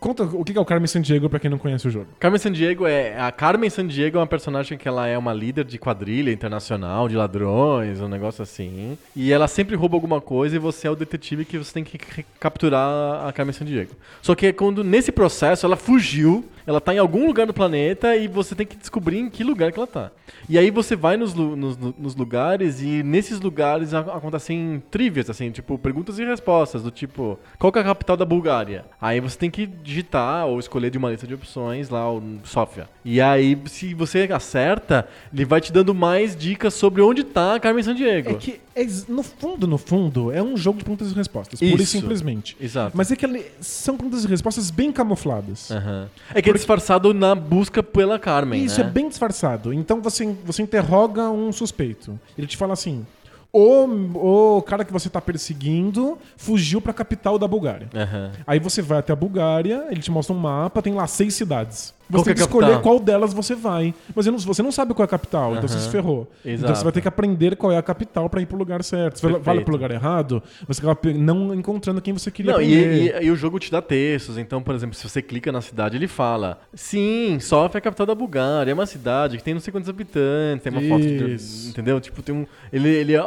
Conta 0.00 0.22
o 0.24 0.44
que 0.44 0.56
é 0.56 0.60
o 0.60 0.64
Carmen 0.64 0.86
Sandiego 0.86 1.28
pra 1.28 1.38
quem 1.38 1.50
não 1.50 1.58
conhece 1.58 1.88
o 1.88 1.90
jogo. 1.90 2.06
Carmen 2.18 2.38
Sandiego 2.38 2.86
é. 2.86 3.18
A 3.20 3.30
Carmen 3.32 3.70
Sandiego 3.70 4.16
é 4.16 4.20
uma 4.20 4.26
personagem 4.26 4.76
que 4.78 4.86
ela 4.88 5.06
é 5.06 5.16
uma 5.18 5.32
líder 5.32 5.64
de 5.64 5.78
quadrilha 5.78 6.30
internacional, 6.32 7.08
de 7.08 7.16
ladrões, 7.16 8.00
um 8.00 8.08
negócio 8.08 8.42
assim. 8.42 8.96
E 9.16 9.32
ela 9.32 9.48
sempre 9.48 9.74
rouba 9.76 9.96
alguma 9.96 10.20
coisa 10.20 10.56
e 10.56 10.58
você 10.58 10.86
é 10.86 10.90
o 10.90 10.96
detetive 10.96 11.44
que 11.44 11.58
você 11.58 11.72
tem 11.72 11.84
que 11.84 11.98
capturar 12.38 13.26
a 13.26 13.32
Carmen 13.32 13.52
Sandiego. 13.52 13.90
Só 14.20 14.34
que 14.34 14.52
quando 14.52 14.84
nesse 14.84 15.01
processo 15.10 15.66
ela 15.66 15.76
fugiu, 15.76 16.44
ela 16.66 16.80
tá 16.80 16.94
em 16.94 16.98
algum 16.98 17.26
lugar 17.26 17.46
do 17.46 17.52
planeta 17.54 18.16
e 18.16 18.28
você 18.28 18.54
tem 18.54 18.66
que 18.66 18.76
descobrir 18.76 19.18
em 19.18 19.30
que 19.30 19.42
lugar 19.44 19.72
que 19.72 19.78
ela 19.78 19.86
tá. 19.86 20.10
E 20.48 20.58
aí 20.58 20.70
você 20.70 20.96
vai 20.96 21.16
nos, 21.16 21.34
nos, 21.34 21.76
nos 21.76 22.14
lugares 22.16 22.80
e 22.80 23.02
nesses 23.02 23.40
lugares 23.40 23.92
acontecem 23.94 24.82
trivias, 24.90 25.28
assim, 25.30 25.50
tipo 25.50 25.78
perguntas 25.78 26.18
e 26.18 26.24
respostas, 26.24 26.82
do 26.82 26.90
tipo, 26.90 27.38
qual 27.58 27.72
que 27.72 27.78
é 27.78 27.82
a 27.82 27.84
capital 27.84 28.16
da 28.16 28.24
Bulgária? 28.24 28.84
Aí 29.00 29.20
você 29.20 29.36
tem 29.38 29.50
que 29.50 29.66
digitar 29.66 30.46
ou 30.46 30.58
escolher 30.58 30.90
de 30.90 30.98
uma 30.98 31.10
lista 31.10 31.26
de 31.26 31.34
opções 31.34 31.88
lá, 31.88 32.10
o 32.10 32.22
Sofia. 32.44 32.88
E 33.04 33.20
aí, 33.20 33.58
se 33.66 33.94
você 33.94 34.28
acerta, 34.32 35.08
ele 35.32 35.44
vai 35.44 35.60
te 35.60 35.72
dando 35.72 35.94
mais 35.94 36.36
dicas 36.36 36.74
sobre 36.74 37.02
onde 37.02 37.24
tá 37.24 37.56
a 37.56 37.60
Carmen 37.60 37.82
Sandiego. 37.82 38.30
É 38.30 38.34
que, 38.34 38.60
é- 38.74 38.86
no 39.08 39.22
fundo, 39.22 39.66
no 39.66 39.78
fundo, 39.78 40.30
é 40.32 40.42
um 40.42 40.56
jogo 40.56 40.78
de 40.78 40.84
perguntas 40.84 41.10
e 41.10 41.14
respostas. 41.14 41.58
Pura 41.58 41.70
e 41.72 41.74
Isso. 41.76 41.86
simplesmente. 41.86 42.56
Exato. 42.60 42.96
Mas 42.96 43.10
é 43.10 43.16
que 43.16 43.26
são 43.60 43.96
perguntas 43.96 44.24
e 44.24 44.28
respostas 44.28 44.70
bem 44.70 44.92
camufladas. 44.92 45.70
Aham. 45.70 46.08
É 46.34 46.40
que 46.40 46.51
é 46.56 46.58
disfarçado 46.58 47.12
na 47.14 47.34
busca 47.34 47.82
pela 47.82 48.18
Carmen, 48.18 48.64
Isso 48.64 48.80
né? 48.80 48.86
é 48.86 48.90
bem 48.90 49.08
disfarçado. 49.08 49.72
Então 49.72 50.00
você, 50.00 50.34
você 50.44 50.62
interroga 50.62 51.30
um 51.30 51.52
suspeito. 51.52 52.18
Ele 52.36 52.46
te 52.46 52.56
fala 52.56 52.72
assim: 52.72 53.06
o, 53.52 54.56
o 54.56 54.62
cara 54.62 54.84
que 54.84 54.92
você 54.92 55.10
tá 55.10 55.20
perseguindo 55.20 56.16
fugiu 56.36 56.80
pra 56.80 56.92
capital 56.92 57.38
da 57.38 57.46
Bulgária. 57.46 57.88
Aham. 57.94 58.32
Aí 58.46 58.58
você 58.58 58.80
vai 58.80 58.98
até 58.98 59.12
a 59.12 59.16
Bulgária, 59.16 59.86
ele 59.90 60.00
te 60.00 60.10
mostra 60.10 60.34
um 60.34 60.38
mapa, 60.38 60.80
tem 60.80 60.94
lá 60.94 61.06
seis 61.06 61.34
cidades. 61.34 61.92
Você 62.18 62.22
que 62.22 62.24
tem 62.24 62.32
é 62.32 62.34
que 62.34 62.40
a 62.42 62.44
escolher 62.44 62.80
qual 62.82 62.98
delas 63.00 63.32
você 63.32 63.54
vai. 63.54 63.94
Mas 64.14 64.26
você 64.44 64.62
não 64.62 64.70
sabe 64.72 64.94
qual 64.94 65.04
é 65.04 65.06
a 65.06 65.08
capital, 65.08 65.56
então 65.56 65.68
você 65.68 65.78
se 65.80 65.88
ferrou. 65.88 66.30
Então 66.40 66.52
Exato. 66.52 66.74
você 66.76 66.84
vai 66.84 66.92
ter 66.92 67.00
que 67.00 67.08
aprender 67.08 67.56
qual 67.56 67.72
é 67.72 67.76
a 67.78 67.82
capital 67.82 68.28
pra 68.28 68.40
ir 68.40 68.46
pro 68.46 68.56
lugar 68.56 68.82
certo. 68.84 69.16
Se 69.18 69.22
vai 69.26 69.34
Perfeito. 69.40 69.64
pro 69.64 69.72
lugar 69.72 69.90
errado, 69.90 70.42
você 70.66 70.80
acaba 70.84 70.98
não 71.14 71.54
encontrando 71.54 72.00
quem 72.00 72.12
você 72.12 72.30
queria 72.30 72.52
Não, 72.52 72.60
e, 72.62 72.74
e- 73.08 73.24
e 73.24 73.30
o 73.30 73.36
jogo 73.36 73.58
te 73.58 73.70
dá 73.70 73.80
textos. 73.82 74.38
Então, 74.38 74.62
por 74.62 74.74
exemplo, 74.74 74.94
se 74.94 75.08
você 75.08 75.20
clica 75.22 75.50
na 75.50 75.60
cidade, 75.60 75.96
ele 75.96 76.08
fala: 76.08 76.60
Sim, 76.74 77.38
Sofia 77.40 77.76
é 77.76 77.78
a 77.78 77.80
capital 77.80 78.06
da 78.06 78.14
Bulgária, 78.14 78.70
é 78.70 78.74
uma 78.74 78.86
cidade 78.86 79.36
que 79.38 79.42
tem 79.44 79.54
não 79.54 79.60
sei 79.60 79.72
quantos 79.72 79.88
habitantes, 79.88 80.62
tem 80.62 80.72
uma 80.72 80.82
foto 80.82 81.02
de. 81.06 81.34
Isso. 81.34 81.70
Entendeu? 81.70 82.00
Tipo, 82.00 82.22
tem 82.22 82.34
um. 82.34 82.46
Ele, 82.72 82.88
ele 82.88 83.14
é 83.16 83.22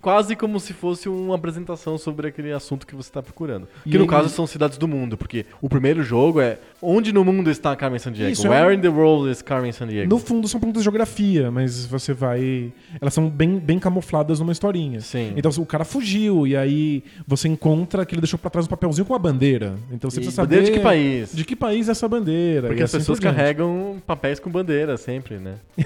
quase 0.00 0.34
como 0.36 0.58
se 0.58 0.72
fosse 0.72 1.08
uma 1.08 1.34
apresentação 1.36 1.96
sobre 1.98 2.28
aquele 2.28 2.52
assunto 2.52 2.86
que 2.86 2.94
você 2.94 3.08
está 3.08 3.22
procurando. 3.22 3.68
E 3.84 3.90
Que 3.90 3.98
no 3.98 4.04
ele- 4.04 4.10
caso 4.10 4.28
são 4.28 4.46
cidades 4.46 4.78
do 4.78 4.88
mundo, 4.88 5.16
porque 5.16 5.46
o 5.60 5.68
primeiro 5.68 6.02
jogo 6.02 6.40
é 6.40 6.58
Onde 6.82 7.10
no 7.12 7.24
mundo 7.24 7.50
está 7.50 7.74
Carmen 7.74 7.98
Sandiego? 7.98 8.15
Isso, 8.24 8.46
é 8.46 8.50
Where 8.50 8.68
um- 8.68 8.78
in 8.78 8.80
the 8.80 8.88
world 8.88 9.30
is 9.30 9.42
Carmen 9.42 9.72
Sandiego? 9.72 10.08
No 10.08 10.18
fundo 10.18 10.46
são 10.48 10.58
perguntas 10.60 10.82
de 10.82 10.84
geografia, 10.84 11.50
mas 11.50 11.84
você 11.86 12.12
vai. 12.12 12.72
Elas 13.00 13.12
são 13.14 13.28
bem, 13.28 13.58
bem 13.58 13.78
camufladas 13.78 14.40
numa 14.40 14.52
historinha. 14.52 15.00
Sim. 15.00 15.32
Então 15.36 15.50
o 15.58 15.66
cara 15.66 15.84
fugiu, 15.84 16.46
e 16.46 16.56
aí 16.56 17.02
você 17.26 17.48
encontra 17.48 18.04
que 18.06 18.14
ele 18.14 18.20
deixou 18.22 18.38
pra 18.38 18.50
trás 18.50 18.66
um 18.66 18.70
papelzinho 18.70 19.04
com 19.06 19.14
a 19.14 19.18
bandeira. 19.18 19.74
Então 19.92 20.10
você 20.10 20.16
E 20.18 20.20
precisa 20.20 20.36
saber. 20.36 20.56
bandeira 20.56 20.66
de 20.66 20.72
que 20.78 20.80
país? 20.84 21.32
De 21.34 21.44
que 21.44 21.56
país 21.56 21.88
é 21.88 21.92
essa 21.92 22.08
bandeira? 22.08 22.68
Porque 22.68 22.82
as 22.82 22.90
assim 22.90 22.98
pessoas 22.98 23.18
carregam 23.20 23.96
papéis 24.06 24.38
com 24.40 24.50
bandeira 24.50 24.96
sempre, 24.96 25.38
né? 25.38 25.54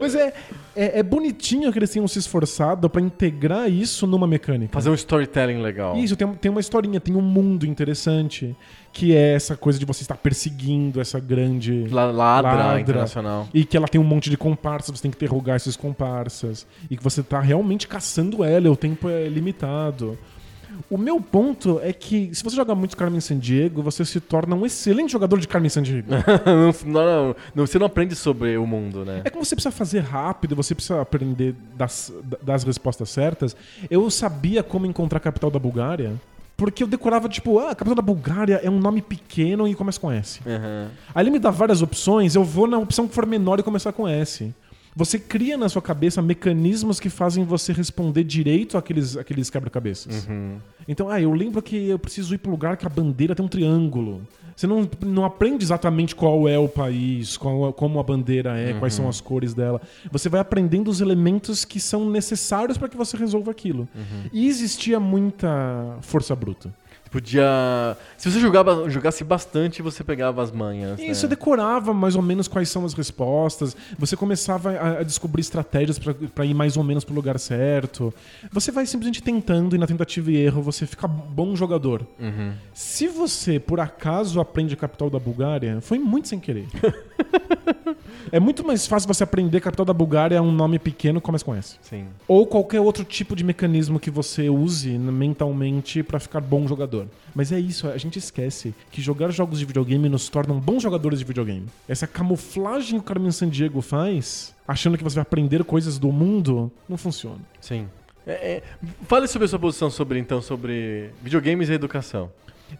Mas 0.00 0.14
é, 0.14 0.32
é, 0.74 0.98
é 1.00 1.02
bonitinho 1.02 1.70
que 1.72 1.78
eles 1.78 1.90
tenham 1.90 2.06
se 2.08 2.18
esforçado 2.18 2.88
pra 2.88 3.00
integrar 3.00 3.70
isso 3.70 4.06
numa 4.06 4.26
mecânica. 4.26 4.72
Fazer 4.72 4.90
um 4.90 4.94
storytelling 4.94 5.60
legal. 5.62 5.96
Isso, 5.96 6.16
tem, 6.16 6.26
tem 6.34 6.50
uma 6.50 6.60
historinha, 6.60 7.00
tem 7.00 7.14
um 7.14 7.20
mundo 7.20 7.66
interessante, 7.66 8.54
que 8.92 9.16
é 9.16 9.34
essa 9.34 9.56
coisa 9.56 9.78
de 9.78 9.86
você 9.86 10.02
estar 10.02 10.16
perseguindo 10.16 11.00
essa 11.00 11.18
grande. 11.18 11.86
La- 11.90 12.10
Ladra, 12.10 12.54
Ladra. 12.54 12.80
internacional. 12.80 13.48
E 13.54 13.64
que 13.64 13.76
ela 13.76 13.88
tem 13.88 14.00
um 14.00 14.04
monte 14.04 14.28
de 14.28 14.36
comparsas, 14.36 14.96
você 14.98 15.02
tem 15.02 15.10
que 15.10 15.16
interrogar 15.16 15.56
esses 15.56 15.76
comparsas. 15.76 16.66
E 16.90 16.96
que 16.96 17.02
você 17.02 17.22
tá 17.22 17.40
realmente 17.40 17.88
caçando 17.88 18.44
ela, 18.44 18.66
e 18.66 18.70
o 18.70 18.76
tempo 18.76 19.08
é 19.08 19.26
limitado. 19.28 20.18
O 20.88 20.96
meu 20.96 21.20
ponto 21.20 21.78
é 21.82 21.92
que, 21.92 22.34
se 22.34 22.42
você 22.42 22.56
jogar 22.56 22.74
muito 22.74 22.96
Carmen 22.96 23.20
Sandiego, 23.20 23.82
você 23.82 24.04
se 24.06 24.18
torna 24.20 24.56
um 24.56 24.64
excelente 24.64 25.12
jogador 25.12 25.38
de 25.38 25.46
Carmen 25.46 25.68
Sandiego. 25.68 26.08
não, 26.86 26.92
não, 27.04 27.36
não, 27.54 27.66
você 27.66 27.78
não 27.78 27.86
aprende 27.86 28.14
sobre 28.14 28.56
o 28.56 28.66
mundo, 28.66 29.04
né? 29.04 29.20
É 29.24 29.30
que 29.30 29.36
você 29.38 29.54
precisa 29.54 29.70
fazer 29.70 30.00
rápido, 30.00 30.56
você 30.56 30.74
precisa 30.74 31.00
aprender 31.00 31.54
das, 31.76 32.10
das 32.42 32.64
respostas 32.64 33.10
certas. 33.10 33.54
Eu 33.90 34.10
sabia 34.10 34.62
como 34.62 34.86
encontrar 34.86 35.18
a 35.18 35.20
capital 35.20 35.50
da 35.50 35.58
Bulgária, 35.58 36.14
porque 36.62 36.84
eu 36.84 36.86
decorava, 36.86 37.28
tipo, 37.28 37.58
ah, 37.58 37.72
a 37.72 37.74
capital 37.74 37.96
da 37.96 38.02
Bulgária 38.02 38.60
é 38.62 38.70
um 38.70 38.78
nome 38.78 39.02
pequeno 39.02 39.66
e 39.66 39.74
começa 39.74 39.98
com 39.98 40.12
S. 40.12 40.40
Aham. 40.46 40.90
Aí 41.12 41.24
ele 41.24 41.30
me 41.32 41.40
dá 41.40 41.50
várias 41.50 41.82
opções, 41.82 42.36
eu 42.36 42.44
vou 42.44 42.68
na 42.68 42.78
opção 42.78 43.08
que 43.08 43.14
for 43.14 43.26
menor 43.26 43.58
e 43.58 43.64
começar 43.64 43.92
com 43.92 44.06
S. 44.06 44.54
Você 44.94 45.18
cria 45.18 45.56
na 45.56 45.68
sua 45.68 45.80
cabeça 45.80 46.20
mecanismos 46.20 47.00
que 47.00 47.08
fazem 47.08 47.44
você 47.44 47.72
responder 47.72 48.24
direito 48.24 48.76
àqueles, 48.76 49.16
àqueles 49.16 49.48
quebra-cabeças. 49.48 50.28
Então, 50.86 51.08
ah, 51.08 51.20
eu 51.20 51.32
lembro 51.32 51.62
que 51.62 51.88
eu 51.88 51.98
preciso 51.98 52.34
ir 52.34 52.38
para 52.38 52.50
um 52.50 52.52
lugar 52.52 52.76
que 52.76 52.86
a 52.86 52.90
bandeira 52.90 53.34
tem 53.34 53.44
um 53.44 53.48
triângulo. 53.48 54.26
Você 54.54 54.66
não, 54.66 54.88
não 55.00 55.24
aprende 55.24 55.64
exatamente 55.64 56.14
qual 56.14 56.46
é 56.46 56.58
o 56.58 56.68
país, 56.68 57.38
qual, 57.38 57.72
como 57.72 57.98
a 57.98 58.02
bandeira 58.02 58.58
é, 58.58 58.74
quais 58.74 58.92
são 58.92 59.08
as 59.08 59.18
cores 59.18 59.54
dela. 59.54 59.80
Você 60.10 60.28
vai 60.28 60.40
aprendendo 60.40 60.90
os 60.90 61.00
elementos 61.00 61.64
que 61.64 61.80
são 61.80 62.10
necessários 62.10 62.76
para 62.76 62.88
que 62.88 62.96
você 62.96 63.16
resolva 63.16 63.50
aquilo. 63.50 63.88
E 64.30 64.46
existia 64.46 65.00
muita 65.00 65.96
força 66.02 66.36
bruta. 66.36 66.72
Podia. 67.12 67.94
Se 68.16 68.30
você 68.30 68.40
jogava, 68.40 68.88
jogasse 68.88 69.22
bastante, 69.22 69.82
você 69.82 70.02
pegava 70.02 70.42
as 70.42 70.50
manhas. 70.50 70.98
E 70.98 71.08
né? 71.08 71.14
você 71.14 71.28
decorava 71.28 71.92
mais 71.92 72.16
ou 72.16 72.22
menos 72.22 72.48
quais 72.48 72.70
são 72.70 72.86
as 72.86 72.94
respostas, 72.94 73.76
você 73.98 74.16
começava 74.16 74.70
a, 74.70 75.00
a 75.00 75.02
descobrir 75.02 75.42
estratégias 75.42 75.98
para 75.98 76.46
ir 76.46 76.54
mais 76.54 76.78
ou 76.78 76.82
menos 76.82 77.04
pro 77.04 77.14
lugar 77.14 77.38
certo. 77.38 78.14
Você 78.50 78.72
vai 78.72 78.86
simplesmente 78.86 79.22
tentando 79.22 79.76
e 79.76 79.78
na 79.78 79.86
tentativa 79.86 80.30
e 80.30 80.36
erro 80.36 80.62
você 80.62 80.86
fica 80.86 81.06
bom 81.06 81.54
jogador. 81.54 82.06
Uhum. 82.18 82.54
Se 82.72 83.06
você 83.08 83.60
por 83.60 83.78
acaso 83.78 84.40
aprende 84.40 84.72
a 84.72 84.76
capital 84.78 85.10
da 85.10 85.18
Bulgária, 85.18 85.82
foi 85.82 85.98
muito 85.98 86.28
sem 86.28 86.40
querer. 86.40 86.66
é 88.32 88.40
muito 88.40 88.66
mais 88.66 88.86
fácil 88.86 89.06
você 89.06 89.22
aprender 89.22 89.60
que 89.60 89.68
a 89.68 89.70
capital 89.70 89.84
da 89.84 89.92
Bulgária 89.92 90.36
é 90.36 90.40
um 90.40 90.50
nome 90.50 90.78
pequeno 90.78 91.20
que 91.20 91.26
começa 91.26 91.44
com 91.44 91.54
S. 91.54 91.76
Sim. 91.82 92.06
Ou 92.26 92.46
qualquer 92.46 92.80
outro 92.80 93.04
tipo 93.04 93.36
de 93.36 93.44
mecanismo 93.44 94.00
que 94.00 94.10
você 94.10 94.48
use 94.48 94.88
mentalmente 94.98 96.02
pra 96.02 96.18
ficar 96.18 96.40
bom 96.40 96.66
jogador. 96.66 97.06
Mas 97.34 97.52
é 97.52 97.60
isso, 97.60 97.86
a 97.88 97.98
gente 97.98 98.18
esquece 98.18 98.74
que 98.90 99.02
jogar 99.02 99.30
jogos 99.30 99.58
de 99.58 99.66
videogame 99.66 100.08
nos 100.08 100.30
tornam 100.30 100.58
bons 100.58 100.82
jogadores 100.82 101.18
de 101.18 101.26
videogame. 101.26 101.66
Essa 101.86 102.06
camuflagem 102.06 102.98
que 102.98 103.04
o 103.04 103.06
Carmen 103.06 103.30
Sandiego 103.30 103.82
faz, 103.82 104.54
achando 104.66 104.96
que 104.96 105.04
você 105.04 105.16
vai 105.16 105.22
aprender 105.22 105.62
coisas 105.62 105.98
do 105.98 106.10
mundo, 106.10 106.72
não 106.88 106.96
funciona. 106.96 107.40
Sim. 107.60 107.86
É, 108.26 108.32
é, 108.32 108.62
fale 109.06 109.28
sobre 109.28 109.44
a 109.44 109.48
sua 109.48 109.58
posição 109.58 109.90
sobre, 109.90 110.18
então, 110.18 110.40
sobre 110.40 111.10
videogames 111.22 111.68
e 111.68 111.74
educação. 111.74 112.30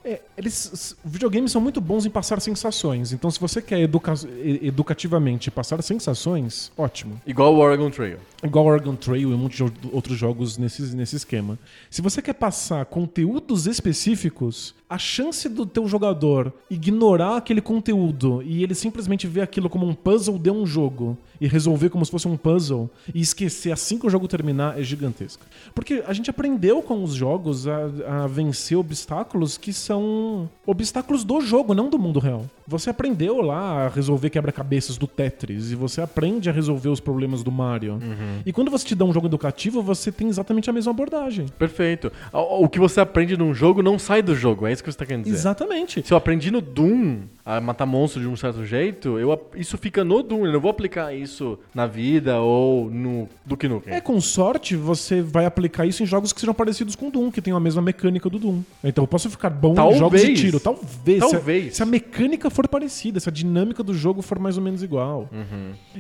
É, 0.05 0.21
eles, 0.37 0.97
videogames 1.05 1.53
são 1.53 1.61
muito 1.61 1.81
bons 1.81 2.07
em 2.07 2.11
passar 2.11 2.41
sensações. 2.41 3.13
Então, 3.13 3.31
se 3.31 3.39
você 3.39 3.61
quer 3.61 3.81
educa 3.81 4.15
educativamente 4.63 5.51
passar 5.51 5.83
sensações, 5.83 6.73
ótimo. 6.77 7.21
Igual 7.27 7.55
o 7.55 7.59
Oregon 7.59 7.91
Trail. 7.91 8.19
Igual 8.43 8.67
Oregon 8.67 8.97
Trail 8.97 9.31
e 9.31 9.35
um 9.35 9.39
monte 9.39 9.63
de 9.63 9.73
outros 9.93 10.19
jogos 10.19 10.59
nesse, 10.59 10.83
nesse 10.97 11.17
esquema. 11.17 11.59
Se 11.89 12.03
você 12.03 12.21
quer 12.21 12.35
passar 12.35 12.85
conteúdos 12.87 13.67
específicos, 13.67 14.75
a 14.93 14.99
chance 14.99 15.49
do 15.49 15.65
teu 15.65 15.89
jogador 15.89 16.53
ignorar 16.69 17.39
aquele 17.39 17.63
conteúdo 17.63 18.43
e 18.45 18.63
ele 18.63 18.75
simplesmente 18.75 19.27
ver 19.27 19.41
aquilo 19.41 19.71
como 19.71 19.87
um 19.87 19.95
puzzle 19.95 20.39
de 20.39 20.51
um 20.51 20.67
jogo 20.67 21.17
e 21.41 21.49
resolver 21.49 21.89
como 21.89 22.05
se 22.05 22.11
fosse 22.11 22.29
um 22.29 22.37
puzzle 22.37 22.91
e 23.15 23.21
esquecer 23.21 23.73
assim 23.73 23.99
que 23.99 24.07
o 24.07 24.11
jogo 24.11 24.29
terminar 24.29 24.79
é 24.79 24.83
gigantesca. 24.83 25.47
Porque 25.75 26.05
a 26.07 26.13
gente 26.13 26.29
aprendeu 26.29 26.83
com 26.83 27.03
os 27.03 27.15
jogos 27.15 27.67
a, 27.67 28.25
a 28.25 28.27
vencer 28.27 28.77
obstáculos 28.77 29.57
que 29.57 29.73
são 29.73 30.49
obstáculos 30.67 31.25
do 31.25 31.41
jogo, 31.41 31.73
não 31.73 31.89
do 31.89 31.99
mundo 31.99 32.21
real. 32.21 32.45
Você 32.67 32.91
aprendeu 32.91 33.41
lá 33.41 33.87
a 33.87 33.89
resolver 33.89 34.31
quebra-cabeças 34.31 34.99
do 34.99 35.07
Tetris 35.07 35.71
e 35.71 35.75
você 35.75 36.01
aprende 36.01 36.51
a 36.51 36.53
resolver 36.53 36.91
os 36.91 37.01
problemas 37.01 37.43
do 37.43 37.51
Mario. 37.51 37.99
E 38.45 38.53
quando 38.53 38.71
você 38.71 38.87
te 38.87 38.95
dá 38.95 39.05
um 39.05 39.13
jogo 39.13 39.27
educativo, 39.27 39.83
você 39.83 40.11
tem 40.11 40.29
exatamente 40.29 40.69
a 40.69 40.73
mesma 40.73 40.91
abordagem. 40.91 41.47
Perfeito. 41.59 42.13
O, 42.33 42.69
que 42.69 42.79
você 42.79 43.01
aprende 43.01 43.37
num 43.37 43.55
jogo 43.55 43.83
não 43.83 43.99
sai 43.99 44.23
do 44.23 44.35
jogo, 44.35 44.67
é 44.67 44.73
isso 44.73 44.83
que 44.83 44.91
você 44.91 44.99
tá 44.99 45.07
querendo 45.07 45.25
dizer. 45.25 45.37
Exatamente. 45.37 46.07
Se 46.07 46.13
eu 46.13 46.17
aprendi 46.17 46.51
no 46.51 46.61
Doom 46.61 47.23
a 47.45 47.61
matar 47.61 47.87
monstros 47.87 48.23
de 48.23 48.29
um 48.31 48.37
certo 48.37 48.65
jeito, 48.65 49.19
eu, 49.19 49.37
isso 49.57 49.77
fica 49.77 50.05
no 50.05 50.23
Doom. 50.23 50.47
Eu 50.47 50.53
não 50.53 50.61
vou 50.61 50.71
aplicar 50.71 51.13
isso 51.13 51.59
na 51.75 51.87
vida 51.87 52.41
ou 52.41 52.89
no 52.89 53.29
Duke 53.45 53.67
Nukem. 53.67 53.93
É, 53.93 54.01
com 54.01 54.21
sorte, 54.21 54.77
você 54.77 55.21
vai 55.21 55.45
aplicar 55.45 55.85
isso 55.85 56.03
em 56.05 56.07
jogos 56.07 56.33
que 56.33 56.39
sejam 56.41 56.55
parecidos 56.55 56.95
com 56.95 57.09
o 57.09 57.11
Doom, 57.11 57.33
que 57.33 57.43
tem 57.43 57.53
a 57.53 57.59
mesma 57.59 57.83
mecânica 57.83 58.31
do 58.31 58.39
Doom. 58.39 58.63
Então 58.85 59.03
eu 59.03 59.09
posso 59.09 59.29
ficar 59.29 59.51
bom 59.51 59.75
Talvez. 59.75 59.97
em 59.97 59.99
jogos 59.99 60.21
de 60.23 60.35
tiro. 60.35 60.61
Talvez. 60.61 61.19
Se 61.19 61.25
a- 61.25 61.31
Talvez. 61.31 61.77
Se 61.77 61.83
a, 61.83 61.87
mecânica 61.87 62.49
for 62.49 62.69
parecida, 62.69 63.19
se 63.19 63.29
a 63.29 63.33
dinâmica 63.33 63.83
do 63.83 63.93
jogo 63.93 64.23
for 64.23 64.39
mais 64.39 64.57
ou 64.57 64.63
menos 64.63 64.83
igual. 64.83 65.29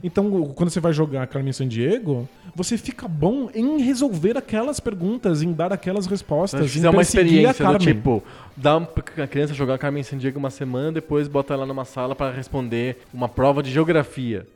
Então, 0.02 0.26
o- 0.32 0.54
quando 0.54 0.70
você 0.70 0.80
vai 0.80 0.92
jogar 0.92 1.26
Carmen 1.26 1.52
Sandiego, 1.52 2.28
você 2.54 2.76
fica 2.78 3.08
bom 3.08 3.48
em 3.54 3.80
resolver 3.82 4.36
aquelas 4.36 4.78
perguntas, 4.78 5.42
em 5.42 5.52
dar 5.52 5.72
aquelas 5.72 6.06
respostas, 6.06 6.76
em 6.76 6.80
uma 6.80 6.92
perseguir 6.92 7.46
a 7.46 7.50
experiência 7.50 7.64
do 7.64 7.72
Carmen. 7.72 7.94
tipo, 7.94 8.22
dá 8.56 8.76
a 8.76 9.26
criança 9.26 9.54
jogar 9.54 9.78
Carmen 9.78 10.02
Sandiego 10.02 10.38
uma 10.38 10.50
semana, 10.50 10.92
depois 10.92 11.28
bota 11.28 11.54
ela 11.54 11.66
numa 11.66 11.84
sala 11.84 12.14
para 12.14 12.34
responder 12.34 12.98
uma 13.12 13.28
prova 13.28 13.62
de 13.62 13.70
geografia. 13.70 14.46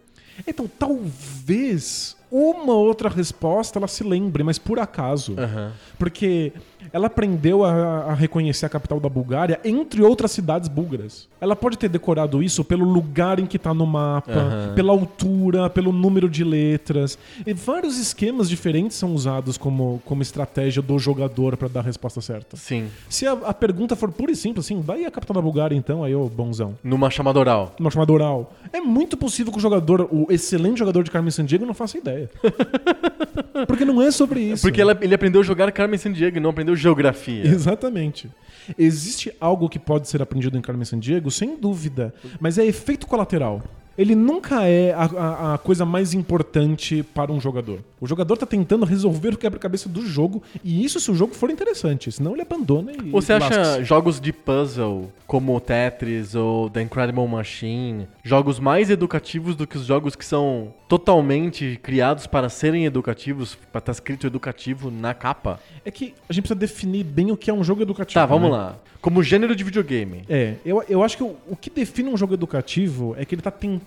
Então, 0.46 0.68
talvez 0.68 2.16
uma 2.36 2.74
outra 2.74 3.08
resposta 3.08 3.78
ela 3.78 3.88
se 3.88 4.04
lembre, 4.04 4.42
mas 4.42 4.58
por 4.58 4.78
acaso. 4.78 5.34
Aham. 5.38 5.72
Porque 5.98 6.52
ela 6.92 7.06
aprendeu 7.06 7.64
a, 7.64 8.04
a 8.04 8.14
reconhecer 8.14 8.66
a 8.66 8.68
capital 8.68 9.00
da 9.00 9.08
Bulgária 9.08 9.60
entre 9.64 10.02
outras 10.02 10.30
cidades 10.30 10.68
búlgaras. 10.68 11.28
Ela 11.40 11.56
pode 11.56 11.78
ter 11.78 11.88
decorado 11.88 12.42
isso 12.42 12.64
pelo 12.64 12.84
lugar 12.84 13.38
em 13.38 13.46
que 13.46 13.58
tá 13.58 13.74
no 13.74 13.86
mapa, 13.86 14.30
Aham. 14.32 14.74
pela 14.74 14.92
altura, 14.92 15.68
pelo 15.70 15.92
número 15.92 16.28
de 16.28 16.44
letras. 16.44 17.18
E 17.46 17.52
vários 17.52 17.98
esquemas 17.98 18.48
diferentes 18.48 18.96
são 18.96 19.14
usados 19.14 19.56
como, 19.58 20.00
como 20.04 20.22
estratégia 20.22 20.82
do 20.82 20.98
jogador 20.98 21.56
para 21.56 21.68
dar 21.68 21.80
a 21.80 21.82
resposta 21.82 22.20
certa. 22.20 22.56
Sim. 22.56 22.88
Se 23.08 23.26
a, 23.26 23.32
a 23.32 23.54
pergunta 23.54 23.96
for 23.96 24.10
pura 24.10 24.32
e 24.32 24.36
simples, 24.36 24.66
assim, 24.66 24.80
daí 24.80 25.04
a 25.04 25.10
capital 25.10 25.34
da 25.34 25.40
Bulgária 25.42 25.74
então, 25.74 26.04
aí 26.04 26.14
ô 26.14 26.28
bonzão. 26.28 26.74
Numa 26.82 27.10
chamada 27.10 27.38
oral. 27.38 27.74
Uma 27.78 27.90
chamada 27.90 28.12
oral. 28.12 28.52
É 28.72 28.80
muito 28.80 29.16
possível 29.16 29.52
que 29.52 29.58
o 29.58 29.60
jogador, 29.60 30.08
o 30.10 30.26
excelente 30.30 30.78
jogador 30.78 31.02
de 31.02 31.10
Carmen 31.10 31.30
Sandiego, 31.30 31.66
não 31.66 31.74
faça 31.74 31.98
ideia. 31.98 32.25
Porque 33.66 33.84
não 33.84 34.00
é 34.02 34.10
sobre 34.10 34.40
isso. 34.40 34.62
Porque 34.62 34.80
ela- 34.80 34.96
ele 35.00 35.14
aprendeu 35.14 35.40
a 35.40 35.44
jogar 35.44 35.70
Carmen 35.72 35.98
Sandiego 35.98 36.36
e 36.36 36.40
não 36.40 36.50
aprendeu 36.50 36.76
geografia. 36.76 37.46
Exatamente. 37.46 38.30
Existe 38.78 39.32
algo 39.40 39.68
que 39.68 39.78
pode 39.78 40.08
ser 40.08 40.20
aprendido 40.20 40.58
em 40.58 40.60
Carmen 40.60 40.84
Sandiego, 40.84 41.30
sem 41.30 41.56
dúvida, 41.56 42.12
mas 42.40 42.58
é 42.58 42.66
efeito 42.66 43.06
colateral. 43.06 43.62
Ele 43.98 44.14
nunca 44.14 44.64
é 44.64 44.92
a, 44.92 45.04
a- 45.04 45.54
a 45.54 45.58
coisa 45.58 45.84
mais 45.84 46.12
importante 46.14 47.02
para 47.02 47.32
um 47.32 47.40
jogador. 47.40 47.80
O 48.00 48.06
jogador 48.06 48.36
tá 48.36 48.44
tentando 48.46 48.84
resolver 48.84 49.30
o 49.34 49.38
quebra-cabeça 49.38 49.88
do 49.88 50.02
jogo, 50.06 50.42
e 50.62 50.84
isso 50.84 51.00
se 51.00 51.10
o 51.10 51.14
jogo 51.14 51.34
for 51.34 51.50
interessante, 51.50 52.12
senão 52.12 52.32
ele 52.32 52.42
abandona 52.42 52.92
e. 52.92 53.10
Você 53.10 53.32
acha 53.32 53.82
jogos 53.82 54.20
de 54.20 54.32
puzzle, 54.32 55.10
como 55.26 55.56
o 55.56 55.60
Tetris 55.60 56.34
ou 56.34 56.68
The 56.68 56.82
Incredible 56.82 57.26
Machine, 57.26 58.06
jogos 58.22 58.60
mais 58.60 58.90
educativos 58.90 59.56
do 59.56 59.66
que 59.66 59.78
os 59.78 59.86
jogos 59.86 60.14
que 60.14 60.24
são 60.24 60.74
totalmente 60.88 61.78
criados 61.82 62.26
para 62.26 62.48
serem 62.48 62.84
educativos, 62.84 63.56
para 63.72 63.78
estar 63.78 63.92
escrito 63.92 64.26
educativo 64.26 64.90
na 64.90 65.14
capa? 65.14 65.58
É 65.84 65.90
que 65.90 66.14
a 66.28 66.32
gente 66.32 66.42
precisa 66.42 66.58
definir 66.58 67.04
bem 67.04 67.30
o 67.30 67.36
que 67.36 67.50
é 67.50 67.54
um 67.54 67.64
jogo 67.64 67.82
educativo. 67.82 68.14
Tá, 68.20 68.26
vamos 68.26 68.50
né? 68.50 68.56
lá. 68.56 68.76
Como 69.00 69.22
gênero 69.22 69.54
de 69.54 69.62
videogame. 69.62 70.22
É, 70.28 70.54
eu, 70.64 70.82
eu 70.88 71.02
acho 71.02 71.16
que 71.16 71.22
o, 71.22 71.36
o 71.48 71.54
que 71.56 71.70
define 71.70 72.08
um 72.10 72.16
jogo 72.16 72.34
educativo 72.34 73.14
é 73.16 73.24
que 73.24 73.34
ele 73.34 73.42
tá 73.42 73.50
tentando 73.52 73.85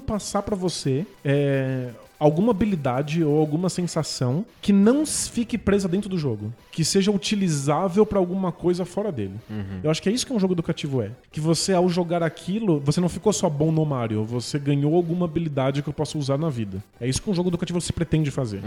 passar 0.00 0.42
pra 0.42 0.56
você 0.56 1.06
é, 1.24 1.90
alguma 2.18 2.50
habilidade 2.50 3.22
ou 3.22 3.38
alguma 3.38 3.68
sensação 3.68 4.44
que 4.60 4.72
não 4.72 5.06
fique 5.06 5.56
presa 5.56 5.86
dentro 5.88 6.08
do 6.08 6.18
jogo, 6.18 6.52
que 6.72 6.84
seja 6.84 7.10
utilizável 7.10 8.04
pra 8.04 8.18
alguma 8.18 8.50
coisa 8.50 8.84
fora 8.84 9.12
dele. 9.12 9.34
Eu 9.82 9.90
acho 9.90 10.02
que 10.02 10.08
é 10.08 10.12
isso 10.12 10.26
que 10.26 10.32
um 10.32 10.40
jogo 10.40 10.54
educativo 10.54 11.00
é. 11.02 11.10
Que 11.30 11.40
você, 11.40 11.72
ao 11.72 11.88
jogar 11.88 12.22
aquilo, 12.22 12.80
você 12.80 13.00
não 13.00 13.08
ficou 13.08 13.32
só 13.32 13.48
bom 13.48 13.70
no 13.70 13.84
Mario, 13.84 14.24
você 14.24 14.58
ganhou 14.58 14.94
alguma 14.94 15.26
habilidade 15.26 15.82
que 15.82 15.88
eu 15.88 15.92
posso 15.92 16.18
usar 16.18 16.38
na 16.38 16.48
vida. 16.48 16.82
É 17.00 17.08
isso 17.08 17.22
que 17.22 17.30
um 17.30 17.34
jogo 17.34 17.50
educativo 17.50 17.80
se 17.80 17.92
pretende 17.92 18.30
fazer. 18.30 18.62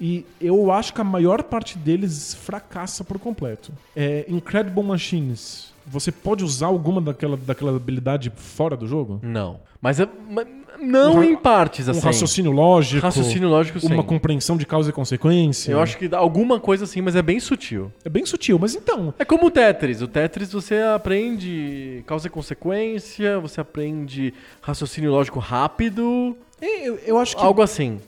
E 0.00 0.24
eu 0.40 0.70
acho 0.70 0.92
que 0.92 1.00
a 1.00 1.04
maior 1.04 1.42
parte 1.42 1.78
deles 1.78 2.34
fracassa 2.34 3.02
por 3.02 3.18
completo. 3.18 3.72
É 3.96 4.26
Incredible 4.28 4.82
Machines. 4.82 5.72
Você 5.86 6.12
pode 6.12 6.44
usar 6.44 6.66
alguma 6.66 7.00
daquela, 7.00 7.36
daquela 7.36 7.74
habilidade 7.74 8.30
fora 8.36 8.76
do 8.76 8.86
jogo? 8.86 9.18
Não. 9.22 9.58
Mas 9.82 9.98
é- 10.00 10.08
ma- 10.30 10.46
não 10.80 11.16
Um 11.16 11.22
em 11.24 11.36
partes, 11.36 11.86
Um 11.88 11.90
assim. 11.90 12.00
raciocínio 12.00 12.50
lógico. 12.52 13.02
Raciocínio 13.02 13.48
lógico, 13.48 13.78
sim. 13.80 13.92
Uma 13.92 14.02
compreensão 14.04 14.56
de 14.56 14.64
causa 14.64 14.90
e 14.90 14.92
consequência. 14.92 15.70
Eu 15.72 15.80
acho 15.82 15.98
que 15.98 16.06
dá 16.08 16.18
alguma 16.18 16.58
coisa 16.60 16.84
assim, 16.84 17.00
mas 17.00 17.14
é 17.16 17.22
bem 17.22 17.38
sutil. 17.40 17.92
É 18.04 18.08
bem 18.08 18.24
sutil, 18.24 18.58
mas 18.60 18.74
então. 18.76 19.12
É 19.18 19.24
como 19.24 19.46
o 19.46 19.50
Tetris. 19.50 20.00
O 20.02 20.08
Tetris 20.08 20.52
você 20.52 20.76
aprende 20.76 22.02
causa 22.06 22.26
e 22.28 22.30
consequência, 22.30 23.38
você 23.40 23.60
aprende 23.60 24.32
raciocínio 24.60 25.10
lógico 25.10 25.38
rápido, 25.40 26.36
é, 26.60 26.88
Eu, 26.88 26.98
eu 27.06 27.18
acho 27.18 27.36
que 27.36 27.42
algo 27.42 27.60
assim. 27.60 28.00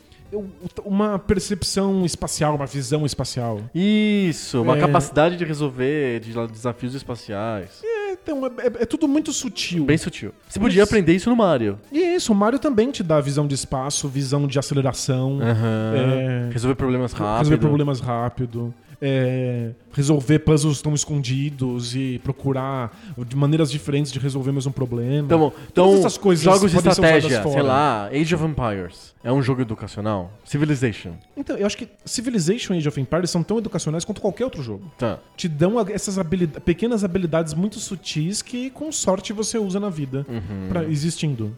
uma 0.85 1.17
percepção 1.19 2.05
espacial, 2.05 2.57
uma 2.57 2.67
visão 2.67 3.07
espacial. 3.07 3.61
Isso, 3.75 4.63
uma 4.63 4.77
É. 4.77 4.81
capacidade 4.81 5.37
de 5.37 5.45
resolver 5.45 6.21
de 6.21 6.33
desafios 6.49 6.95
espaciais. 6.95 7.69
É, 7.85 8.04
então, 8.25 8.47
é, 8.59 8.83
é- 8.83 8.87
tudo 8.87 9.07
muito 9.07 9.33
sutil. 9.33 9.85
Bem 9.85 9.97
sutil. 9.99 10.33
Você 10.49 10.59
podia 10.59 10.83
Mas- 10.83 10.89
aprender 10.89 11.15
isso 11.15 11.29
no 11.31 11.37
Mario. 11.37 11.79
E 11.93 12.03
é 12.03 12.17
isso, 12.17 12.33
o 12.33 12.35
Mario 12.35 12.59
também 12.59 12.91
te 12.91 13.03
dá 13.03 13.21
visão 13.21 13.47
de 13.47 13.55
espaço, 13.55 14.09
visão 14.09 14.47
de 14.47 14.59
aceleração, 14.59 15.39
Aham. 15.41 15.95
É. 15.95 16.49
Resolver 16.53 16.75
problemas 16.75 17.13
rápido. 17.13 17.39
resolver 17.39 17.59
problemas 17.59 18.01
rápido, 18.01 18.75
é, 19.01 19.71
resolver 19.93 20.39
puzzles 20.41 20.77
estão 20.77 20.95
escondidos 20.95 21.95
e 21.95 22.21
procurar 22.23 22.97
de 23.27 23.37
maneiras 23.37 23.71
diferentes 23.71 24.13
de 24.13 24.19
resolver 24.19 24.51
o 24.51 24.55
mesmo 24.55 24.73
problema. 24.73 25.27
Então, 25.27 25.53
então 25.71 25.87
Todas 25.87 26.01
essas 26.01 26.19
coisas 26.19 26.45
jogos 26.45 26.71
de 26.71 26.77
estratégia, 26.77 27.43
sei 27.43 27.63
lá, 27.63 28.09
Age 28.09 28.35
of 28.35 28.45
Empires. 28.45 29.15
É 29.23 29.33
um 29.33 29.43
jogo 29.43 29.63
educacional? 29.63 30.33
Civilization. 30.45 31.15
Então, 31.37 31.57
eu 31.57 31.67
acho 31.67 31.77
que 31.77 31.89
Civilization 32.05 32.75
e 32.75 32.79
Age 32.79 32.89
of 32.89 33.01
Empires 33.01 33.31
são 33.31 33.43
tão 33.43 33.59
educacionais 33.59 34.05
quanto 34.05 34.21
qualquer 34.21 34.45
outro 34.45 34.63
jogo. 34.63 34.91
Tá. 34.99 35.19
Te 35.37 35.49
dão 35.49 35.81
essas 35.89 36.19
habilidades, 36.19 36.63
pequenas 36.63 37.05
habilidades 37.05 37.55
muito 37.55 37.79
sutis 37.79 38.43
que, 38.43 38.71
com 38.71 38.93
sorte, 38.93 39.33
você 39.33 39.59
usa 39.59 39.81
na 39.81 39.89
vida, 39.89 40.27
pra, 40.69 40.85
existindo. 40.85 41.57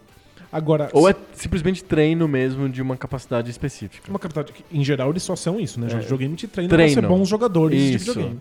Agora. 0.53 0.89
Ou 0.93 1.09
é 1.09 1.15
simplesmente 1.33 1.83
treino 1.85 2.27
mesmo 2.29 2.69
de 2.69 2.81
uma 2.81 2.97
capacidade 2.97 3.51
específica. 3.51 4.09
uma 4.11 4.19
capacidade 4.19 4.53
que, 4.53 4.65
em 4.77 4.85
geral, 4.85 5.11
eles 5.11 5.23
só 5.23 5.37
são 5.37 5.59
isso, 5.61 5.81
né? 5.81 5.89
É. 5.91 5.97
Videogame 5.99 6.35
te 6.37 6.47
treina 6.47 6.69
Treino. 6.73 6.93
pra 6.95 7.03
ser 7.03 7.09
bons 7.09 7.29
jogadores 7.29 7.79
de 7.79 7.95
Isso. 7.95 8.07
videogame. 8.13 8.41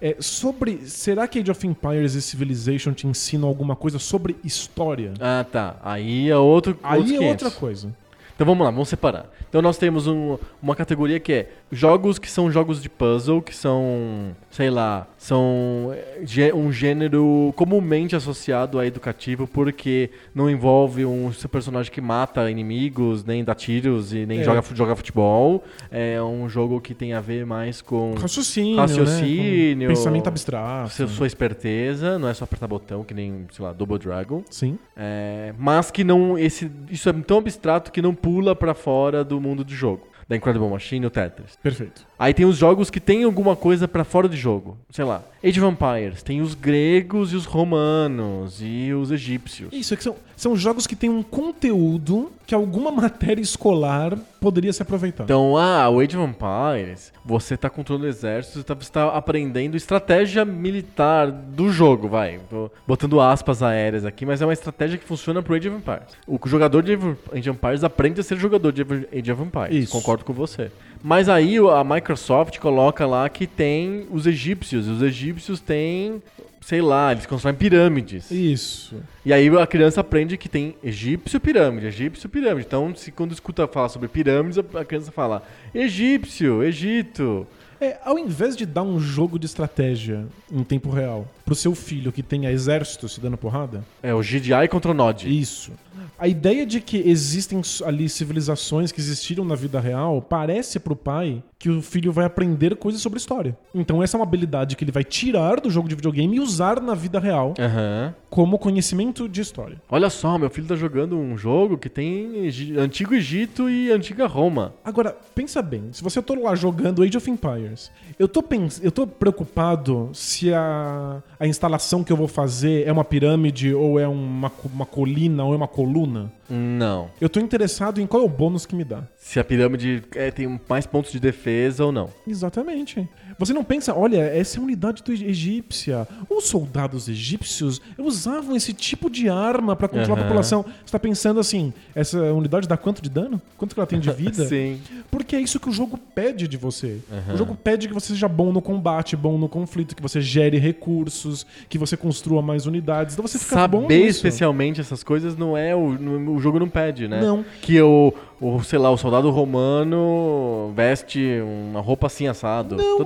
É, 0.00 0.16
sobre. 0.20 0.78
Será 0.86 1.26
que 1.26 1.40
Age 1.40 1.50
of 1.50 1.66
Empires 1.66 2.14
e 2.14 2.22
Civilization 2.22 2.92
te 2.92 3.06
ensinam 3.06 3.48
alguma 3.48 3.74
coisa 3.74 3.98
sobre 3.98 4.36
história? 4.44 5.12
Ah, 5.18 5.44
tá. 5.50 5.76
Aí 5.82 6.28
é 6.30 6.36
outro. 6.36 6.78
Aí 6.82 7.00
é 7.00 7.04
500. 7.04 7.26
outra 7.28 7.50
coisa. 7.50 7.94
Então 8.38 8.46
vamos 8.46 8.64
lá, 8.64 8.70
vamos 8.70 8.88
separar. 8.88 9.26
Então 9.48 9.60
nós 9.60 9.76
temos 9.78 10.06
um- 10.06 10.38
uma 10.62 10.76
categoria 10.76 11.18
que 11.18 11.32
é 11.32 11.48
jogos 11.72 12.20
que 12.20 12.30
são 12.30 12.48
jogos 12.52 12.80
de 12.80 12.88
puzzle, 12.88 13.42
que 13.42 13.52
são, 13.54 14.36
sei 14.48 14.70
lá, 14.70 15.08
são 15.16 15.92
é, 15.92 16.54
um 16.54 16.70
gênero 16.70 17.52
comumente 17.56 18.14
associado 18.14 18.78
a 18.78 18.86
educativo 18.86 19.48
porque 19.48 20.10
não 20.32 20.48
envolve 20.48 21.04
um 21.04 21.32
personagem 21.50 21.90
que 21.90 22.00
mata 22.00 22.48
inimigos, 22.48 23.24
nem 23.24 23.42
dá 23.42 23.56
tiros 23.56 24.12
e 24.14 24.24
nem 24.24 24.38
É. 24.40 24.44
joga, 24.44 24.62
joga 24.72 24.94
futebol. 24.94 25.64
É 25.90 26.22
um 26.22 26.48
jogo 26.48 26.80
que 26.80 26.94
tem 26.94 27.14
a 27.14 27.20
ver 27.20 27.44
mais 27.44 27.82
com 27.82 28.14
Raciocínio. 28.14 28.76
Raciocínio. 28.76 29.76
Né? 29.78 29.86
Com 29.86 29.94
pensamento 29.94 30.28
abstrato. 30.28 30.90
seu- 30.92 31.08
sua 31.08 31.26
esperteza, 31.26 32.18
não 32.20 32.28
é 32.28 32.34
só 32.34 32.44
apertar 32.44 32.68
botão 32.68 33.02
que 33.02 33.12
nem, 33.12 33.46
sei 33.50 33.64
lá, 33.64 33.72
Double 33.72 33.98
Dragon. 33.98 34.44
Sim. 34.48 34.78
É, 34.96 35.52
mas 35.58 35.90
que 35.90 36.04
não. 36.04 36.38
Esse, 36.38 36.70
isso 36.88 37.08
é 37.08 37.12
tão 37.12 37.38
abstrato 37.38 37.90
que 37.90 38.00
não 38.00 38.14
pula 38.28 38.54
pra 38.54 38.74
fora 38.74 39.24
do 39.24 39.40
mundo 39.40 39.64
de 39.64 39.74
jogo. 39.74 40.06
Da 40.28 40.36
Incredible 40.36 40.68
Machine 40.68 41.04
e 41.04 41.06
o 41.06 41.10
Tetris. 41.10 41.56
Perfeito. 41.62 42.06
Aí 42.18 42.34
tem 42.34 42.44
os 42.44 42.58
jogos 42.58 42.90
que 42.90 43.00
tem 43.00 43.24
alguma 43.24 43.56
coisa 43.56 43.88
pra 43.88 44.04
fora 44.04 44.28
de 44.28 44.36
jogo. 44.36 44.76
Sei 44.90 45.02
lá, 45.02 45.22
Age 45.42 45.58
of 45.58 45.72
Empires. 45.72 46.22
Tem 46.22 46.42
os 46.42 46.54
gregos 46.54 47.32
e 47.32 47.36
os 47.36 47.46
romanos 47.46 48.60
e 48.62 48.92
os 48.92 49.10
egípcios. 49.10 49.72
Isso, 49.72 49.94
é 49.94 49.96
que 49.96 50.02
são, 50.02 50.14
são 50.38 50.54
jogos 50.54 50.86
que 50.86 50.94
têm 50.94 51.10
um 51.10 51.22
conteúdo 51.22 52.30
que 52.46 52.54
alguma 52.54 52.90
matéria 52.92 53.42
escolar 53.42 54.16
poderia 54.40 54.72
se 54.72 54.80
aproveitar. 54.80 55.24
Então, 55.24 55.56
ah, 55.56 55.90
o 55.90 55.98
Age 55.98 56.16
of 56.16 56.30
Empires, 56.30 57.12
você 57.24 57.56
tá 57.56 57.68
controlando 57.68 58.06
o 58.06 58.08
exército, 58.08 58.58
você 58.58 58.64
tá, 58.64 58.74
você 58.74 58.90
tá 58.90 59.08
aprendendo 59.08 59.76
estratégia 59.76 60.44
militar 60.44 61.30
do 61.30 61.72
jogo, 61.72 62.08
vai. 62.08 62.38
Tô 62.48 62.70
botando 62.86 63.20
aspas 63.20 63.64
aéreas 63.64 64.04
aqui, 64.04 64.24
mas 64.24 64.40
é 64.40 64.46
uma 64.46 64.52
estratégia 64.52 64.96
que 64.96 65.04
funciona 65.04 65.42
pro 65.42 65.54
Age 65.54 65.68
of 65.68 65.78
Empires. 65.78 66.16
O 66.26 66.38
jogador 66.46 66.82
de 66.84 66.92
Age 66.92 67.50
of 67.50 67.58
Empires 67.58 67.82
aprende 67.82 68.20
a 68.20 68.22
ser 68.22 68.38
jogador 68.38 68.70
de 68.70 68.82
Age 68.82 69.32
of 69.32 69.42
Empires. 69.42 69.74
Isso. 69.74 69.92
Concordo 69.92 70.24
com 70.24 70.32
você. 70.32 70.70
Mas 71.02 71.28
aí 71.28 71.56
a 71.58 71.82
Microsoft 71.84 72.58
coloca 72.58 73.06
lá 73.06 73.28
que 73.28 73.46
tem 73.46 74.06
os 74.10 74.26
egípcios. 74.26 74.86
E 74.86 74.90
os 74.90 75.02
egípcios 75.02 75.60
têm, 75.60 76.22
sei 76.68 76.82
lá, 76.82 77.12
eles 77.12 77.24
constroem 77.24 77.56
pirâmides. 77.56 78.30
Isso. 78.30 78.96
E 79.24 79.32
aí 79.32 79.48
a 79.48 79.66
criança 79.66 80.02
aprende 80.02 80.36
que 80.36 80.50
tem 80.50 80.76
egípcio 80.84 81.40
pirâmide, 81.40 81.86
egípcio 81.86 82.28
pirâmide. 82.28 82.66
Então, 82.66 82.94
se 82.94 83.10
quando 83.10 83.32
escuta 83.32 83.66
falar 83.66 83.88
sobre 83.88 84.06
pirâmides, 84.06 84.58
a 84.58 84.84
criança 84.84 85.10
fala 85.10 85.42
egípcio, 85.74 86.62
Egito. 86.62 87.46
É, 87.80 87.96
ao 88.04 88.18
invés 88.18 88.54
de 88.54 88.66
dar 88.66 88.82
um 88.82 89.00
jogo 89.00 89.38
de 89.38 89.46
estratégia 89.46 90.26
em 90.52 90.62
tempo 90.62 90.90
real 90.90 91.26
pro 91.48 91.54
seu 91.54 91.74
filho 91.74 92.12
que 92.12 92.22
tenha 92.22 92.50
exército 92.50 93.08
se 93.08 93.22
dando 93.22 93.38
porrada, 93.38 93.82
É 94.02 94.12
o 94.12 94.20
GDI 94.20 94.68
contra 94.70 94.90
o 94.90 94.94
Nod. 94.94 95.26
Isso. 95.26 95.72
A 96.18 96.28
ideia 96.28 96.66
de 96.66 96.80
que 96.80 96.98
existem 97.08 97.60
ali 97.84 98.08
civilizações 98.08 98.92
que 98.92 99.00
existiram 99.00 99.44
na 99.44 99.54
vida 99.54 99.80
real 99.80 100.20
parece 100.20 100.78
pro 100.78 100.96
pai 100.96 101.42
que 101.58 101.68
o 101.68 101.82
filho 101.82 102.12
vai 102.12 102.24
aprender 102.24 102.76
coisas 102.76 103.00
sobre 103.00 103.18
história. 103.18 103.56
Então 103.74 104.02
essa 104.02 104.16
é 104.16 104.18
uma 104.18 104.24
habilidade 104.24 104.76
que 104.76 104.84
ele 104.84 104.92
vai 104.92 105.04
tirar 105.04 105.60
do 105.60 105.70
jogo 105.70 105.88
de 105.88 105.94
videogame 105.94 106.36
e 106.36 106.40
usar 106.40 106.80
na 106.80 106.94
vida 106.94 107.18
real 107.18 107.54
Aham. 107.58 108.14
como 108.30 108.58
conhecimento 108.58 109.28
de 109.28 109.40
história. 109.40 109.80
Olha 109.88 110.10
só, 110.10 110.38
meu 110.38 110.50
filho 110.50 110.66
tá 110.66 110.76
jogando 110.76 111.16
um 111.16 111.36
jogo 111.36 111.78
que 111.78 111.88
tem 111.88 112.48
Antigo 112.76 113.14
Egito 113.14 113.68
e 113.68 113.90
Antiga 113.90 114.26
Roma. 114.26 114.74
Agora, 114.84 115.16
pensa 115.34 115.60
bem, 115.62 115.84
se 115.92 116.02
você 116.02 116.22
tô 116.22 116.34
lá 116.34 116.54
jogando 116.54 117.02
Age 117.02 117.16
of 117.16 117.30
Empires, 117.30 117.90
eu 118.18 118.28
tô, 118.28 118.42
pens 118.42 118.80
eu 118.82 118.92
tô 118.92 119.06
preocupado 119.06 120.10
se 120.12 120.52
a, 120.52 121.20
a 121.40 121.46
instalação 121.46 122.02
que 122.02 122.12
eu 122.12 122.16
vou 122.16 122.28
fazer 122.28 122.86
é 122.86 122.92
uma 122.92 123.04
pirâmide 123.04 123.74
ou 123.74 123.98
é 123.98 124.08
uma, 124.08 124.50
uma 124.72 124.86
colina 124.86 125.44
ou 125.44 125.52
é 125.52 125.56
uma 125.56 125.68
coluna. 125.68 126.32
Não. 126.50 127.10
Eu 127.20 127.28
tô 127.28 127.38
interessado 127.38 128.00
em 128.00 128.06
qual 128.06 128.22
é 128.22 128.26
o 128.26 128.28
bônus 128.28 128.66
que 128.66 128.74
me 128.74 128.84
dá. 128.84 129.02
Se 129.16 129.38
a 129.38 129.44
pirâmide 129.44 130.02
é, 130.14 130.30
tem 130.30 130.60
mais 130.68 130.86
pontos 130.86 131.12
de 131.12 131.20
defesa 131.20 131.84
ou 131.84 131.92
não. 131.92 132.10
Exatamente. 132.26 133.08
Você 133.38 133.52
não 133.52 133.62
pensa, 133.62 133.94
olha, 133.94 134.16
essa 134.18 134.58
é 134.58 134.60
a 134.60 134.64
unidade 134.64 135.02
do 135.02 135.12
egípcia. 135.12 136.08
Os 136.28 136.44
soldados 136.48 137.08
egípcios 137.08 137.80
usavam 137.96 138.56
esse 138.56 138.72
tipo 138.72 139.08
de 139.08 139.28
arma 139.28 139.76
pra 139.76 139.86
controlar 139.86 140.14
Aham. 140.14 140.20
a 140.20 140.24
população. 140.24 140.64
Você 140.84 140.90
tá 140.92 140.98
pensando 140.98 141.38
assim, 141.38 141.72
essa 141.94 142.18
unidade 142.32 142.66
dá 142.66 142.76
quanto 142.76 143.00
de 143.00 143.08
dano? 143.08 143.40
Quanto 143.56 143.74
que 143.74 143.80
ela 143.80 143.86
tem 143.86 144.00
de 144.00 144.10
vida? 144.12 144.44
Sim. 144.46 144.80
Porque 145.10 145.36
é 145.36 145.40
isso 145.40 145.60
que 145.60 145.68
o 145.68 145.72
jogo 145.72 145.96
pede 146.14 146.48
de 146.48 146.56
você. 146.56 146.98
Aham. 147.12 147.34
O 147.34 147.36
jogo 147.36 147.54
pede 147.54 147.86
que 147.86 147.94
você 147.94 148.08
seja 148.08 148.26
bom 148.28 148.52
no 148.52 148.60
combate, 148.60 149.14
bom 149.16 149.38
no 149.38 149.48
conflito, 149.48 149.94
que 149.94 150.02
você 150.02 150.20
gere 150.20 150.58
recursos, 150.58 151.46
que 151.68 151.78
você 151.78 151.96
construa 151.96 152.42
mais 152.42 152.66
unidades. 152.66 153.14
Então 153.14 153.26
você 153.26 153.38
fica 153.38 153.68
bom 153.68 153.82
Saber 153.82 154.06
especialmente 154.06 154.80
essas 154.80 155.04
coisas 155.04 155.36
não 155.36 155.56
é 155.56 155.74
o, 155.76 155.92
no- 155.92 156.34
o 156.34 156.40
jogo 156.40 156.58
não 156.58 156.68
pede, 156.68 157.06
né? 157.06 157.20
Não. 157.20 157.44
Que 157.62 157.80
o, 157.80 158.12
o 158.40 158.60
sei 158.64 158.78
lá, 158.78 158.90
o 158.90 158.96
soldado 158.96 159.30
romano 159.30 160.72
veste 160.74 161.40
uma 161.70 161.80
roupa 161.80 162.06
assim 162.08 162.26
assado. 162.26 162.76
Não. 162.76 162.98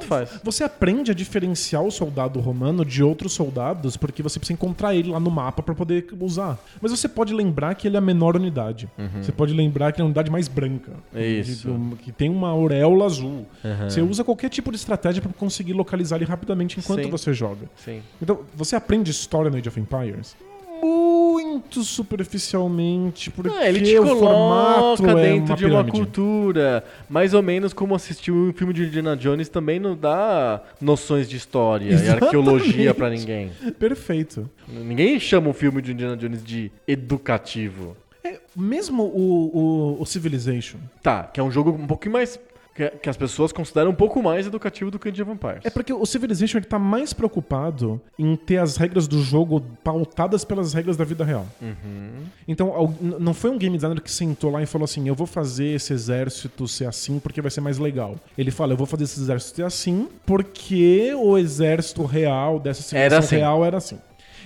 Você 0.43 0.65
aprende 0.65 1.11
a 1.11 1.15
diferenciar 1.15 1.83
o 1.83 1.91
soldado 1.91 2.41
romano 2.41 2.85
de 2.85 3.03
outros 3.03 3.33
soldados 3.33 3.97
porque 3.97 4.23
você 4.23 4.39
precisa 4.39 4.55
encontrar 4.55 4.95
ele 4.95 5.11
lá 5.11 5.21
no 5.21 5.31
mapa 5.31 5.63
pra 5.63 5.75
poder 5.75 6.07
usar. 6.21 6.59
Mas 6.81 6.91
você 6.91 7.09
pode 7.09 7.33
lembrar 7.35 7.75
que 7.75 7.87
ele 7.87 7.97
é 7.97 7.99
a 7.99 8.03
menor 8.03 8.37
unidade. 8.37 8.89
Você 9.21 9.33
pode 9.33 9.53
lembrar 9.53 9.93
que 9.93 9.97
ele 9.99 10.03
é 10.03 10.05
a 10.05 10.07
unidade 10.07 10.31
mais 10.31 10.49
branca. 10.49 10.93
Uhum. 11.15 11.21
Isso. 11.21 11.69
De- 11.71 11.97
que 11.97 12.13
tem 12.13 12.29
uma 12.29 12.49
auréola 12.49 13.07
azul. 13.07 13.47
Aham. 13.65 13.89
Você 13.91 14.01
usa 14.01 14.25
qualquer 14.25 14.49
tipo 14.49 14.71
de 14.71 14.77
estratégia 14.77 15.21
pra 15.23 15.33
conseguir 15.33 15.73
localizar 15.73 16.17
ele 16.17 16.25
rapidamente 16.25 16.79
enquanto 16.79 17.05
Sim. 17.05 17.11
você 17.11 17.33
joga. 17.33 17.69
Sim. 17.77 18.03
Então, 18.21 18.41
você 18.55 18.77
aprende 18.77 19.11
história 19.11 19.51
no 19.51 19.57
Age 19.57 19.69
of 19.69 19.79
Empires 19.81 20.37
muito 20.83 21.85
superficialmente, 21.85 23.31
porque 23.31 23.55
Ah, 23.57 23.69
ele 23.69 23.81
te 23.83 23.99
o 23.99 24.05
formato 24.07 25.03
coloca 25.03 25.11
é 25.21 25.23
dentro 25.23 25.53
uma 25.53 25.57
de 25.57 25.67
uma 25.67 25.85
cultura. 25.85 26.85
Mais 27.09 27.33
ou 27.35 27.43
menos 27.43 27.73
como 27.73 27.95
assistir 27.95 28.33
um 28.33 28.53
filme 28.53 28.73
de 28.75 28.85
Indiana 28.85 29.17
Jones 29.17 29.49
também 29.49 29.79
não 29.79 29.97
dá 29.97 30.61
noções 30.81 31.29
de 31.29 31.37
história 31.37 31.85
e 31.85 31.93
Exatamente. 31.93 32.25
arqueologia 32.25 32.95
pra 32.95 33.09
ninguém. 33.09 33.51
Perfeito. 33.79 34.51
Ninguém 34.69 35.19
chama 35.21 35.49
um 35.49 35.53
filme 35.53 35.81
de 35.81 35.93
Indiana 35.93 36.17
Jones 36.17 36.43
de 36.45 36.71
educativo. 36.87 37.97
É, 38.25 38.39
mesmo 38.57 39.03
o, 39.05 39.97
o, 39.99 40.03
o 40.03 40.07
Civilization. 40.07 40.79
Tá, 41.03 41.25
que 41.25 41.41
é 41.41 41.43
um 41.43 41.51
jogo 41.51 41.71
um 41.71 41.87
pouquinho 41.87 42.13
mais. 42.13 42.39
Que, 42.75 42.89
que 42.89 43.09
as 43.09 43.17
pessoas 43.17 43.53
consideram 43.53 43.91
um 43.91 43.95
pouco 43.95 44.23
mais 44.23 44.47
educativo 44.47 44.91
do 44.91 44.99
que 44.99 45.09
o 45.09 45.13
Age 45.13 45.23
of 45.23 45.31
Empires. 45.31 45.61
É 45.65 45.71
porque 45.71 45.93
o 45.93 46.07
Civilization 46.07 46.59
ele 46.59 46.65
tá 46.67 46.79
mais 46.79 47.13
preocupado 47.13 48.01
em 48.19 48.35
ter 48.35 48.57
as 48.57 48.77
regras 48.77 49.07
do 49.07 49.23
jogo 49.23 49.61
pautadas 49.85 50.45
pelas 50.45 50.73
regras 50.73 50.97
da 50.97 51.05
vida 51.05 51.25
real. 51.25 51.47
Uhum. 51.61 52.25
Então, 52.49 52.97
não 53.01 53.35
foi 53.35 53.51
um 53.51 53.59
game 53.59 53.77
designer 53.77 54.01
que 54.01 54.11
sentou 54.11 54.51
lá 54.51 54.63
e 54.63 54.67
falou 54.67 54.85
assim: 54.85 55.07
eu 55.07 55.15
vou 55.15 55.27
fazer 55.27 55.67
esse 55.67 55.93
exército 55.93 56.67
ser 56.67 56.87
assim 56.87 57.19
porque 57.19 57.43
vai 57.43 57.51
ser 57.51 57.61
mais 57.61 57.79
legal. 57.79 58.17
Ele 58.37 58.51
fala: 58.51 58.73
eu 58.73 58.77
vou 58.77 58.87
fazer 58.87 59.05
esse 59.05 59.21
exército 59.21 59.57
ser 59.57 59.65
assim 59.65 60.09
porque 60.25 61.13
o 61.15 61.37
exército 61.37 62.05
real 62.05 62.59
dessa 62.59 62.83
civilização 62.83 63.19
assim. 63.19 63.37
real 63.37 63.65
era 63.65 63.77
assim. 63.77 63.99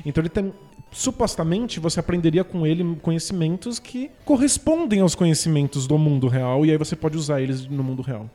Então 0.04 0.20
ele 0.20 0.28
tem. 0.28 0.52
Supostamente 0.96 1.78
você 1.78 2.00
aprenderia 2.00 2.42
com 2.42 2.66
ele 2.66 2.96
conhecimentos 3.02 3.78
que 3.78 4.10
correspondem 4.24 5.00
aos 5.00 5.14
conhecimentos 5.14 5.86
do 5.86 5.98
mundo 5.98 6.26
real 6.26 6.64
e 6.64 6.70
aí 6.70 6.78
você 6.78 6.96
pode 6.96 7.18
usar 7.18 7.42
eles 7.42 7.66
no 7.66 7.84
mundo 7.84 8.00
real. 8.00 8.30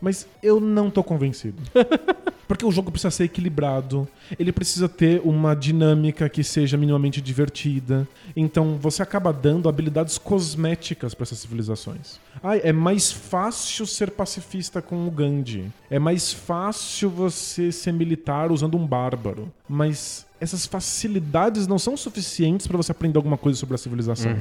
Mas 0.00 0.26
eu 0.42 0.58
não 0.58 0.90
tô 0.90 1.04
convencido. 1.04 1.62
Porque 2.48 2.66
o 2.66 2.72
jogo 2.72 2.90
precisa 2.90 3.10
ser 3.10 3.24
equilibrado, 3.24 4.06
ele 4.36 4.52
precisa 4.52 4.88
ter 4.88 5.22
uma 5.24 5.54
dinâmica 5.54 6.28
que 6.28 6.42
seja 6.42 6.76
minimamente 6.76 7.20
divertida. 7.20 8.06
Então 8.36 8.76
você 8.78 9.00
acaba 9.00 9.32
dando 9.32 9.68
habilidades 9.68 10.18
cosméticas 10.18 11.14
para 11.14 11.22
essas 11.22 11.38
civilizações. 11.38 12.18
Ai, 12.42 12.60
é 12.64 12.72
mais 12.72 13.12
fácil 13.12 13.86
ser 13.86 14.10
pacifista 14.10 14.82
com 14.82 15.06
o 15.06 15.10
Gandhi. 15.10 15.72
É 15.88 16.00
mais 16.00 16.32
fácil 16.32 17.08
você 17.08 17.70
ser 17.70 17.92
militar 17.92 18.50
usando 18.50 18.76
um 18.76 18.86
bárbaro. 18.86 19.50
Mas 19.68 20.26
essas 20.42 20.66
facilidades 20.66 21.68
não 21.68 21.78
são 21.78 21.96
suficientes 21.96 22.66
para 22.66 22.76
você 22.76 22.90
aprender 22.90 23.16
alguma 23.16 23.38
coisa 23.38 23.56
sobre 23.56 23.76
a 23.76 23.78
civilização. 23.78 24.32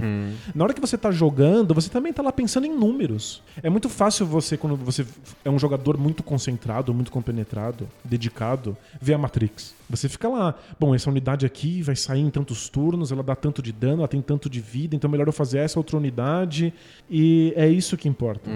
Na 0.55 0.63
hora 0.63 0.73
que 0.73 0.81
você 0.81 0.97
tá 0.97 1.11
jogando, 1.11 1.75
você 1.75 1.89
também 1.89 2.11
tá 2.11 2.23
lá 2.23 2.31
pensando 2.31 2.65
em 2.65 2.75
números. 2.75 3.43
É 3.61 3.69
muito 3.69 3.87
fácil 3.87 4.25
você, 4.25 4.57
quando 4.57 4.75
você 4.75 5.05
é 5.45 5.49
um 5.49 5.59
jogador 5.59 5.99
muito 5.99 6.23
concentrado, 6.23 6.91
muito 6.91 7.11
compenetrado, 7.11 7.87
dedicado, 8.03 8.75
ver 8.99 9.13
a 9.13 9.17
Matrix. 9.19 9.75
Você 9.91 10.09
fica 10.09 10.27
lá, 10.27 10.55
bom, 10.79 10.95
essa 10.95 11.07
unidade 11.07 11.45
aqui 11.45 11.83
vai 11.83 11.95
sair 11.95 12.21
em 12.21 12.31
tantos 12.31 12.67
turnos, 12.67 13.11
ela 13.11 13.21
dá 13.21 13.35
tanto 13.35 13.61
de 13.61 13.71
dano, 13.71 13.99
ela 13.99 14.07
tem 14.07 14.21
tanto 14.23 14.49
de 14.49 14.59
vida, 14.59 14.95
então 14.95 15.07
é 15.07 15.11
melhor 15.11 15.27
eu 15.27 15.33
fazer 15.33 15.59
essa 15.59 15.77
outra 15.77 15.97
unidade. 15.97 16.73
E 17.09 17.53
é 17.55 17.69
isso 17.69 17.95
que 17.95 18.09
importa. 18.09 18.49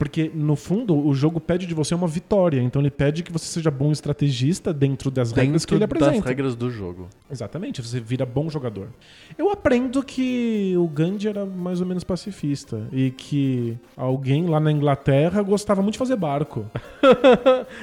Porque, 0.00 0.30
no 0.34 0.56
fundo, 0.56 0.96
o 0.98 1.14
jogo 1.14 1.38
pede 1.38 1.66
de 1.66 1.74
você 1.74 1.94
uma 1.94 2.08
vitória. 2.08 2.58
Então 2.62 2.80
ele 2.80 2.90
pede 2.90 3.22
que 3.22 3.30
você 3.30 3.44
seja 3.44 3.70
bom 3.70 3.92
estrategista 3.92 4.72
dentro 4.72 5.10
das 5.10 5.30
regras 5.30 5.66
que 5.66 5.74
ele 5.74 5.80
Dentro 5.80 5.98
apresenta. 5.98 6.22
das 6.22 6.28
regras 6.30 6.56
do 6.56 6.70
jogo. 6.70 7.06
Exatamente, 7.30 7.82
você 7.82 8.00
vira 8.00 8.24
bom 8.24 8.48
jogador. 8.48 8.88
Eu 9.36 9.50
aprendo 9.50 10.02
que 10.02 10.74
o 10.78 10.88
Gandhi 10.88 11.28
era 11.28 11.44
mais 11.44 11.82
ou 11.82 11.86
menos 11.86 12.02
pacifista 12.02 12.88
e 12.90 13.10
que 13.10 13.76
alguém 13.94 14.46
lá 14.46 14.58
na 14.58 14.72
Inglaterra 14.72 15.42
gostava 15.42 15.82
muito 15.82 15.92
de 15.92 15.98
fazer 15.98 16.16
barco. 16.16 16.64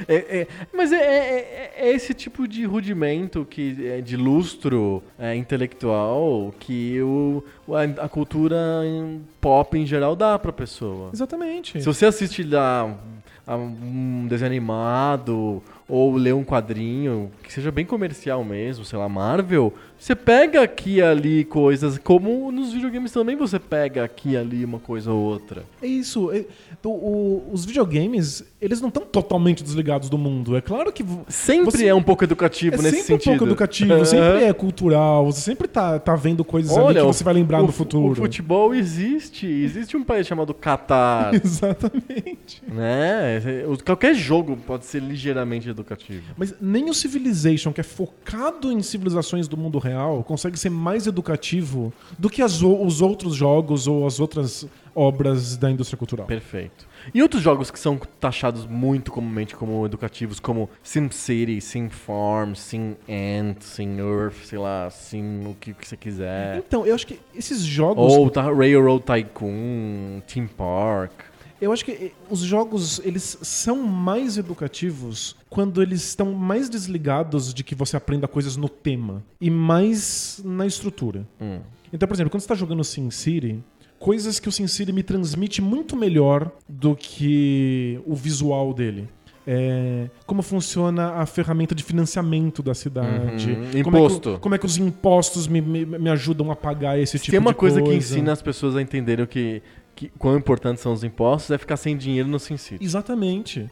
É- 0.07 0.39
é- 0.41 0.47
mas 0.74 0.91
é, 0.91 0.97
é- 0.97 1.74
é 1.78 1.91
esse 1.91 2.13
tipo 2.13 2.47
de 2.47 2.65
rudimento 2.65 3.45
que 3.49 3.88
é 3.88 4.01
de 4.01 4.15
lustro 4.18 5.03
é, 5.20 5.36
intelectual 5.36 6.53
que 6.59 6.99
o, 7.01 7.43
a, 7.70 8.05
a 8.05 8.09
cultura 8.09 8.57
pop 9.41 9.78
em 9.78 9.86
geral 9.86 10.15
dá 10.15 10.38
pra 10.38 10.51
pessoa. 10.51 11.09
Exatamente. 11.13 11.80
Se 11.80 11.86
você 11.86 12.05
assiste 12.05 12.43
lá 12.43 12.97
a 13.45 13.55
um 13.55 14.28
desenho 14.28 14.47
animado 14.51 15.63
ou 15.88 16.15
ler 16.15 16.34
um 16.34 16.43
quadrinho 16.43 17.32
que 17.41 17.51
seja 17.51 17.72
bem 17.72 17.86
comercial 17.86 18.43
mesmo, 18.43 18.84
sei 18.84 18.99
lá, 18.99 19.07
Marvel, 19.07 19.74
você 20.00 20.16
pega 20.16 20.62
aqui 20.62 20.95
e 20.95 21.02
ali 21.02 21.43
coisas, 21.45 21.98
como 21.98 22.52
nos 22.52 22.72
videogames 22.74 23.12
também 23.12 23.36
você 23.36 23.60
pega 23.60 24.04
aqui 24.04 24.32
e 24.32 24.38
ali 24.38 24.64
uma 24.64 24.80
coisa 24.80 25.12
ou 25.12 25.20
outra. 25.24 25.64
É 25.82 25.88
isso. 25.88 26.32
é- 26.32 26.45
o- 26.84 26.89
o- 26.89 27.50
os 27.52 27.66
videogames, 27.66 28.45
eles 28.62 28.80
não 28.80 28.88
estão 28.88 29.04
totalmente 29.04 29.62
desligados 29.62 30.10
do 30.10 30.18
mundo. 30.18 30.56
É 30.56 30.62
claro 30.62 30.91
que. 30.93 31.04
Sempre 31.28 31.72
você- 31.72 31.86
é 31.88 31.93
um 31.93 32.02
pouco 32.04 32.24
educativo 32.24 32.76
É 32.76 32.82
nesse 32.82 32.98
sempre 32.98 33.14
um 33.14 33.18
sentido. 33.18 33.32
pouco 33.32 33.45
educativo, 33.45 34.06
sempre 34.06 34.43
é 34.45 34.54
cultural, 34.54 35.26
você 35.26 35.41
sempre 35.41 35.68
tá, 35.68 36.00
tá 36.00 36.16
vendo 36.16 36.45
coisas 36.45 36.76
ali 36.78 36.95
que 36.95 37.02
você 37.06 37.24
vai 37.26 37.34
lembrar 37.34 37.60
o 37.60 37.64
no 37.64 37.68
fu- 37.74 37.80
futuro. 37.80 38.14
O 38.14 38.16
futebol 38.16 38.74
existe. 38.74 39.45
Existe 39.45 39.98
um 39.98 40.04
país 40.04 40.26
chamado 40.28 40.54
Catar. 40.54 41.34
Exatamente. 41.43 42.62
né? 42.68 43.41
Qualquer 43.86 44.14
jogo 44.16 44.56
pode 44.66 44.86
ser 44.86 45.02
ligeiramente 45.02 45.70
educativo. 45.70 46.24
Mas 46.38 46.54
nem 46.62 46.89
o 46.89 46.93
Civilization, 46.93 47.74
que 47.74 47.82
é 47.82 47.84
focado 47.84 48.72
em 48.72 48.82
civilizações 48.82 49.48
do 49.48 49.58
mundo 49.58 49.78
real, 49.78 49.87
consegue 50.24 50.58
ser 50.58 50.70
mais 50.70 51.08
educativo 51.08 51.94
do 52.18 52.30
que 52.30 52.42
as 52.42 52.62
os 52.62 53.02
outros 53.02 53.36
jogos 53.36 53.88
ou 53.88 54.06
as 54.06 54.20
outras 54.20 54.68
obras 54.98 55.56
da 55.56 55.70
indústria 55.70 55.98
cultural. 55.98 56.26
Perfeito. 56.26 56.88
E 57.14 57.22
outros 57.22 57.44
jogos 57.44 57.70
que 57.70 57.80
são 57.80 58.00
taxados 58.20 58.66
muito 58.66 59.12
comumente 59.12 59.56
como 59.56 59.86
educativos, 59.86 60.40
como 60.40 60.68
SimCity, 60.82 61.62
SimFarm, 61.62 62.56
SimAnt, 62.56 63.62
SimEarth, 63.62 64.46
sei 64.46 64.58
lá, 64.58 64.90
Sim 64.90 65.46
o 65.46 65.54
que, 65.54 65.74
que 65.74 65.88
você 65.88 65.96
quiser. 65.96 66.58
Então, 66.58 66.86
eu 66.86 66.96
acho 66.96 67.06
que 67.06 67.20
esses 67.36 67.62
jogos. 67.62 68.12
Ou 68.12 68.30
tá, 68.32 68.42
Railroad 68.42 69.04
Tycoon, 69.04 70.22
Team 70.26 70.48
Park. 70.48 71.12
Eu 71.60 71.72
acho 71.72 71.84
que 71.84 71.91
eh, 71.91 72.12
os 72.30 72.39
jogos, 72.39 72.99
eles 73.03 73.38
são 73.41 73.82
mais 73.84 74.38
educativos 74.38 75.36
quando 75.49 75.82
eles 75.82 76.03
estão 76.08 76.34
mais 76.34 76.70
desligados 76.70 77.53
de 77.53 77.64
que 77.64 77.74
você 77.74 77.97
aprenda 77.97 78.28
coisas 78.28 78.55
no 78.58 78.70
tema 78.70 79.24
e 79.41 79.49
mais 79.49 80.41
na 80.45 80.66
estrutura. 80.66 81.28
Hum. 81.41 81.60
Então, 81.91 82.08
por 82.08 82.14
exemplo, 82.16 82.30
quando 82.30 82.41
você 82.41 82.45
está 82.45 82.55
jogando 82.55 82.84
SimCity, 82.84 83.64
coisas 83.97 84.39
que 84.39 84.47
o 84.47 84.51
SimCity 84.51 84.91
me 84.91 85.03
transmite 85.03 85.62
muito 85.62 85.95
melhor 85.95 86.51
do 86.68 86.95
que 86.95 87.99
o 88.05 88.16
visual 88.16 88.74
dele. 88.74 89.08
É, 89.49 90.10
como 90.26 90.41
funciona 90.41 91.14
a 91.14 91.26
ferramenta 91.26 91.74
de 91.74 91.82
financiamento 91.82 92.62
da 92.62 92.74
cidade. 92.74 93.49
Uhum. 93.49 93.82
Como, 93.82 93.95
é 93.97 93.99
que, 94.01 94.05
Imposto. 94.05 94.38
como 94.41 94.55
é 94.55 94.58
que 94.58 94.66
os 94.66 94.78
impostos 94.78 95.47
me, 95.47 95.62
me, 95.62 95.86
me 95.86 96.10
ajudam 96.10 96.51
a 96.51 96.55
pagar 96.55 96.99
esse 96.99 97.18
Se 97.18 97.24
tipo 97.24 97.32
tem 97.32 97.39
uma 97.39 97.51
de 97.51 97.58
coisa, 97.58 97.80
coisa. 97.80 97.91
que 97.93 97.97
ensina 97.97 98.34
as 98.34 98.41
pessoas 98.41 98.76
a 98.76 98.82
entenderem 98.82 99.24
o 99.24 99.28
que, 99.28 99.62
que, 99.98 100.10
quão 100.20 100.38
importantes 100.38 100.84
são 100.84 100.93
os 100.93 101.04
impostos, 101.04 101.50
é 101.52 101.58
ficar 101.58 101.76
sem 101.76 101.98
dinheiro 101.98 102.30
no 102.30 102.39
SimCity. 102.39 102.84
Exatamente. 102.86 103.68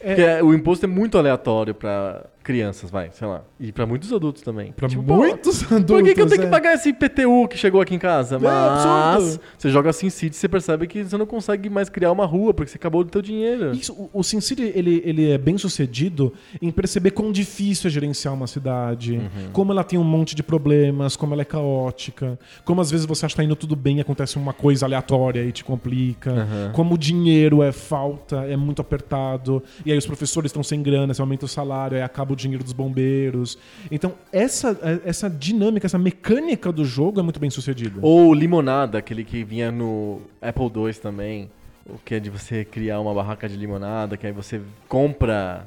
É, 0.00 0.14
Porque 0.14 0.42
o 0.42 0.54
imposto 0.54 0.86
é 0.86 0.88
muito 0.88 1.18
aleatório 1.18 1.74
pra 1.74 2.24
crianças, 2.50 2.90
vai, 2.90 3.10
sei 3.12 3.26
lá. 3.28 3.42
E 3.58 3.70
pra 3.72 3.86
muitos 3.86 4.12
adultos 4.12 4.42
também. 4.42 4.72
Pra 4.72 4.88
Tipo, 4.88 5.02
pô, 5.02 5.16
muitos 5.16 5.62
adultos. 5.64 5.86
Por 5.96 6.02
que, 6.02 6.14
que 6.14 6.20
eu 6.20 6.26
tenho 6.26 6.42
é. 6.42 6.44
que 6.44 6.50
pagar 6.50 6.74
esse 6.74 6.88
IPTU 6.88 7.46
que 7.48 7.56
chegou 7.56 7.80
aqui 7.80 7.94
em 7.94 7.98
casa? 7.98 8.38
Mas 8.38 8.52
absurdo. 8.52 9.40
você 9.56 9.70
joga 9.70 9.92
SimCity 9.92 10.34
e 10.34 10.38
você 10.38 10.48
percebe 10.48 10.86
que 10.86 11.04
você 11.04 11.16
não 11.16 11.26
consegue 11.26 11.70
mais 11.70 11.88
criar 11.88 12.10
uma 12.12 12.26
rua 12.26 12.52
porque 12.52 12.70
você 12.70 12.76
acabou 12.76 13.04
do 13.04 13.10
teu 13.10 13.22
dinheiro. 13.22 13.72
Isso, 13.72 13.92
o, 13.92 14.10
o 14.12 14.22
SimCity 14.24 14.62
ele, 14.74 15.02
ele 15.04 15.30
é 15.30 15.38
bem 15.38 15.56
sucedido 15.58 16.32
em 16.60 16.70
perceber 16.70 17.12
quão 17.12 17.30
difícil 17.30 17.88
é 17.88 17.90
gerenciar 17.90 18.34
uma 18.34 18.46
cidade, 18.46 19.12
Uhum. 19.18 19.50
como 19.52 19.72
ela 19.72 19.84
tem 19.84 19.98
um 19.98 20.04
monte 20.04 20.34
de 20.34 20.42
problemas, 20.42 21.16
como 21.16 21.32
ela 21.34 21.42
é 21.42 21.44
caótica, 21.44 22.38
como 22.64 22.80
às 22.80 22.90
vezes 22.90 23.06
você 23.06 23.26
acha 23.26 23.32
que 23.34 23.36
tá 23.36 23.44
indo 23.44 23.54
tudo 23.56 23.76
bem 23.76 23.98
e 23.98 24.00
acontece 24.00 24.36
uma 24.36 24.52
coisa 24.52 24.86
aleatória 24.86 25.44
e 25.44 25.52
te 25.52 25.62
complica, 25.64 26.32
Uhum. 26.32 26.72
como 26.72 26.94
o 26.94 26.98
dinheiro 26.98 27.62
é 27.62 27.70
falta, 27.72 28.36
é 28.46 28.56
muito 28.56 28.80
apertado, 28.82 29.62
e 29.84 29.92
aí 29.92 29.98
os 29.98 30.06
professores 30.06 30.48
estão 30.50 30.62
sem 30.62 30.82
grana, 30.82 31.12
você 31.14 31.20
aumenta 31.20 31.44
o 31.44 31.48
salário, 31.48 31.96
aí 31.96 32.02
acaba 32.02 32.32
o 32.32 32.36
dinheiro 32.40 32.64
dos 32.64 32.72
bombeiros. 32.72 33.58
Então, 33.90 34.14
essa, 34.32 34.76
essa 35.04 35.28
dinâmica, 35.28 35.86
essa 35.86 35.98
mecânica 35.98 36.72
do 36.72 36.84
jogo 36.84 37.20
é 37.20 37.22
muito 37.22 37.40
bem 37.40 37.50
sucedida. 37.50 38.00
Ou 38.02 38.32
limonada, 38.34 38.98
aquele 38.98 39.24
que 39.24 39.44
vinha 39.44 39.70
no 39.70 40.20
Apple 40.40 40.64
II 40.64 40.94
também. 40.94 41.50
O 41.86 41.98
que 42.04 42.14
é 42.14 42.20
de 42.20 42.30
você 42.30 42.64
criar 42.64 43.00
uma 43.00 43.12
barraca 43.12 43.48
de 43.48 43.56
limonada, 43.56 44.16
que 44.16 44.26
aí 44.26 44.32
você 44.32 44.60
compra 44.88 45.66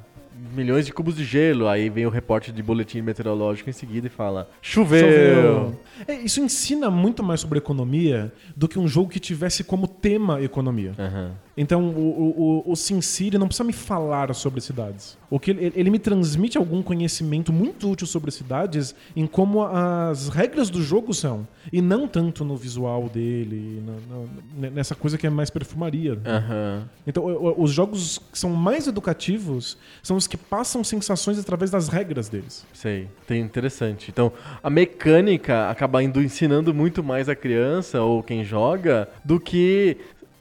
milhões 0.56 0.86
de 0.86 0.94
cubos 0.94 1.16
de 1.16 1.24
gelo, 1.24 1.68
aí 1.68 1.90
vem 1.90 2.06
o 2.06 2.10
reporte 2.10 2.52
de 2.52 2.64
boletim 2.64 3.02
meteorológico 3.02 3.70
em 3.70 3.74
seguida 3.74 4.08
e 4.08 4.10
fala: 4.10 4.50
choveu. 4.62 5.00
Choveu. 5.00 5.80
É, 6.08 6.14
isso 6.16 6.40
ensina 6.40 6.90
muito 6.90 7.24
mais 7.24 7.40
sobre 7.40 7.58
economia 7.58 8.32
do 8.56 8.68
que 8.68 8.80
um 8.80 8.88
jogo 8.88 9.10
que 9.10 9.20
tivesse 9.20 9.64
como 9.64 9.88
tema 9.88 10.42
economia. 10.42 10.94
Aham. 10.98 11.32
Então, 11.56 11.84
o, 11.90 12.00
o, 12.00 12.64
o, 12.68 12.72
o 12.72 12.76
SimCity 12.76 13.38
não 13.38 13.48
precisa 13.48 13.64
me 13.64 13.74
falar 13.74 14.34
sobre 14.34 14.60
cidades. 14.60 15.16
O 15.30 15.40
que 15.40 15.52
ele, 15.52 15.72
ele 15.76 15.90
me 15.92 16.00
transmite 16.00 16.58
algum 16.58 16.82
conhecimento 16.82 17.54
muito 17.54 17.90
útil 17.92 18.08
sobre 18.08 18.32
cidades 18.32 18.96
em 19.16 19.28
como 19.28 19.64
as 19.64 20.30
regras 20.30 20.72
do 20.72 20.82
jogo 20.82 21.14
são. 21.14 21.48
E 21.72 21.80
não 21.82 22.08
tanto 22.08 22.44
no 22.44 22.58
visual 22.58 23.08
dele, 23.08 23.84
na- 23.86 24.62
na- 24.62 24.70
nessa 24.72 24.96
coisa 24.96 25.16
que 25.18 25.28
é 25.28 25.30
mais 25.30 25.52
perfumaria. 25.52 26.18
Aham. 26.26 26.90
Então, 27.06 27.24
os 27.58 27.72
jogos 27.72 28.20
que 28.32 28.38
são 28.40 28.50
mais 28.50 28.88
educativos 28.88 29.78
são 30.02 30.18
os 30.18 30.26
que 30.26 30.38
passam 30.38 30.84
sensações 30.84 31.38
através 31.38 31.70
das 31.70 31.88
regras 31.88 32.30
deles. 32.30 32.66
Sei, 32.74 33.08
tem 33.28 33.42
interessante. 33.42 34.10
Então, 34.10 34.32
a 34.62 34.70
mecânica 34.72 35.70
acaba 35.70 36.02
indo 36.04 36.20
ensinando 36.22 36.74
muito 36.74 37.04
mais 37.04 37.30
a 37.30 37.36
criança 37.36 38.02
ou 38.02 38.24
quem 38.24 38.44
joga 38.44 39.08
do 39.24 39.40
que 39.40 39.98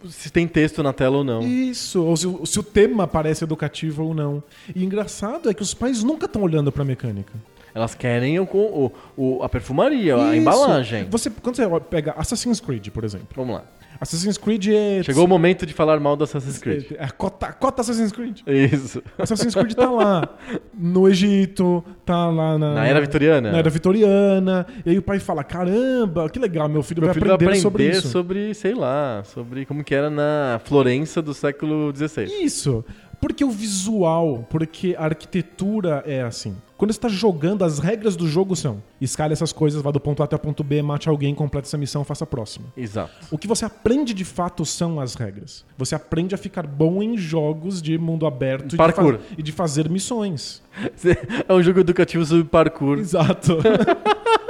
se 0.08 0.30
tem 0.30 0.46
texto 0.48 0.82
na 0.82 0.92
tela 0.92 1.18
ou 1.18 1.24
não. 1.24 1.42
Isso, 1.42 2.02
ou 2.04 2.16
se, 2.16 2.26
o- 2.26 2.44
se 2.46 2.58
o 2.58 2.62
tema 2.62 3.06
parece 3.06 3.44
educativo 3.44 4.04
ou 4.04 4.14
não. 4.14 4.42
E 4.74 4.84
engraçado 4.84 5.48
é 5.50 5.54
que 5.54 5.62
os 5.62 5.74
pais 5.74 6.02
nunca 6.02 6.26
estão 6.26 6.42
olhando 6.42 6.70
pra 6.72 6.84
mecânica. 6.84 7.32
Elas 7.74 7.94
querem 7.94 8.38
o, 8.38 8.44
o- 8.44 8.92
o- 9.16 9.42
a 9.42 9.48
perfumaria, 9.48 10.14
a 10.16 10.28
Isso. 10.28 10.36
embalagem. 10.36 11.08
Você, 11.10 11.30
quando 11.30 11.56
você 11.56 11.66
pega 11.88 12.12
Assassin's 12.18 12.60
Creed, 12.60 12.88
por 12.90 13.02
exemplo. 13.04 13.28
Vamos 13.34 13.54
lá. 13.56 13.64
Assassin's 14.02 14.36
Creed 14.36 14.66
é. 14.68 15.00
Chegou 15.04 15.24
o 15.24 15.28
momento 15.28 15.64
de 15.64 15.72
falar 15.72 16.00
mal 16.00 16.16
do 16.16 16.24
Assassin's 16.24 16.58
Creed. 16.58 16.86
É, 16.98 17.04
a 17.04 17.10
cota, 17.10 17.46
a 17.46 17.52
cota 17.52 17.82
Assassin's 17.82 18.10
Creed. 18.10 18.40
Isso. 18.46 19.00
Assassin's 19.16 19.54
Creed 19.54 19.74
tá 19.74 19.88
lá 19.88 20.28
no 20.74 21.08
Egito, 21.08 21.84
tá 22.04 22.28
lá 22.28 22.58
na, 22.58 22.74
Na 22.74 22.86
era 22.86 23.00
vitoriana. 23.00 23.52
na 23.52 23.58
era 23.58 23.70
vitoriana. 23.70 24.66
E 24.84 24.90
aí 24.90 24.98
o 24.98 25.02
pai 25.02 25.20
fala: 25.20 25.44
caramba, 25.44 26.28
que 26.28 26.40
legal, 26.40 26.68
meu 26.68 26.82
filho, 26.82 27.00
Meu 27.00 27.06
vai 27.06 27.14
filho 27.14 27.26
vai 27.26 27.34
aprender, 27.36 27.50
aprender 27.58 27.60
sobre 27.62 27.88
isso. 27.90 28.08
sobre, 28.08 28.54
sei 28.54 28.74
lá, 28.74 29.22
sobre 29.24 29.64
como 29.64 29.84
que 29.84 29.94
era 29.94 30.10
na 30.10 30.60
Florença 30.64 31.22
do 31.22 31.32
século 31.32 31.92
XVI. 31.94 32.24
Isso. 32.44 32.84
Porque 33.20 33.44
o 33.44 33.50
visual, 33.50 34.44
porque 34.50 34.96
a 34.98 35.04
arquitetura 35.04 36.02
é 36.04 36.22
assim. 36.22 36.56
Quando 36.82 36.92
você 36.92 36.98
tá 36.98 37.08
jogando, 37.08 37.64
as 37.64 37.78
regras 37.78 38.16
do 38.16 38.26
jogo 38.26 38.56
são: 38.56 38.82
escale 39.00 39.32
essas 39.32 39.52
coisas, 39.52 39.80
vá 39.80 39.92
do 39.92 40.00
ponto 40.00 40.20
A 40.20 40.24
até 40.24 40.34
o 40.34 40.38
ponto 40.40 40.64
B, 40.64 40.82
mate 40.82 41.08
alguém, 41.08 41.32
complete 41.32 41.66
essa 41.66 41.78
missão, 41.78 42.02
faça 42.02 42.24
a 42.24 42.26
próxima. 42.26 42.66
Exato. 42.76 43.12
O 43.30 43.38
que 43.38 43.46
você 43.46 43.64
aprende 43.64 44.12
de 44.12 44.24
fato 44.24 44.66
são 44.66 44.98
as 44.98 45.14
regras. 45.14 45.64
Você 45.78 45.94
aprende 45.94 46.34
a 46.34 46.38
ficar 46.38 46.66
bom 46.66 47.00
em 47.00 47.16
jogos 47.16 47.80
de 47.80 47.96
mundo 47.96 48.26
aberto 48.26 48.64
e 48.64 48.68
de 48.70 48.76
Parkour. 48.76 49.20
e 49.38 49.44
de 49.44 49.52
fazer 49.52 49.88
missões. 49.88 50.60
É 51.48 51.54
um 51.54 51.62
jogo 51.62 51.78
educativo 51.78 52.24
sobre 52.24 52.44
parkour. 52.44 52.98
Exato. 52.98 53.58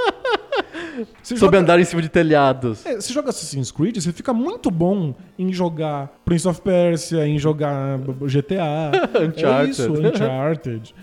Você 1.23 1.37
Sobre 1.37 1.57
joga- 1.57 1.59
andar 1.59 1.81
em 1.81 1.85
cima 1.85 2.01
de 2.01 2.09
telhados. 2.09 2.87
É, 2.87 2.95
você 2.95 3.13
joga 3.13 3.31
Assassin's 3.31 3.71
Creed, 3.73 3.97
você 3.97 4.13
fica 4.13 4.33
muito 4.33 4.71
bom 4.71 5.15
em 5.39 5.53
jogar 5.53 6.21
Prince 6.25 6.47
of 6.47 6.61
Persia, 6.61 7.27
em 7.27 7.39
jogar 7.39 7.99
GTA. 7.99 8.93
Uncharted. 9.21 9.67
É 9.67 9.71
isso, 9.71 9.93
Uncharted. 9.93 10.95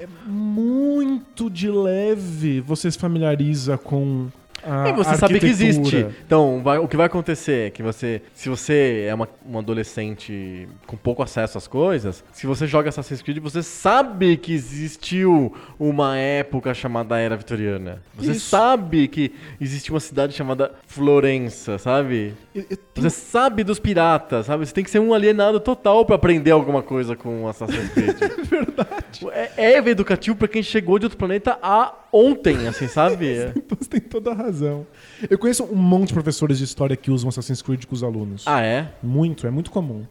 É 0.00 0.06
muito 0.26 1.50
de 1.50 1.70
leve 1.70 2.58
você 2.62 2.90
se 2.90 2.96
familiariza 2.98 3.76
com 3.76 4.28
a 4.64 4.88
E 4.88 4.92
você 4.92 5.16
sabe 5.16 5.38
que 5.40 5.46
existe. 5.46 6.06
Então, 6.26 6.60
vai- 6.62 6.78
o 6.78 6.86
que 6.88 6.96
vai 6.96 7.06
acontecer 7.06 7.68
é 7.68 7.70
que 7.70 7.82
você, 7.82 8.22
se 8.34 8.48
você 8.48 9.06
é 9.08 9.14
uma, 9.14 9.28
um 9.48 9.58
adolescente 9.58 10.68
com 10.86 10.96
pouco 10.96 11.22
acesso 11.22 11.58
às 11.58 11.66
coisas, 11.66 12.24
se 12.32 12.46
você 12.46 12.66
joga 12.66 12.88
Assassin's 12.88 13.22
Creed, 13.22 13.38
você 13.38 13.62
sabe 13.62 14.36
que 14.36 14.52
existiu 14.52 15.54
uma 15.78 16.16
época 16.16 16.72
chamada 16.74 17.18
Era 17.18 17.36
Vitoriana. 17.36 18.02
Você 18.16 18.32
Isso. 18.32 18.48
sabe 18.50 19.08
que 19.08 19.32
existiu 19.60 19.94
uma 19.94 20.00
cidade 20.00 20.32
chamada 20.34 20.72
Florença, 20.86 21.78
sabe? 21.78 22.34
E- 22.54 22.58
e 22.70 22.76
tem- 22.76 23.02
Você 23.04 23.10
sabe 23.10 23.64
dos 23.64 23.78
piratas, 23.78 24.46
sabe? 24.46 24.66
Você 24.66 24.72
tem 24.74 24.84
que 24.84 24.90
ser 24.90 24.98
um 24.98 25.14
alienado 25.14 25.58
total 25.60 26.04
pra 26.04 26.16
aprender 26.16 26.50
alguma 26.50 26.82
coisa 26.82 27.16
com 27.16 27.48
Assassin's 27.48 27.88
Creed. 27.92 28.16
Verdade. 28.50 29.26
é, 29.56 29.72
é 29.74 29.78
educativo 29.90 30.36
pra 30.36 30.48
quem 30.48 30.62
chegou 30.62 30.98
de 30.98 31.06
outro 31.06 31.18
planeta 31.18 31.58
há 31.62 31.94
ontem, 32.12 32.66
assim, 32.68 32.88
sabe? 32.88 33.52
Você 33.78 33.88
tem 33.90 34.00
toda 34.00 34.30
a 34.30 34.34
razão. 34.34 34.86
Eu 35.28 35.38
conheço 35.38 35.64
um 35.64 35.76
monte 35.76 36.08
de 36.08 36.14
professores 36.14 36.58
de 36.58 36.64
história 36.64 36.96
que 36.96 37.10
usam 37.10 37.28
Assassin's 37.28 37.62
Creed 37.62 37.84
com 37.84 37.94
os 37.94 38.02
alunos. 38.02 38.44
ah, 38.46 38.60
é? 38.62 38.88
Muito, 39.02 39.46
é 39.46 39.50
muito 39.50 39.70
comum. 39.70 40.04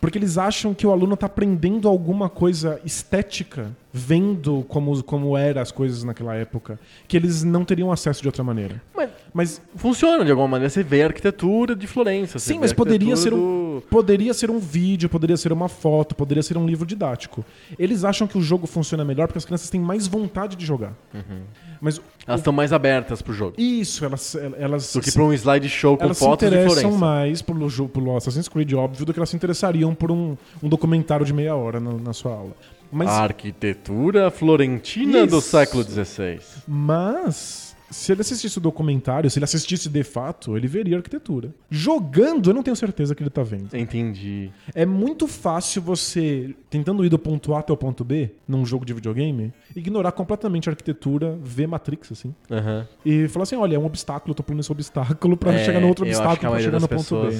Porque 0.00 0.16
eles 0.16 0.38
acham 0.38 0.72
que 0.72 0.86
o 0.86 0.92
aluno 0.92 1.14
está 1.14 1.26
aprendendo 1.26 1.88
alguma 1.88 2.28
coisa 2.28 2.80
estética, 2.84 3.72
vendo 3.92 4.64
como, 4.68 5.02
como 5.02 5.36
eram 5.36 5.60
as 5.60 5.72
coisas 5.72 6.04
naquela 6.04 6.36
época, 6.36 6.78
que 7.08 7.16
eles 7.16 7.42
não 7.42 7.64
teriam 7.64 7.90
acesso 7.90 8.22
de 8.22 8.28
outra 8.28 8.44
maneira. 8.44 8.80
Mas 8.94 9.10
Mas 9.34 9.62
funciona 9.74 10.24
de 10.24 10.30
alguma 10.30 10.46
maneira. 10.46 10.70
Você 10.70 10.84
vê 10.84 11.02
a 11.02 11.06
arquitetura 11.06 11.74
de 11.74 11.88
Florença. 11.88 12.38
Sim, 12.38 12.60
mas 12.60 12.72
poderia 12.72 13.16
ser, 13.16 13.34
um, 13.34 13.38
do- 13.38 13.67
poderia 13.80 14.32
ser 14.34 14.50
um 14.50 14.58
vídeo, 14.58 15.08
poderia 15.08 15.36
ser 15.36 15.52
uma 15.52 15.68
foto, 15.68 16.14
poderia 16.14 16.42
ser 16.42 16.56
um 16.56 16.66
livro 16.66 16.86
didático. 16.86 17.44
Eles 17.78 18.04
acham 18.04 18.26
que 18.26 18.36
o 18.38 18.42
jogo 18.42 18.66
funciona 18.66 19.04
melhor 19.04 19.26
porque 19.28 19.38
as 19.38 19.44
crianças 19.44 19.70
têm 19.70 19.80
mais 19.80 20.06
vontade 20.06 20.56
de 20.56 20.64
jogar. 20.66 20.92
Uhum. 21.14 21.40
Mas 21.80 22.00
Elas 22.26 22.40
estão 22.40 22.52
mais 22.52 22.72
abertas 22.72 23.22
pro 23.22 23.32
jogo. 23.32 23.54
isso, 23.56 24.04
elas, 24.04 24.34
elas 24.58 24.92
Do 24.92 25.00
que 25.00 25.10
se- 25.10 25.16
pra 25.16 25.22
um 25.24 25.32
slideshow 25.32 25.96
com 25.96 26.04
elas 26.04 26.18
se 26.18 26.24
fotos 26.24 26.48
de 26.48 26.54
interessam 26.56 26.92
mais 26.92 27.40
pelo, 27.40 27.68
jo- 27.70 27.88
pelo 27.88 28.16
Assassin's 28.16 28.48
Creed, 28.48 28.72
óbvio, 28.74 29.06
do 29.06 29.12
que 29.12 29.18
elas 29.18 29.28
se 29.30 29.36
interessariam 29.36 29.94
por 29.94 30.10
um, 30.10 30.36
um 30.62 30.68
documentário 30.68 31.24
de 31.24 31.32
meia 31.32 31.54
hora 31.54 31.78
na, 31.78 31.92
na 31.92 32.12
sua 32.12 32.32
aula. 32.32 32.52
Mas, 32.90 33.08
A 33.08 33.22
arquitetura 33.22 34.30
florentina 34.30 35.26
do 35.26 35.38
Isso. 35.38 35.50
século 35.50 35.84
XVI. 35.84 36.40
mas, 36.66 37.67
se 37.90 38.12
ele 38.12 38.20
assistisse 38.20 38.58
o 38.58 38.60
documentário, 38.60 39.30
se 39.30 39.38
ele 39.38 39.44
assistisse 39.44 39.88
de 39.88 40.02
fato, 40.04 40.56
ele 40.56 40.66
veria 40.66 40.96
a 40.96 40.98
arquitetura. 40.98 41.52
Jogando, 41.70 42.50
eu 42.50 42.54
não 42.54 42.62
tenho 42.62 42.76
certeza 42.76 43.14
que 43.14 43.22
ele 43.22 43.30
tá 43.30 43.42
vendo. 43.42 43.74
Entendi. 43.76 44.50
É 44.74 44.84
muito 44.84 45.26
fácil 45.26 45.80
você, 45.82 46.54
tentando 46.68 47.04
ir 47.04 47.08
do 47.08 47.18
ponto 47.18 47.54
A 47.54 47.60
até 47.60 47.72
o 47.72 47.76
ponto 47.76 48.04
B, 48.04 48.30
num 48.46 48.64
jogo 48.66 48.84
de 48.84 48.92
videogame, 48.92 49.52
ignorar 49.74 50.12
completamente 50.12 50.68
a 50.68 50.72
arquitetura, 50.72 51.38
ver 51.42 51.66
Matrix, 51.66 52.12
assim. 52.12 52.34
Aham. 52.50 52.86
E 53.04 53.28
falar 53.28 53.44
assim: 53.44 53.56
olha, 53.56 53.76
é 53.76 53.78
um 53.78 53.86
obstáculo, 53.86 54.32
eu 54.32 54.34
tô 54.34 54.42
pulando 54.42 54.60
esse 54.60 54.72
obstáculo 54.72 55.36
pra 55.36 55.52
É, 55.54 55.64
chegar 55.64 55.80
no 55.80 55.88
outro 55.88 56.04
obstáculo 56.04 56.52
pra 56.52 56.60
chegar 56.60 56.80
no 56.80 56.88
ponto 56.88 57.20
B. 57.26 57.36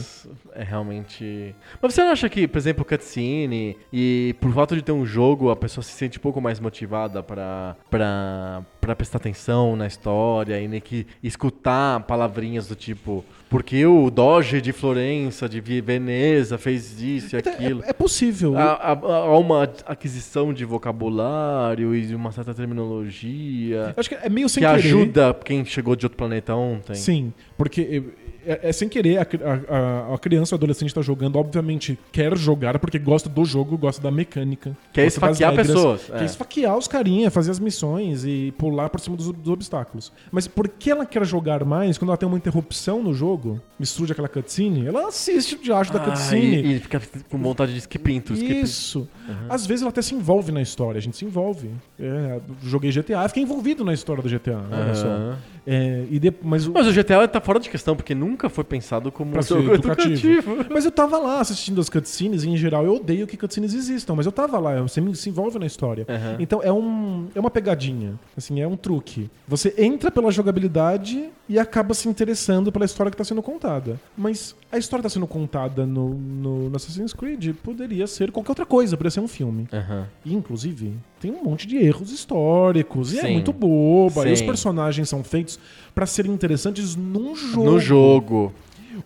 é 0.55 0.63
realmente. 0.65 1.55
Mas 1.81 1.95
você 1.95 2.03
não 2.03 2.11
acha 2.13 2.29
que, 2.29 2.47
por 2.49 2.59
exemplo, 2.59 2.85
cutscene 2.85 3.77
e 3.93 4.35
por 4.41 4.53
fato 4.53 4.75
de 4.75 4.83
ter 4.83 4.93
um 4.93 5.05
jogo, 5.05 5.51
a 5.51 5.57
pessoa 5.57 5.83
se 5.85 5.93
sente 5.93 6.19
um 6.19 6.23
pouco 6.23 6.41
mais 6.41 6.61
motivada 6.61 7.23
pra, 7.23 7.77
pra, 7.91 8.63
pra 8.81 8.95
prestar 8.97 9.19
atenção 9.19 9.77
na 9.77 9.87
história 9.87 10.38
e 10.47 10.69
nem 10.69 10.81
que 10.81 11.07
escutar 11.23 12.01
palavrinhas 12.01 12.67
do 12.69 12.75
tipo, 12.75 13.25
porque 13.51 13.85
o 13.87 14.11
Doge 14.11 14.61
de 14.61 14.73
Florença, 14.73 15.49
de 15.49 15.61
Veneza, 15.81 16.59
fez 16.59 17.01
isso 17.01 17.35
e 17.35 17.39
aquilo. 17.39 17.83
É, 17.85 17.91
é 17.91 17.93
possível. 17.93 18.57
Há, 18.57 18.73
há- 18.75 18.91
há 18.93 19.39
uma 19.39 19.65
aquisição 19.87 20.53
de 20.53 20.65
vocabulário 20.65 21.95
e 21.95 22.03
de 22.07 22.15
uma 22.15 22.31
certa 22.33 22.53
terminologia 22.55 23.93
Eu 23.95 23.95
acho 23.97 24.09
que 24.09 24.15
é 24.15 24.29
meio 24.29 24.49
sem 24.49 24.63
que 24.63 24.69
querer. 24.69 24.79
ajuda 24.87 25.35
quem 25.45 25.65
chegou 25.65 25.97
de 25.97 26.07
outro 26.07 26.17
planeta 26.17 26.55
ontem. 26.55 26.95
Sim, 26.95 27.33
porque 27.57 28.03
é, 28.49 28.69
é 28.69 28.73
sem 28.73 28.89
querer, 28.89 29.19
a, 29.19 29.23
a- 29.23 30.15
a- 30.15 30.19
criança 30.19 30.55
ou 30.55 30.59
adolescente 30.59 30.95
tá 30.95 31.01
jogando, 31.03 31.37
obviamente 31.37 31.99
quer 32.11 32.37
jogar 32.37 32.79
porque 32.79 32.99
gosta 32.99 33.29
do 33.29 33.45
jogo, 33.45 33.77
gosta 33.79 34.03
da 34.03 34.11
mecânica. 34.11 34.77
Quer 34.93 35.07
esfaquear 35.07 35.51
regras, 35.51 35.67
pessoas, 35.69 36.03
Quer 36.07 36.23
é. 36.23 36.25
esfaquear 36.25 36.77
os 36.77 36.89
carinha, 36.89 37.31
fazer 37.31 37.51
as 37.51 37.59
missões 37.61 38.25
e 38.25 38.53
pular 38.59 38.89
por 38.89 39.01
cima 39.01 39.17
dos, 39.17 39.31
dos 39.33 39.49
obstáculos. 39.53 40.13
Mas 40.33 40.49
por 40.49 40.69
que 40.69 40.91
ela 40.91 41.05
quer 41.07 41.25
jogar 41.25 41.65
mais 41.65 41.99
quando 41.99 42.09
ela 42.11 42.17
tem 42.17 42.29
uma 42.29 42.37
interrupção 42.39 43.03
no 43.03 43.13
jogo, 43.15 43.61
mistura 43.79 44.13
aquela 44.13 44.29
cutscene? 44.29 44.87
Ela 44.87 45.09
assiste 45.09 45.55
o 45.55 45.59
diacho 45.63 45.93
da 45.93 46.01
Ah, 46.03 46.05
cutscene. 46.11 46.57
e, 46.63 46.77
e 46.77 46.79
fica 46.81 47.01
com 47.31 47.39
vontade 47.39 47.73
de 47.73 47.79
skip 47.79 48.11
skip. 48.11 48.61
Isso. 48.63 49.09
Às 49.49 49.67
vezes 49.67 49.83
ela 49.83 49.91
até 49.91 50.01
se 50.03 50.15
envolve 50.15 50.51
na 50.53 50.63
história, 50.63 50.99
a 50.99 51.03
gente 51.03 51.17
se 51.17 51.25
envolve. 51.25 51.71
É, 51.99 52.41
joguei 52.63 52.91
GTA, 52.91 53.27
fiquei 53.29 53.43
envolvido 53.43 53.85
na 53.85 53.93
história 53.93 54.23
do 54.23 54.29
GTA, 54.29 54.59
olha 54.71 54.95
só. 54.95 55.37
É, 55.67 56.05
e 56.11 56.19
de- 56.19 56.33
mas, 56.43 56.67
o- 56.67 56.73
Mas 56.73 56.87
o 56.87 56.93
GTA 56.93 57.27
tá 57.29 57.41
fora 57.41 57.61
de 57.61 57.69
questão, 57.69 57.95
porque 57.95 58.15
nunca 58.15 58.38
foi 58.51 58.63
pensado 58.65 59.11
como 59.11 59.31
Pra 59.33 59.41
um 59.41 59.43
jogo 59.43 59.73
educativo. 59.75 60.29
educativo. 60.29 60.67
Mas 60.71 60.85
eu 60.85 60.91
tava 60.91 61.17
lá 61.19 61.41
assistindo 61.41 61.81
as 61.81 61.89
cutscenes 61.89 62.45
e, 62.45 62.51
em 62.51 62.57
geral, 62.59 62.85
eu 62.85 62.97
odeio 62.97 63.27
que 63.27 63.39
cutscenes 63.39 63.73
existam, 63.73 64.15
mas 64.15 64.27
eu 64.27 64.33
tava 64.33 64.59
lá, 64.59 64.83
você 64.83 65.01
se 65.15 65.31
envolve 65.31 65.59
na 65.59 65.65
história. 65.67 66.05
Aham. 66.09 66.37
Então 66.39 66.61
é, 66.63 66.71
um, 66.71 67.29
é 67.35 67.41
uma 67.41 67.51
pegadinha, 67.51 68.19
assim, 68.37 68.61
é 68.61 68.67
um 68.67 68.77
truque. 68.77 69.31
Você 69.47 69.73
entra 69.79 70.11
pela 70.11 70.31
jogabilidade 70.31 71.31
e 71.49 71.59
acaba 71.59 71.95
se 71.95 72.09
interessando 72.09 72.71
pela 72.71 72.85
história 72.85 73.11
que 73.11 73.17
tá 73.17 73.25
sendo 73.25 73.43
contada. 73.43 73.99
Mas 74.17 74.55
a 74.71 74.77
história 74.79 75.03
tá 75.03 75.09
sendo 75.09 75.27
contada 75.27 75.87
no, 75.87 76.11
no, 76.15 76.69
no 76.69 76.77
Assassin's 76.77 77.13
Creed 77.15 77.55
poderia 77.63 78.07
ser 78.07 78.31
qualquer 78.31 78.51
outra 78.51 78.67
coisa, 78.67 78.97
poderia 78.97 79.11
ser 79.11 79.21
um 79.21 79.29
filme. 79.29 79.67
Aham. 79.73 80.07
E, 80.25 80.35
inclusive, 80.35 80.95
tem 81.21 81.31
um 81.31 81.43
monte 81.43 81.67
de 81.67 81.77
erros 81.79 82.13
históricos. 82.13 83.13
E 83.13 83.19
é 83.19 83.23
Sim. 83.23 83.33
muito 83.33 83.53
boba. 83.53 84.29
E 84.29 84.33
os 84.33 84.41
Sim. 84.41 84.47
personagens 84.47 85.09
são 85.09 85.25
feitos 85.25 85.59
pra 85.95 86.05
serem 86.07 86.33
interessantes 86.33 86.95
num 86.97 87.35
jogo. 87.35 87.65
No 87.71 87.81
jogo. 87.81 88.53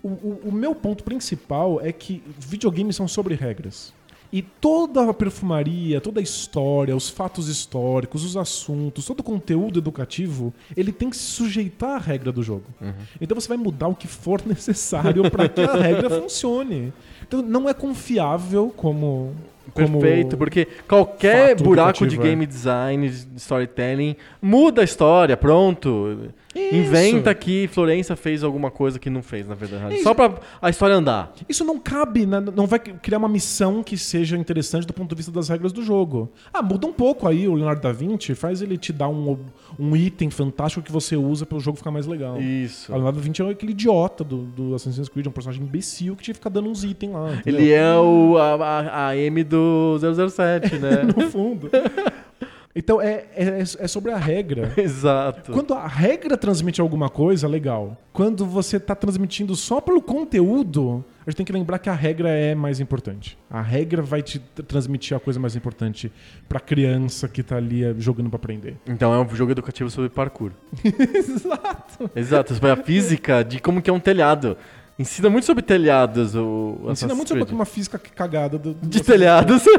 O, 0.03 0.09
o- 0.09 0.41
o 0.47 0.53
meu 0.53 0.75
ponto 0.75 1.05
principal 1.05 1.81
é 1.81 1.93
que 1.93 2.23
videogames 2.39 2.97
são 2.97 3.07
sobre 3.07 3.35
regras. 3.35 3.93
E 4.33 4.41
toda 4.41 5.11
a 5.11 5.13
perfumaria, 5.13 6.01
toda 6.01 6.19
a 6.19 6.23
história, 6.23 6.97
os 6.97 7.11
fatos 7.11 7.49
históricos, 7.49 8.25
os 8.25 8.35
assuntos, 8.35 9.05
todo 9.05 9.21
o 9.21 9.23
conteúdo 9.23 9.79
educativo, 9.79 10.55
ele 10.75 10.91
tem 10.91 11.11
que 11.11 11.17
se 11.17 11.25
sujeitar 11.25 11.97
à 11.97 11.99
regra 11.99 12.33
do 12.33 12.43
jogo. 12.43 12.65
Uhum. 12.81 12.95
Então 13.21 13.39
você 13.39 13.47
vai 13.47 13.59
mudar 13.59 13.89
o 13.89 13.95
que 13.95 14.09
for 14.09 14.41
necessário 14.47 15.31
para 15.31 15.49
que 15.51 15.61
a 15.61 15.75
regra 15.75 16.09
funcione. 16.09 16.95
Então 17.23 17.43
não 17.43 17.69
é 17.69 17.75
confiável 17.75 18.73
como. 18.75 19.35
Como 19.73 20.01
Perfeito, 20.01 20.37
porque 20.37 20.67
qualquer 20.89 21.51
fato 21.51 21.65
buraco 21.65 22.07
de 22.07 22.17
é. 22.17 22.23
game 22.23 22.45
design, 22.47 23.09
de 23.09 23.41
storytelling, 23.41 24.17
muda 24.41 24.83
a 24.83 24.85
história, 24.85 25.37
pronto. 25.37 26.33
Isso. 26.55 26.75
Inventa 26.75 27.35
que 27.35 27.67
Florença 27.69 28.15
fez 28.15 28.45
alguma 28.45 28.71
coisa 28.71 28.99
que 28.99 29.09
não 29.09 29.23
fez, 29.23 29.49
na 29.49 29.55
verdade. 29.55 29.95
Isso. 29.95 30.03
Só 30.03 30.13
pra 30.13 30.35
a 30.61 30.69
história 30.69 30.97
andar. 30.97 31.33
Isso 31.49 31.65
não 31.65 31.79
cabe, 31.79 32.27
né? 32.27 32.41
não 32.41 32.67
vai 32.67 32.79
criar 32.79 33.19
uma 33.19 33.29
missão 33.29 33.83
que 33.83 33.97
seja 33.97 34.37
interessante 34.37 34.87
do 34.87 34.93
ponto 34.93 35.09
de 35.09 35.15
vista 35.15 35.33
das 35.33 35.49
regras 35.49 35.73
do 35.73 35.83
jogo. 35.83 36.31
Ah, 36.53 36.63
muda 36.63 36.87
um 36.87 36.93
pouco 36.93 37.27
aí 37.27 37.49
o 37.49 37.55
Leonardo 37.55 37.81
da 37.81 37.93
Vinci, 37.93 38.35
faz 38.35 38.61
ele 38.61 38.77
te 38.77 38.93
dar 38.93 39.09
um, 39.09 39.39
um 39.79 39.97
item 39.97 40.31
fantástico 40.31 40.85
que 40.85 40.93
você 40.93 41.17
usa 41.17 41.45
para 41.47 41.57
o 41.57 41.61
jogo 41.61 41.77
ficar 41.79 41.91
mais 41.91 42.07
legal. 42.07 42.41
Isso. 42.41 42.93
Leonardo 42.93 43.19
da 43.19 43.25
Vinci 43.25 43.43
é 43.43 43.51
aquele 43.51 43.73
idiota 43.73 44.23
do, 44.25 44.39
do 44.39 44.75
Assassin's 44.75 45.09
Creed, 45.09 45.27
é 45.27 45.29
um 45.29 45.33
personagem 45.33 45.63
imbecil 45.63 46.17
que 46.17 46.23
tinha 46.23 46.35
que 46.35 46.39
ficar 46.39 46.51
dando 46.51 46.69
uns 46.69 46.85
itens 46.85 47.13
lá. 47.13 47.35
entendeu? 47.35 47.61
Ele 47.61 47.73
é 47.73 47.95
o, 47.97 48.37
a, 48.39 48.55
a, 48.55 49.09
a 49.09 49.17
M 49.17 49.43
do 49.45 49.99
007, 49.99 50.79
né? 50.79 51.03
No 51.17 51.31
fundo. 51.31 51.71
Então 52.75 53.03
é, 53.03 53.27
é, 53.37 53.61
é 53.61 53.87
sobre 53.87 54.11
a 54.13 54.17
regra. 54.17 54.73
Exato. 54.81 55.53
Quando 55.53 55.75
a 55.75 55.87
regra 55.87 56.39
transmite 56.39 56.81
alguma 56.81 57.11
coisa, 57.11 57.47
legal. 57.47 57.99
Quando 58.15 58.47
você 58.47 58.81
tá 58.81 58.95
transmitindo 58.95 59.55
só 59.55 59.79
pelo 59.81 60.01
conteúdo, 60.01 61.05
a 61.27 61.31
gente 61.31 61.37
tem 61.37 61.45
que 61.47 61.53
lembrar 61.53 61.79
que 61.79 61.91
a 61.91 61.93
regra 61.95 62.31
é 62.31 62.55
mais 62.55 62.81
importante. 62.81 63.37
A 63.51 63.61
regra 63.61 64.01
vai 64.01 64.23
te 64.23 64.39
transmitir 64.67 65.15
a 65.15 65.21
coisa 65.21 65.39
mais 65.39 65.55
importante 65.55 66.11
pra 66.49 66.59
criança 66.59 67.29
que 67.29 67.43
tá 67.43 67.57
ali 67.57 67.85
eh, 67.85 67.95
jogando 67.99 68.31
pra 68.31 68.37
aprender. 68.37 68.77
Então 68.87 69.13
é 69.13 69.19
um 69.21 69.29
jogo 69.35 69.53
educativo 69.53 69.91
sobre 69.91 70.09
parkour. 70.09 70.53
Exato. 70.83 72.11
Exato, 72.17 72.55
sobre 72.55 72.71
a 72.71 72.77
física 72.77 73.43
de 73.45 73.61
como 73.61 73.83
que 73.83 73.91
é 73.91 73.93
um 73.93 74.01
telhado. 74.01 74.57
Ensina 74.99 75.29
muito 75.29 75.45
sobre 75.45 75.63
telhados 75.63 76.35
o 76.35 76.75
Ensina 76.81 76.93
Assassin's 76.93 77.17
muito 77.17 77.29
sobre 77.39 77.55
uma 77.55 77.65
física 77.65 77.99
cagada 77.99 78.59
do, 78.59 78.73
do- 78.75 78.87
De 78.89 79.03
telhados. 79.03 79.63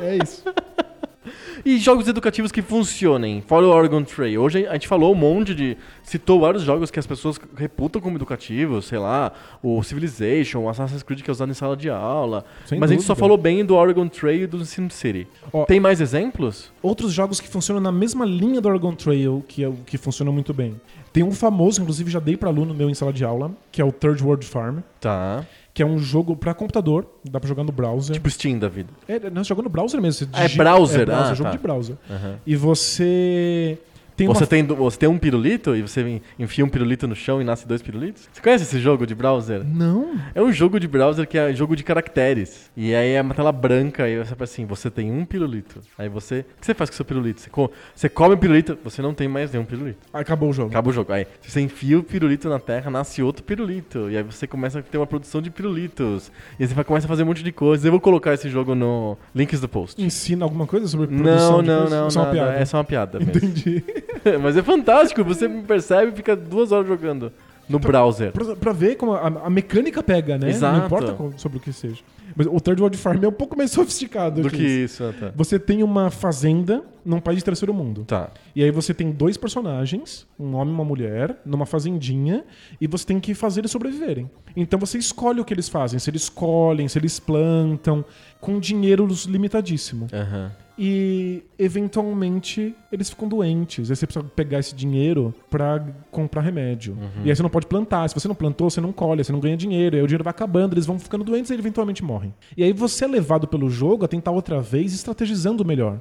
É 0.00 0.16
isso. 0.22 0.44
E 1.64 1.78
jogos 1.78 2.08
educativos 2.08 2.50
que 2.50 2.62
funcionem, 2.62 3.42
fora 3.46 3.66
o 3.66 3.70
Oregon 3.70 4.02
Trail. 4.02 4.40
Hoje 4.40 4.66
a 4.66 4.72
gente 4.72 4.88
falou 4.88 5.12
um 5.12 5.16
monte 5.16 5.54
de. 5.54 5.76
citou 6.02 6.40
vários 6.40 6.62
jogos 6.62 6.90
que 6.90 6.98
as 6.98 7.06
pessoas 7.06 7.38
reputam 7.56 8.00
como 8.00 8.16
educativos, 8.16 8.86
sei 8.86 8.98
lá, 8.98 9.32
o 9.62 9.82
Civilization, 9.82 10.60
o 10.60 10.68
Assassin's 10.68 11.02
Creed 11.02 11.22
que 11.22 11.30
é 11.30 11.32
usado 11.32 11.50
em 11.50 11.54
sala 11.54 11.76
de 11.76 11.90
aula. 11.90 12.44
Sem 12.64 12.78
Mas 12.78 12.90
a 12.90 12.94
gente 12.94 13.02
só 13.02 13.12
dúvida. 13.12 13.20
falou 13.20 13.36
bem 13.36 13.64
do 13.64 13.74
Oregon 13.74 14.08
Trail 14.08 14.44
e 14.44 14.46
do 14.46 14.64
SimCity. 14.64 15.26
Ó, 15.52 15.64
Tem 15.64 15.78
mais 15.80 16.00
exemplos? 16.00 16.72
Outros 16.82 17.12
jogos 17.12 17.40
que 17.40 17.48
funcionam 17.48 17.80
na 17.82 17.92
mesma 17.92 18.24
linha 18.24 18.60
do 18.60 18.68
Oregon 18.68 18.94
Trail, 18.94 19.44
que, 19.46 19.64
é 19.64 19.72
que 19.86 19.98
funcionam 19.98 20.32
muito 20.32 20.54
bem. 20.54 20.80
Tem 21.12 21.22
um 21.22 21.32
famoso, 21.32 21.80
inclusive 21.82 22.10
já 22.10 22.20
dei 22.20 22.36
para 22.36 22.48
aluno 22.48 22.72
meu 22.72 22.88
em 22.88 22.94
sala 22.94 23.12
de 23.12 23.24
aula, 23.24 23.50
que 23.72 23.82
é 23.82 23.84
o 23.84 23.90
Third 23.92 24.22
World 24.22 24.46
Farm, 24.46 24.78
Tá. 25.00 25.44
Que 25.72 25.82
é 25.82 25.86
um 25.86 25.98
jogo 25.98 26.34
para 26.36 26.52
computador, 26.52 27.06
dá 27.24 27.38
para 27.38 27.48
jogar 27.48 27.62
no 27.64 27.72
browser. 27.72 28.14
Tipo 28.14 28.28
Steam 28.30 28.58
da 28.58 28.68
vida. 28.68 28.88
É, 29.06 29.30
não, 29.30 29.44
você 29.44 29.48
joga 29.48 29.62
no 29.62 29.68
browser 29.68 30.00
mesmo. 30.00 30.26
Você 30.26 30.28
Ah, 30.32 30.40
é 30.40 30.46
digita- 30.46 30.64
browser? 30.64 31.00
É 31.00 31.04
browser, 31.06 31.30
Ah, 31.30 31.34
jogo 31.34 31.50
tá. 31.50 31.56
de 31.56 31.62
browser. 31.62 31.96
Aham. 32.10 32.36
E 32.46 32.56
você 32.56 33.78
tem 34.20 34.28
Você, 34.28 34.42
uma... 34.44 34.46
tem, 34.46 34.62
você 34.66 34.98
tem 34.98 35.08
um 35.08 35.16
pirulito 35.18 35.74
e 35.74 35.82
você 35.82 36.20
enfia 36.38 36.62
um 36.64 36.68
pirulito 36.68 37.08
no 37.08 37.14
chão 37.16 37.40
e 37.40 37.44
nasce 37.44 37.66
dois 37.66 37.80
pirulitos? 37.80 38.28
Você 38.32 38.40
conhece 38.42 38.64
esse 38.64 38.78
jogo 38.78 39.06
de 39.06 39.14
browser? 39.14 39.64
Não. 39.64 40.14
É 40.34 40.42
um 40.42 40.52
jogo 40.52 40.78
de 40.78 40.86
browser 40.86 41.26
que 41.26 41.38
é 41.38 41.52
jogo 41.54 41.74
de 41.74 41.82
caracteres. 41.82 42.70
E 42.76 42.94
aí 42.94 43.12
é 43.12 43.22
uma 43.22 43.34
tela 43.34 43.50
branca 43.50 44.06
e 44.08 44.18
você 44.18 44.34
fala 44.34 44.44
assim, 44.44 44.66
você 44.66 44.90
tem 44.90 45.10
um 45.10 45.24
pirulito. 45.24 45.80
Aí 45.96 46.08
você... 46.08 46.40
O 46.40 46.60
que 46.60 46.66
você 46.66 46.74
faz 46.74 46.90
com 46.90 46.94
o 46.94 46.96
seu 46.96 47.04
pirulito? 47.04 47.40
Você, 47.40 47.48
co- 47.50 47.70
você 47.94 48.08
come 48.08 48.34
o 48.34 48.38
pirulito, 48.38 48.78
você 48.84 49.00
não 49.00 49.14
tem 49.14 49.26
mais 49.26 49.50
nenhum 49.52 49.64
pirulito. 49.64 49.98
Acabou 50.12 50.50
o 50.50 50.52
jogo. 50.52 50.68
Acaba 50.70 50.90
o 50.90 50.92
jogo. 50.92 51.12
Aí 51.12 51.26
você 51.40 51.60
enfia 51.60 51.98
o 51.98 52.02
pirulito 52.02 52.48
na 52.48 52.58
terra, 52.58 52.90
nasce 52.90 53.22
outro 53.22 53.42
pirulito. 53.42 54.10
E 54.10 54.16
aí 54.18 54.22
você 54.22 54.46
começa 54.46 54.80
a 54.80 54.82
ter 54.82 54.98
uma 54.98 55.06
produção 55.06 55.40
de 55.40 55.50
pirulitos. 55.50 56.30
E 56.58 56.64
aí 56.64 56.68
você 56.68 56.84
começa 56.84 57.06
a 57.06 57.08
fazer 57.08 57.22
um 57.22 57.26
monte 57.26 57.42
de 57.42 57.52
coisas. 57.52 57.84
Eu 57.84 57.90
vou 57.92 58.00
colocar 58.00 58.34
esse 58.34 58.48
jogo 58.50 58.74
no 58.74 59.16
links 59.34 59.60
do 59.60 59.68
post. 59.68 60.00
Ensina 60.02 60.44
alguma 60.44 60.66
coisa 60.66 60.86
sobre 60.86 61.06
produção 61.06 61.52
Não, 61.58 61.62
de 61.62 61.68
não, 61.68 61.76
coisas? 61.78 61.90
não, 61.98 62.04
Ou 62.04 62.10
só 62.10 62.20
uma 62.22 62.30
piada? 62.32 62.52
É 62.54 62.64
só 62.64 62.76
uma 62.76 62.84
piada 62.84 63.18
mesmo. 63.18 63.32
Entendi. 63.36 63.84
Mas 64.42 64.56
é 64.56 64.62
fantástico, 64.62 65.22
você 65.24 65.48
percebe 65.48 66.12
e 66.12 66.16
fica 66.16 66.34
duas 66.36 66.72
horas 66.72 66.86
jogando 66.88 67.32
no 67.68 67.78
browser. 67.78 68.32
pra, 68.32 68.56
pra 68.56 68.72
ver 68.72 68.96
como 68.96 69.12
a, 69.12 69.26
a 69.26 69.50
mecânica 69.50 70.02
pega, 70.02 70.36
né? 70.36 70.50
Exato. 70.50 70.76
Não 70.78 70.86
importa 70.86 71.12
qual- 71.14 71.32
sobre 71.36 71.58
o 71.58 71.60
que 71.60 71.72
seja. 71.72 72.02
Mas 72.34 72.46
o 72.46 72.60
Third 72.60 72.80
World 72.80 72.96
Farm 72.96 73.22
é 73.24 73.28
um 73.28 73.32
pouco 73.32 73.56
mais 73.56 73.70
sofisticado 73.72 74.42
Do 74.42 74.50
que 74.50 74.56
que 74.56 74.62
isso. 74.62 75.02
isso, 75.04 75.14
tá. 75.18 75.32
Você 75.34 75.58
tem 75.58 75.82
uma 75.82 76.10
fazenda 76.10 76.82
num 77.04 77.20
país 77.20 77.38
de 77.38 77.44
terceiro 77.44 77.72
mundo. 77.74 78.04
Tá. 78.04 78.30
E 78.54 78.62
aí 78.62 78.70
você 78.70 78.92
tem 78.94 79.10
dois 79.10 79.36
personagens, 79.36 80.26
um 80.38 80.54
homem 80.54 80.72
e 80.72 80.74
uma 80.76 80.84
mulher, 80.84 81.36
numa 81.44 81.66
fazendinha, 81.66 82.44
e 82.80 82.86
você 82.86 83.04
tem 83.06 83.18
que 83.20 83.34
fazer 83.34 83.60
eles 83.62 83.70
sobreviverem. 83.70 84.30
Então 84.56 84.78
você 84.78 84.96
escolhe 84.98 85.40
o 85.40 85.44
que 85.44 85.52
eles 85.54 85.68
fazem, 85.68 85.98
se 85.98 86.08
eles 86.10 86.28
colhem, 86.28 86.86
se 86.88 86.98
eles 86.98 87.18
plantam, 87.20 88.04
com 88.40 88.58
dinheiro 88.60 89.06
limitadíssimo. 89.28 90.06
Aham. 90.12 90.52
E 90.82 91.42
eventualmente 91.58 92.74
eles 92.90 93.10
ficam 93.10 93.28
doentes. 93.28 93.90
Aí 93.90 93.96
você 93.96 94.06
precisa 94.06 94.24
pegar 94.34 94.60
esse 94.60 94.74
dinheiro 94.74 95.34
pra 95.50 95.84
comprar 96.10 96.40
remédio. 96.40 96.96
E 97.22 97.28
aí 97.28 97.36
você 97.36 97.42
não 97.42 97.50
pode 97.50 97.66
plantar. 97.66 98.08
Se 98.08 98.14
você 98.14 98.26
não 98.26 98.34
plantou, 98.34 98.70
você 98.70 98.80
não 98.80 98.90
colhe, 98.90 99.22
você 99.22 99.30
não 99.30 99.40
ganha 99.40 99.58
dinheiro. 99.58 99.94
Aí 99.96 100.02
o 100.02 100.06
dinheiro 100.06 100.24
vai 100.24 100.30
acabando, 100.30 100.72
eles 100.72 100.86
vão 100.86 100.98
ficando 100.98 101.22
doentes 101.22 101.50
e 101.50 101.54
eventualmente 101.54 102.02
morrem. 102.02 102.32
E 102.56 102.64
aí 102.64 102.72
você 102.72 103.04
é 103.04 103.08
levado 103.08 103.46
pelo 103.46 103.68
jogo 103.68 104.06
a 104.06 104.08
tentar 104.08 104.30
outra 104.30 104.62
vez 104.62 104.94
estrategizando 104.94 105.64
melhor. 105.66 106.00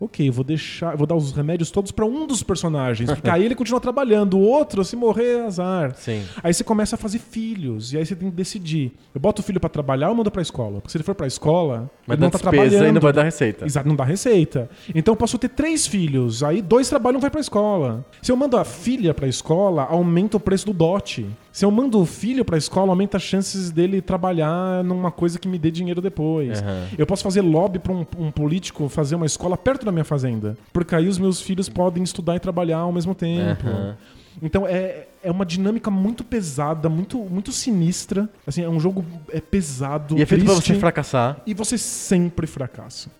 Ok, 0.00 0.26
eu 0.26 0.32
vou 0.32 0.44
deixar, 0.44 0.96
vou 0.96 1.06
dar 1.06 1.14
os 1.14 1.32
remédios 1.32 1.70
todos 1.70 1.92
pra 1.92 2.06
um 2.06 2.26
dos 2.26 2.42
personagens, 2.42 3.10
porque 3.12 3.28
aí 3.28 3.44
ele 3.44 3.54
continua 3.54 3.80
trabalhando, 3.80 4.38
o 4.38 4.40
outro, 4.40 4.82
se 4.82 4.96
morrer, 4.96 5.40
é 5.40 5.46
azar. 5.46 5.94
Sim. 5.94 6.22
Aí 6.42 6.54
você 6.54 6.64
começa 6.64 6.96
a 6.96 6.98
fazer 6.98 7.18
filhos, 7.18 7.92
e 7.92 7.98
aí 7.98 8.06
você 8.06 8.16
tem 8.16 8.30
que 8.30 8.36
decidir. 8.36 8.92
Eu 9.14 9.20
boto 9.20 9.42
o 9.42 9.44
filho 9.44 9.60
pra 9.60 9.68
trabalhar 9.68 10.08
ou 10.08 10.14
mando 10.14 10.30
pra 10.30 10.40
escola? 10.40 10.80
Porque 10.80 10.90
se 10.92 10.96
ele 10.96 11.04
for 11.04 11.14
pra 11.14 11.26
escola, 11.26 11.90
Vai 12.06 12.16
ele 12.16 12.20
dar 12.20 12.26
não 12.26 12.30
tá 12.30 12.38
despesa 12.38 12.50
trabalhando. 12.50 12.88
e 12.88 12.92
não 12.92 13.00
vai 13.00 13.12
dar 13.12 13.22
receita. 13.24 13.66
Exato, 13.66 13.89
não 13.90 13.96
dá 13.96 14.04
receita. 14.04 14.70
Então 14.94 15.12
eu 15.12 15.16
posso 15.16 15.36
ter 15.38 15.48
três 15.48 15.86
filhos, 15.86 16.42
aí 16.42 16.62
dois 16.62 16.88
trabalham 16.88 17.18
e 17.18 17.20
vai 17.20 17.30
pra 17.30 17.40
escola. 17.40 18.04
Se 18.22 18.32
eu 18.32 18.36
mando 18.36 18.56
a 18.56 18.64
filha 18.64 19.12
pra 19.12 19.28
escola, 19.28 19.84
aumenta 19.84 20.36
o 20.36 20.40
preço 20.40 20.66
do 20.66 20.72
dote. 20.72 21.26
Se 21.52 21.64
eu 21.64 21.70
mando 21.70 22.00
o 22.00 22.06
filho 22.06 22.44
pra 22.44 22.56
escola, 22.56 22.92
aumenta 22.92 23.16
as 23.16 23.22
chances 23.22 23.70
dele 23.70 24.00
trabalhar 24.00 24.82
numa 24.84 25.10
coisa 25.10 25.38
que 25.38 25.48
me 25.48 25.58
dê 25.58 25.70
dinheiro 25.70 26.00
depois. 26.00 26.62
Aham. 26.62 26.86
Eu 26.96 27.06
posso 27.06 27.22
fazer 27.22 27.42
lobby 27.42 27.78
pra 27.78 27.92
um, 27.92 28.06
um 28.18 28.30
político 28.30 28.88
fazer 28.88 29.16
uma 29.16 29.26
escola 29.26 29.56
perto 29.56 29.84
da 29.84 29.92
minha 29.92 30.04
fazenda. 30.04 30.56
Porque 30.72 30.94
aí 30.94 31.08
os 31.08 31.18
meus 31.18 31.40
filhos 31.40 31.68
podem 31.68 32.02
estudar 32.02 32.36
e 32.36 32.40
trabalhar 32.40 32.78
ao 32.78 32.92
mesmo 32.92 33.14
tempo. 33.14 33.66
Aham. 33.66 33.96
Então 34.42 34.66
é, 34.66 35.08
é 35.22 35.30
uma 35.30 35.44
dinâmica 35.44 35.90
muito 35.90 36.24
pesada, 36.24 36.88
muito, 36.88 37.18
muito 37.18 37.52
sinistra. 37.52 38.28
Assim, 38.46 38.62
é 38.62 38.68
um 38.68 38.80
jogo 38.80 39.04
é 39.30 39.40
pesado, 39.40 40.18
E 40.18 40.22
é 40.22 40.26
feito 40.26 40.44
pra 40.44 40.54
triste, 40.54 40.72
você 40.74 40.78
fracassar. 40.80 41.40
e 41.46 41.52
você 41.54 41.76
sempre 41.76 42.46
fracassa. 42.46 43.10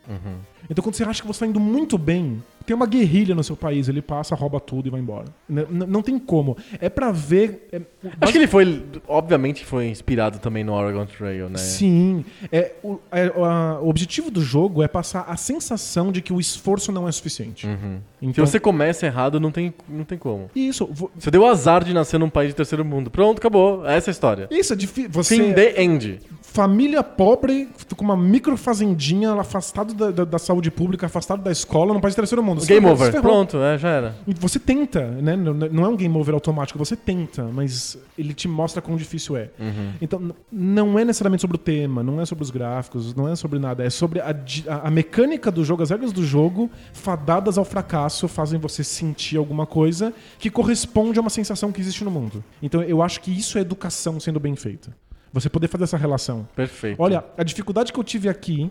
Então 0.68 0.82
quando 0.82 0.94
você 0.94 1.04
acha 1.04 1.20
que 1.22 1.26
você 1.26 1.36
está 1.38 1.46
indo 1.46 1.60
muito 1.60 1.98
bem, 1.98 2.42
tem 2.70 2.76
uma 2.76 2.86
guerrilha 2.86 3.34
no 3.34 3.42
seu 3.42 3.56
país, 3.56 3.88
ele 3.88 4.00
passa, 4.00 4.32
rouba 4.36 4.60
tudo 4.60 4.86
e 4.86 4.90
vai 4.92 5.00
embora. 5.00 5.24
N- 5.48 5.66
não 5.88 6.02
tem 6.02 6.16
como. 6.20 6.56
É 6.80 6.88
pra 6.88 7.10
ver. 7.10 7.66
é- 7.72 7.80
Acho 8.20 8.30
que 8.30 8.38
ele 8.38 8.46
foi, 8.46 8.80
obviamente, 9.08 9.64
foi 9.64 9.88
inspirado 9.88 10.38
também 10.38 10.62
no 10.62 10.72
Oregon 10.72 11.04
Trail, 11.04 11.48
né? 11.48 11.58
Sim. 11.58 12.24
É, 12.52 12.72
o, 12.84 13.00
é, 13.10 13.24
a- 13.26 13.80
o 13.82 13.88
objetivo 13.88 14.30
do 14.30 14.40
jogo 14.40 14.84
é 14.84 14.86
passar 14.88 15.24
a 15.28 15.36
sensação 15.36 16.12
de 16.12 16.22
que 16.22 16.32
o 16.32 16.38
esforço 16.38 16.92
não 16.92 17.08
é 17.08 17.10
suficiente. 17.12 17.66
Uhum. 17.66 17.98
Se 18.20 18.26
Então, 18.26 18.46
você 18.46 18.60
começa 18.60 19.04
errado, 19.04 19.40
não 19.40 19.50
tem, 19.50 19.74
não 19.88 20.04
tem 20.04 20.16
como. 20.16 20.48
Isso, 20.54 20.86
vo- 20.92 21.10
Você 21.18 21.28
deu 21.28 21.44
azar 21.46 21.82
de 21.82 21.92
nascer 21.92 22.18
num 22.20 22.30
país 22.30 22.50
de 22.50 22.54
terceiro 22.54 22.84
mundo. 22.84 23.10
Pronto, 23.10 23.38
acabou. 23.38 23.84
Essa 23.84 24.10
é 24.10 24.12
a 24.12 24.12
história. 24.12 24.48
isso 24.50 24.72
é 24.72 24.76
difícil. 24.76 25.10
Você, 25.10 25.34
Fim 25.36 25.52
de 25.52 25.80
end. 25.82 26.20
Família 26.52 27.02
pobre, 27.02 27.68
com 27.96 28.04
uma 28.04 28.16
micro 28.16 28.56
fazendinha, 28.56 29.32
afastado 29.34 29.94
da, 29.94 30.10
da- 30.10 30.24
da 30.24 30.38
saúde 30.38 30.68
pública, 30.70 31.06
afastado 31.06 31.42
da 31.42 31.52
escola, 31.52 31.94
não 31.94 32.00
pode 32.00 32.14
ter 32.14 32.22
terceiro 32.22 32.42
mundo. 32.42 32.60
Você 32.60 32.74
Game 32.74 32.86
over. 32.86 33.20
Pronto, 33.22 33.56
é, 33.58 33.78
já 33.78 33.88
era. 33.88 34.16
Você 34.40 34.58
tenta, 34.58 35.06
né? 35.06 35.36
Não 35.36 35.54
não 35.54 35.84
é 35.84 35.88
um 35.88 35.96
game 35.96 36.16
over 36.16 36.34
automático, 36.34 36.78
você 36.78 36.96
tenta, 36.96 37.44
mas 37.44 37.96
ele 38.18 38.34
te 38.34 38.48
mostra 38.48 38.82
quão 38.82 38.96
difícil 38.96 39.36
é. 39.36 39.50
Uhum. 39.60 39.92
Então, 40.02 40.34
não 40.50 40.98
é 40.98 41.04
necessariamente 41.04 41.40
sobre 41.42 41.54
o 41.56 41.58
tema, 41.58 42.02
não 42.02 42.20
é 42.20 42.26
sobre 42.26 42.42
os 42.42 42.50
gráficos, 42.50 43.14
não 43.14 43.28
é 43.28 43.36
sobre 43.36 43.58
nada. 43.58 43.84
É 43.84 43.90
sobre 43.90 44.20
a- 44.20 44.34
a 44.82 44.90
mecânica 44.90 45.50
do 45.52 45.64
jogo, 45.64 45.82
as 45.82 45.90
regras 45.90 46.12
do 46.12 46.24
jogo, 46.24 46.68
fadadas 46.92 47.58
ao 47.58 47.64
fracasso, 47.64 48.26
fazem 48.26 48.58
você 48.58 48.82
sentir 48.82 49.36
alguma 49.36 49.66
coisa 49.66 50.12
que 50.38 50.50
corresponde 50.50 51.18
a 51.18 51.22
uma 51.22 51.30
sensação 51.30 51.70
que 51.70 51.80
existe 51.80 52.02
no 52.04 52.10
mundo. 52.10 52.42
Então, 52.60 52.82
eu 52.82 53.00
acho 53.02 53.20
que 53.20 53.30
isso 53.30 53.56
é 53.56 53.60
educação 53.60 54.18
sendo 54.18 54.40
bem 54.40 54.56
feita. 54.56 54.90
Você 55.32 55.48
poder 55.48 55.68
fazer 55.68 55.84
essa 55.84 55.96
relação. 55.96 56.48
Perfeito. 56.56 57.00
Olha, 57.00 57.24
a 57.36 57.44
dificuldade 57.44 57.92
que 57.92 58.00
eu 58.00 58.04
tive 58.04 58.28
aqui, 58.28 58.70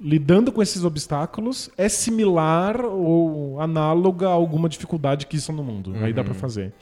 lidando 0.00 0.50
com 0.50 0.60
esses 0.62 0.84
obstáculos, 0.84 1.70
é 1.76 1.88
similar 1.88 2.84
ou 2.84 3.60
análoga 3.60 4.28
a 4.28 4.32
alguma 4.32 4.68
dificuldade 4.68 5.26
que 5.26 5.36
existe 5.36 5.52
no 5.52 5.62
mundo. 5.62 5.94
Aí 6.00 6.12
dá 6.12 6.24
pra 6.24 6.34
fazer. 6.34 6.72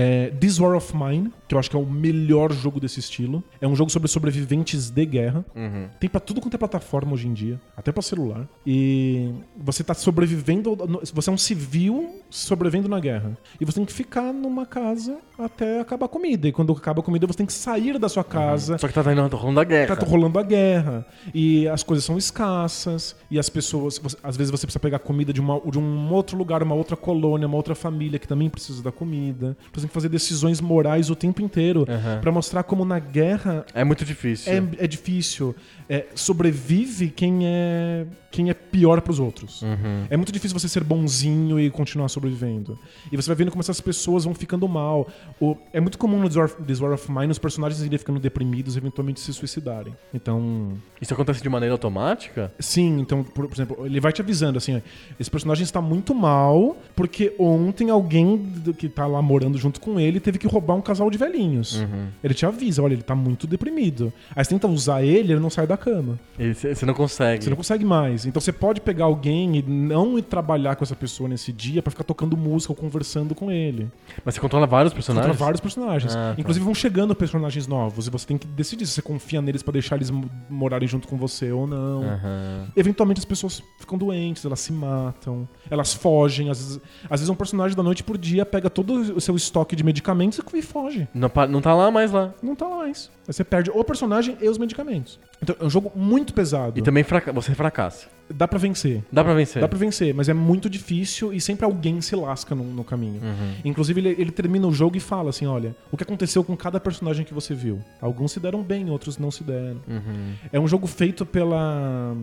É, 0.00 0.30
This 0.38 0.60
War 0.60 0.76
of 0.76 0.96
Mine, 0.96 1.32
que 1.48 1.56
eu 1.56 1.58
acho 1.58 1.68
que 1.68 1.74
é 1.74 1.78
o 1.78 1.84
melhor 1.84 2.52
jogo 2.52 2.78
desse 2.78 3.00
estilo. 3.00 3.42
É 3.60 3.66
um 3.66 3.74
jogo 3.74 3.90
sobre 3.90 4.06
sobreviventes 4.06 4.90
de 4.90 5.04
guerra. 5.04 5.44
Uhum. 5.56 5.88
Tem 5.98 6.08
pra 6.08 6.20
tudo 6.20 6.40
quanto 6.40 6.54
é 6.54 6.58
plataforma 6.58 7.14
hoje 7.14 7.26
em 7.26 7.32
dia, 7.32 7.60
até 7.76 7.90
pra 7.90 8.00
celular. 8.00 8.46
E 8.64 9.32
você 9.56 9.82
tá 9.82 9.94
sobrevivendo, 9.94 10.76
você 11.12 11.30
é 11.30 11.32
um 11.32 11.36
civil 11.38 12.14
sobrevivendo 12.30 12.88
na 12.88 13.00
guerra. 13.00 13.36
E 13.60 13.64
você 13.64 13.74
tem 13.76 13.84
que 13.84 13.92
ficar 13.92 14.32
numa 14.32 14.64
casa 14.64 15.18
até 15.36 15.80
acabar 15.80 16.06
a 16.06 16.08
comida. 16.08 16.46
E 16.46 16.52
quando 16.52 16.72
acaba 16.72 17.00
a 17.00 17.02
comida, 17.02 17.26
você 17.26 17.38
tem 17.38 17.46
que 17.46 17.52
sair 17.52 17.98
da 17.98 18.08
sua 18.08 18.22
casa, 18.22 18.78
Só 18.78 18.86
que 18.86 18.94
tá 18.94 19.00
indo 19.12 19.36
rolando 19.36 19.58
a 19.58 19.64
guerra. 19.64 19.96
Tá 19.96 20.06
rolando 20.06 20.38
a 20.38 20.42
guerra. 20.44 21.04
E 21.34 21.66
as 21.66 21.82
coisas 21.82 22.04
são 22.04 22.16
escassas. 22.16 23.16
E 23.28 23.36
as 23.36 23.48
pessoas. 23.48 23.98
você- 23.98 24.16
às 24.22 24.36
vezes 24.36 24.50
você 24.52 24.64
precisa 24.66 24.78
pegar 24.78 25.00
comida 25.00 25.32
de, 25.32 25.40
uma, 25.40 25.60
de 25.60 25.78
um 25.78 26.12
outro 26.12 26.38
lugar, 26.38 26.62
uma 26.62 26.74
outra 26.76 26.96
colônia, 26.96 27.48
uma 27.48 27.56
outra 27.56 27.74
família 27.74 28.16
que 28.18 28.28
também 28.28 28.48
precisa 28.48 28.80
da 28.80 28.92
comida. 28.92 29.56
Você 29.72 29.87
tem 29.88 29.90
que 29.90 29.94
fazer 29.94 30.08
decisões 30.08 30.60
morais 30.60 31.10
o 31.10 31.16
tempo 31.16 31.40
inteiro. 31.42 31.84
Aham. 31.88 32.20
Pra 32.20 32.30
mostrar 32.30 32.62
como 32.62 32.84
na 32.84 32.98
guerra 32.98 33.64
É 33.74 33.82
muito 33.82 34.04
difícil. 34.04 34.52
é, 34.52 34.84
é 34.84 34.86
difícil. 34.86 35.54
É, 35.90 36.06
sobrevive 36.14 37.08
quem 37.08 37.46
é 37.46 38.06
quem 38.30 38.50
é 38.50 38.54
pior 38.54 39.00
pros 39.00 39.18
outros. 39.18 39.62
Uhum. 39.62 40.04
É 40.10 40.16
muito 40.16 40.30
difícil 40.30 40.56
você 40.58 40.68
ser 40.68 40.84
bonzinho 40.84 41.58
e 41.58 41.70
continuar 41.70 42.10
sobrevivendo. 42.10 42.78
E 43.10 43.16
você 43.16 43.26
vai 43.26 43.34
vendo 43.34 43.50
como 43.50 43.62
essas 43.62 43.80
pessoas 43.80 44.24
vão 44.24 44.34
ficando 44.34 44.68
mal. 44.68 45.08
O- 45.40 45.56
é 45.72 45.80
muito 45.80 45.96
comum 45.96 46.20
no 46.20 46.28
This 46.28 46.78
War, 46.78 46.92
of 46.92 47.10
Mine 47.10 47.32
os 47.32 47.38
personagens 47.38 47.82
irem 47.82 47.96
ficando 47.98 48.20
deprimidos 48.20 48.74
e 48.74 48.78
eventualmente 48.78 49.18
se 49.20 49.32
suicidarem. 49.32 49.94
Então, 50.12 50.74
Isso 51.00 51.14
acontece 51.14 51.42
de 51.42 51.48
maneira 51.48 51.72
automática? 51.74 52.52
sim, 52.60 53.00
então, 53.00 53.24
por, 53.24 53.46
por 53.48 53.54
exemplo, 53.54 53.86
ele 53.86 53.98
vai 53.98 54.12
te 54.12 54.20
avisando 54.20 54.58
assim, 54.58 54.76
ó, 54.76 54.80
esse 55.18 55.30
personagem 55.30 55.64
está 55.64 55.80
muito 55.80 56.14
mal 56.14 56.76
porque 56.94 57.34
ontem 57.38 57.88
alguém 57.88 58.52
que 58.76 58.90
tá 58.90 59.06
lá 59.06 59.22
morando 59.22 59.56
junto 59.56 59.67
junto 59.68 59.80
com 59.80 60.00
ele 60.00 60.18
teve 60.18 60.38
que 60.38 60.46
roubar 60.46 60.74
um 60.74 60.80
casal 60.80 61.10
de 61.10 61.18
velhinhos. 61.18 61.84
Ele 62.24 62.32
te 62.34 62.46
avisa, 62.46 62.82
olha, 62.82 62.94
ele 62.94 63.02
tá 63.02 63.14
muito 63.14 63.46
deprimido. 63.46 64.12
Aí 64.34 64.42
você 64.44 64.50
tenta 64.50 64.66
usar 64.66 65.02
ele, 65.02 65.32
ele 65.34 65.40
não 65.40 65.50
sai 65.50 65.66
da 65.66 65.76
cama. 65.76 66.18
Você 66.38 66.74
você 66.74 66.86
não 66.86 66.94
consegue. 66.94 67.44
Você 67.44 67.50
não 67.50 67.56
consegue 67.56 67.84
mais. 67.84 68.24
Então 68.26 68.40
você 68.40 68.52
pode 68.52 68.80
pegar 68.80 69.04
alguém 69.04 69.56
e 69.58 69.62
não 69.62 70.18
ir 70.18 70.22
trabalhar 70.22 70.74
com 70.76 70.84
essa 70.84 70.96
pessoa 70.96 71.28
nesse 71.28 71.52
dia 71.52 71.82
pra 71.82 71.90
ficar 71.90 72.04
tocando 72.04 72.36
música 72.36 72.72
ou 72.72 72.76
conversando 72.76 73.34
com 73.34 73.50
ele. 73.50 73.90
Mas 74.24 74.34
você 74.34 74.40
controla 74.40 74.66
vários 74.66 74.92
personagens? 74.94 75.30
Contra 75.30 75.44
vários 75.44 75.60
personagens. 75.60 76.16
Ah, 76.16 76.32
tá. 76.34 76.40
Inclusive 76.40 76.64
vão 76.64 76.74
chegando 76.74 77.14
personagens 77.14 77.66
novos 77.66 78.06
e 78.06 78.10
você 78.10 78.26
tem 78.26 78.38
que 78.38 78.46
decidir 78.46 78.86
se 78.86 78.92
você 78.92 79.02
confia 79.02 79.42
neles 79.42 79.62
pra 79.62 79.72
deixar 79.72 79.96
eles 79.96 80.10
mo- 80.10 80.30
morarem 80.48 80.88
junto 80.88 81.06
com 81.06 81.16
você 81.16 81.52
ou 81.52 81.66
não. 81.66 82.02
Aham. 82.04 82.66
Eventualmente 82.76 83.18
as 83.18 83.24
pessoas 83.24 83.62
ficam 83.78 83.98
doentes, 83.98 84.44
elas 84.44 84.60
se 84.60 84.72
matam, 84.72 85.46
elas 85.70 85.92
fogem. 85.92 86.48
Às 86.50 86.58
vezes, 86.58 86.80
às 87.04 87.20
vezes 87.20 87.28
um 87.28 87.34
personagem 87.34 87.76
da 87.76 87.82
noite 87.82 88.02
por 88.02 88.16
dia 88.16 88.46
pega 88.46 88.70
todo 88.70 89.16
o 89.16 89.20
seu 89.20 89.36
estoque 89.58 89.74
de 89.76 89.82
medicamentos 89.84 90.40
e 90.54 90.62
foge. 90.62 91.08
Não, 91.12 91.28
pa- 91.28 91.46
não 91.46 91.60
tá 91.60 91.74
lá 91.74 91.90
mais 91.90 92.10
lá. 92.12 92.32
Não 92.42 92.54
tá 92.54 92.66
lá 92.66 92.76
mais. 92.78 93.10
Aí 93.26 93.32
você 93.34 93.42
perde 93.44 93.70
o 93.70 93.84
personagem 93.84 94.36
e 94.40 94.48
os 94.48 94.56
medicamentos. 94.58 95.18
Então 95.42 95.54
é 95.60 95.64
um 95.64 95.70
jogo 95.70 95.92
muito 95.94 96.32
pesado. 96.32 96.78
E 96.78 96.82
também 96.82 97.02
fraca- 97.04 97.32
você 97.32 97.54
fracassa. 97.54 98.06
Dá 98.30 98.46
pra 98.46 98.58
vencer. 98.58 99.02
Dá 99.10 99.24
pra 99.24 99.32
vencer. 99.34 99.60
Dá 99.62 99.68
pra 99.68 99.78
vencer, 99.78 100.14
mas 100.14 100.28
é 100.28 100.34
muito 100.34 100.68
difícil 100.68 101.32
e 101.32 101.40
sempre 101.40 101.64
alguém 101.64 102.00
se 102.00 102.14
lasca 102.14 102.54
no, 102.54 102.62
no 102.62 102.84
caminho. 102.84 103.20
Uhum. 103.22 103.54
Inclusive, 103.64 104.00
ele, 104.00 104.08
ele 104.18 104.30
termina 104.30 104.66
o 104.66 104.72
jogo 104.72 104.96
e 104.96 105.00
fala 105.00 105.30
assim: 105.30 105.46
olha, 105.46 105.74
o 105.90 105.96
que 105.96 106.02
aconteceu 106.02 106.44
com 106.44 106.56
cada 106.56 106.78
personagem 106.78 107.24
que 107.24 107.32
você 107.34 107.54
viu? 107.54 107.80
Alguns 108.00 108.32
se 108.32 108.40
deram 108.40 108.62
bem, 108.62 108.90
outros 108.90 109.16
não 109.18 109.30
se 109.30 109.42
deram. 109.42 109.80
Uhum. 109.88 110.34
É 110.52 110.60
um 110.60 110.68
jogo 110.68 110.86
feito 110.86 111.24
pela. 111.24 112.14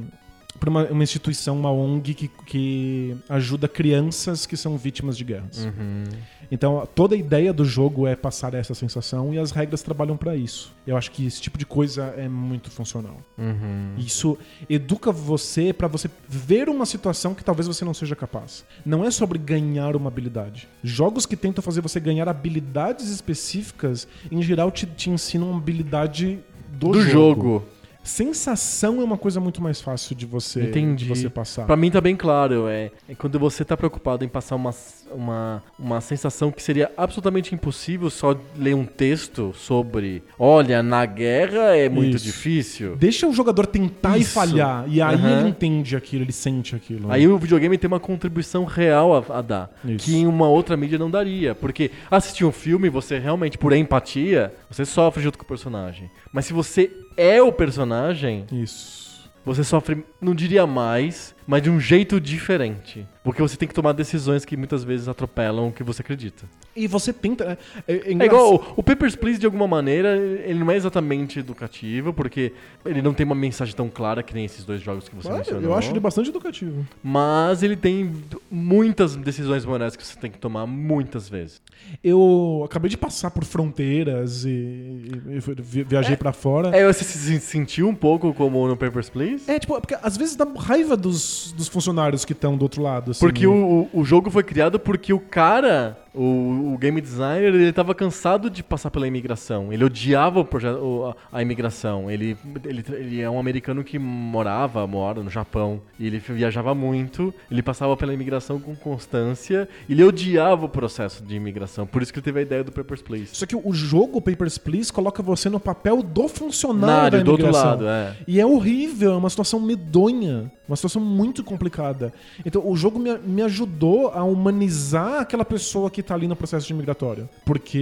Por 0.59 0.69
uma, 0.69 0.85
uma 0.85 1.03
instituição, 1.03 1.57
uma 1.57 1.71
ONG 1.71 2.13
que, 2.13 2.27
que 2.27 3.17
ajuda 3.29 3.67
crianças 3.67 4.45
que 4.45 4.55
são 4.55 4.77
vítimas 4.77 5.17
de 5.17 5.23
guerras. 5.23 5.65
Uhum. 5.65 6.03
Então, 6.51 6.87
toda 6.93 7.15
a 7.15 7.17
ideia 7.17 7.51
do 7.51 7.65
jogo 7.65 8.07
é 8.07 8.15
passar 8.15 8.53
essa 8.53 8.73
sensação 8.73 9.33
e 9.33 9.39
as 9.39 9.51
regras 9.51 9.81
trabalham 9.81 10.15
pra 10.15 10.35
isso. 10.35 10.73
Eu 10.85 10.95
acho 10.95 11.11
que 11.11 11.25
esse 11.25 11.41
tipo 11.41 11.57
de 11.57 11.65
coisa 11.65 12.13
é 12.17 12.27
muito 12.27 12.69
funcional. 12.69 13.17
Uhum. 13.37 13.95
Isso 13.97 14.37
educa 14.69 15.11
você 15.11 15.73
pra 15.73 15.87
você 15.87 16.09
ver 16.27 16.69
uma 16.69 16.85
situação 16.85 17.33
que 17.33 17.43
talvez 17.43 17.67
você 17.67 17.83
não 17.83 17.93
seja 17.93 18.15
capaz. 18.15 18.63
Não 18.85 19.03
é 19.03 19.11
sobre 19.11 19.39
ganhar 19.39 19.95
uma 19.95 20.07
habilidade. 20.07 20.67
Jogos 20.83 21.25
que 21.25 21.35
tentam 21.35 21.63
fazer 21.63 21.81
você 21.81 21.99
ganhar 21.99 22.29
habilidades 22.29 23.09
específicas, 23.09 24.07
em 24.31 24.41
geral, 24.41 24.71
te, 24.71 24.85
te 24.85 25.09
ensinam 25.09 25.49
uma 25.49 25.59
habilidade 25.59 26.39
do, 26.71 26.91
Do 26.91 27.01
jogo. 27.01 27.63
Sensação 28.05 29.01
é 29.01 29.03
uma 29.03 29.17
coisa 29.17 29.39
muito 29.39 29.61
mais 29.61 29.81
fácil 29.81 30.15
de 30.15 30.25
você, 30.27 30.63
Entendi. 30.63 31.05
de 31.05 31.09
você 31.09 31.29
passar. 31.29 31.65
Pra 31.65 31.75
mim 31.75 31.89
tá 31.89 31.99
bem 31.99 32.15
claro, 32.15 32.67
é, 32.67 32.91
é 33.09 33.15
quando 33.15 33.39
você 33.39 33.65
tá 33.65 33.75
preocupado 33.75 34.23
em 34.23 34.27
passar 34.27 34.55
uma, 34.55 34.73
uma, 35.11 35.63
uma 35.77 35.99
sensação 35.99 36.51
que 36.51 36.61
seria 36.61 36.91
absolutamente 36.95 37.55
impossível 37.55 38.09
só 38.11 38.37
ler 38.55 38.75
um 38.75 38.85
texto 38.85 39.53
sobre, 39.55 40.21
olha, 40.37 40.83
na 40.83 41.03
guerra 41.05 41.75
é 41.75 41.89
muito 41.89 42.17
Isso. 42.17 42.25
difícil. 42.25 42.95
Deixa 42.95 43.27
o 43.27 43.33
jogador 43.33 43.65
tentar 43.65 44.17
e 44.17 44.21
Isso. 44.21 44.33
falhar. 44.33 44.85
E 44.87 45.01
aí 45.01 45.15
Aham. 45.15 45.39
ele 45.39 45.49
entende 45.49 45.95
aquilo, 45.95 46.23
ele 46.23 46.31
sente 46.31 46.75
aquilo. 46.75 47.11
Aí 47.11 47.27
o 47.27 47.37
videogame 47.39 47.75
tem 47.77 47.87
uma 47.87 47.99
contribuição 47.99 48.65
real 48.65 49.15
a, 49.15 49.39
a 49.39 49.41
dar, 49.41 49.71
Isso. 49.83 50.05
que 50.05 50.15
em 50.15 50.27
uma 50.27 50.47
outra 50.47 50.77
mídia 50.77 50.99
não 50.99 51.09
daria. 51.09 51.55
Porque 51.55 51.89
assistir 52.11 52.45
um 52.45 52.51
filme, 52.51 52.87
você 52.87 53.17
realmente, 53.17 53.57
por 53.57 53.73
empatia, 53.73 54.53
você 54.69 54.85
sofre 54.85 55.23
junto 55.23 55.39
com 55.39 55.43
o 55.43 55.47
personagem. 55.47 56.09
Mas 56.31 56.45
se 56.45 56.53
você 56.53 56.91
é 57.17 57.41
o 57.41 57.51
personagem, 57.51 58.45
Isso. 58.51 59.29
você 59.45 59.63
sofre, 59.63 60.05
não 60.19 60.35
diria 60.35 60.65
mais, 60.67 61.35
mas 61.47 61.61
de 61.61 61.69
um 61.69 61.79
jeito 61.79 62.19
diferente. 62.19 63.07
Porque 63.25 63.41
você 63.41 63.57
tem 63.57 63.67
que 63.67 63.73
tomar 63.73 63.91
decisões 63.91 64.45
que 64.45 64.55
muitas 64.55 64.83
vezes 64.85 65.07
atropelam 65.09 65.67
o 65.67 65.71
que 65.73 65.83
você 65.83 66.01
acredita. 66.01 66.45
E 66.75 66.87
você 66.87 67.11
tenta. 67.11 67.57
É, 67.87 67.93
é 67.93 68.01
É 68.09 68.11
engra- 68.13 68.27
igual, 68.27 68.73
o, 68.77 68.83
Papers, 68.83 69.15
Please, 69.15 69.39
de 69.39 69.45
alguma 69.47 69.67
maneira, 69.67 70.15
ele 70.15 70.59
não 70.59 70.69
é 70.69 70.75
exatamente 70.77 71.39
educativo, 71.39 72.13
porque 72.13 72.53
ele 72.85 73.01
não 73.01 73.13
tem 73.15 73.25
uma 73.25 73.33
mensagem 73.35 73.75
tão 73.75 73.89
clara 73.89 74.21
que 74.21 74.33
nem 74.33 74.45
esses 74.45 74.63
dois 74.63 74.79
jogos 74.79 75.09
que 75.09 75.15
você 75.15 75.27
Olha, 75.27 75.37
mencionou. 75.39 75.63
eu 75.63 75.73
acho 75.75 75.89
ele 75.91 75.99
bastante 75.99 76.29
educativo. 76.29 76.85
Mas 77.03 77.63
ele 77.63 77.75
tem 77.75 78.13
muitas 78.51 79.15
decisões 79.15 79.65
morais 79.65 79.95
que 79.95 80.05
você 80.05 80.19
tem 80.19 80.29
que 80.29 80.37
tomar 80.37 80.67
muitas 80.67 81.27
vezes. 81.27 81.59
Eu 82.03 82.61
acabei 82.63 82.89
de 82.89 82.97
passar 82.97 83.31
por 83.31 83.43
fronteiras 83.43 84.45
e, 84.45 84.49
e- 84.49 85.83
viajei 85.83 86.15
pra 86.15 86.31
fora. 86.31 86.75
É, 86.77 86.85
você 86.85 87.03
se 87.03 87.39
sentiu 87.39 87.87
um 87.89 87.95
pouco 87.95 88.33
como 88.35 88.67
no 88.67 88.77
Papers, 88.77 89.09
Please? 89.09 89.49
É, 89.49 89.57
tipo, 89.57 89.79
porque 89.81 89.97
às 89.99 90.15
vezes 90.15 90.35
dá 90.35 90.45
raiva 90.57 90.95
dos, 90.95 91.51
dos 91.57 91.67
funcionários 91.67 92.23
que 92.23 92.33
estão 92.33 92.55
do 92.55 92.61
outro 92.63 92.83
lado. 92.83 93.14
Assim. 93.15 93.25
Porque 93.25 93.47
o, 93.47 93.89
o 93.93 93.99
o 94.01 94.03
jogo 94.03 94.29
foi 94.29 94.43
criado 94.43 94.79
porque 94.79 95.13
o 95.13 95.19
cara, 95.19 95.97
o, 96.15 96.73
o 96.73 96.77
game 96.77 96.99
designer, 97.01 97.53
ele 97.53 97.71
tava 97.73 97.93
cansado 97.93 98.49
de 98.49 98.63
passar 98.63 98.89
pela 98.89 99.07
imigração. 99.07 99.71
Ele 99.71 99.83
odiava 99.83 100.39
o 100.39 100.45
projeto, 100.45 101.15
a, 101.31 101.39
a 101.39 101.41
imigração. 101.41 102.09
Ele, 102.09 102.37
ele, 102.63 102.83
ele 102.89 103.21
é 103.21 103.29
um 103.29 103.39
americano 103.39 103.83
que 103.83 103.99
morava, 103.99 104.85
mora 104.87 105.21
no 105.21 105.29
Japão. 105.29 105.81
E 105.99 106.07
ele 106.07 106.19
viajava 106.19 106.73
muito. 106.73 107.33
Ele 107.51 107.61
passava 107.61 107.95
pela 107.97 108.13
imigração 108.13 108.59
com 108.59 108.75
constância. 108.75 109.67
E 109.87 109.93
ele 109.93 110.03
odiava 110.03 110.65
o 110.65 110.69
processo 110.69 111.23
de 111.23 111.35
imigração. 111.35 111.85
Por 111.85 112.01
isso 112.01 112.11
que 112.11 112.19
ele 112.19 112.25
teve 112.25 112.39
a 112.39 112.43
ideia 112.43 112.63
do 112.63 112.71
Papers, 112.71 113.01
Please. 113.01 113.29
Só 113.33 113.45
que 113.45 113.55
o 113.55 113.73
jogo 113.73 114.21
Papers, 114.21 114.57
Please 114.57 114.91
coloca 114.91 115.21
você 115.21 115.49
no 115.49 115.59
papel 115.59 116.01
do 116.01 116.27
funcionário 116.27 116.85
da 116.85 117.01
Nário, 117.01 117.23
do 117.23 117.31
outro 117.31 117.45
imigração. 117.47 117.69
lado, 117.71 117.87
é. 117.87 118.15
E 118.27 118.39
é 118.39 118.45
horrível, 118.45 119.13
é 119.13 119.17
uma 119.17 119.29
situação 119.29 119.59
medonha, 119.59 120.51
uma 120.67 120.75
situação 120.75 121.01
muito 121.01 121.43
complicada. 121.43 122.13
Então 122.45 122.67
o 122.67 122.75
jogo 122.75 122.99
me, 122.99 123.17
me 123.17 123.41
ajudou 123.41 124.09
a 124.09 124.23
humanizar 124.23 125.21
aquela 125.21 125.45
pessoa 125.45 125.89
que 125.89 126.01
tá 126.05 126.13
ali 126.15 126.27
no 126.27 126.35
processo 126.35 126.65
de 126.67 126.73
imigratório. 126.73 127.27
Porque 127.45 127.77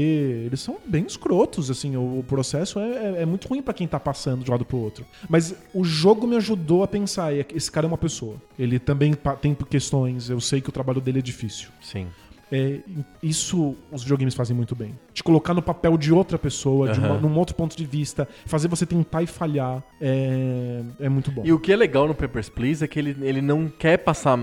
eles 0.45 0.59
são 0.61 0.77
bem 0.85 1.05
escrotos, 1.05 1.69
assim, 1.69 1.95
o, 1.95 2.19
o 2.19 2.23
processo 2.27 2.79
é, 2.79 2.89
é- 3.17 3.21
é 3.21 3.25
muito 3.25 3.47
ruim 3.47 3.61
pra 3.61 3.73
quem 3.73 3.87
tá 3.87 3.99
passando 3.99 4.43
de 4.43 4.49
um 4.49 4.53
lado 4.53 4.65
pro 4.65 4.77
outro. 4.77 5.05
Mas 5.29 5.53
o 5.73 5.83
jogo 5.83 6.25
me 6.27 6.35
ajudou 6.37 6.83
a 6.83 6.87
pensar, 6.87 7.33
e 7.33 7.45
esse 7.53 7.71
cara 7.71 7.85
é 7.85 7.89
uma 7.89 7.97
pessoa. 7.97 8.37
Ele 8.57 8.79
também 8.79 9.13
tem 9.41 9.53
questões, 9.55 10.29
eu 10.29 10.39
sei 10.39 10.61
que 10.61 10.69
o 10.69 10.71
trabalho 10.71 11.01
dele 11.01 11.19
é 11.19 11.21
difícil. 11.21 11.69
Sim. 11.81 12.07
É, 12.51 12.81
isso 13.23 13.75
os 13.91 14.03
videogames 14.03 14.35
fazem 14.35 14.55
muito 14.55 14.75
bem. 14.75 14.93
Te 15.11 15.23
colocar 15.23 15.55
no 15.55 15.61
papel 15.61 15.97
de 15.97 16.13
outra 16.13 16.37
pessoa, 16.37 16.89
de 16.91 16.99
uma- 16.99 17.17
num 17.17 17.35
outro 17.39 17.55
ponto 17.55 17.75
de 17.75 17.83
vista, 17.85 18.27
fazer 18.45 18.67
você 18.67 18.85
tentar 18.85 19.23
e 19.23 19.27
falhar, 19.27 19.81
é, 19.99 20.83
é 20.99 21.09
muito 21.09 21.31
bom. 21.31 21.41
E 21.43 21.51
o 21.51 21.59
que 21.59 21.73
é 21.73 21.75
legal 21.75 22.07
no 22.07 22.13
Papers, 22.13 22.49
Please 22.49 22.83
é 22.83 22.87
que 22.87 22.99
ele, 22.99 23.15
ele 23.21 23.41
não 23.41 23.67
quer 23.67 23.97
passar 23.97 24.37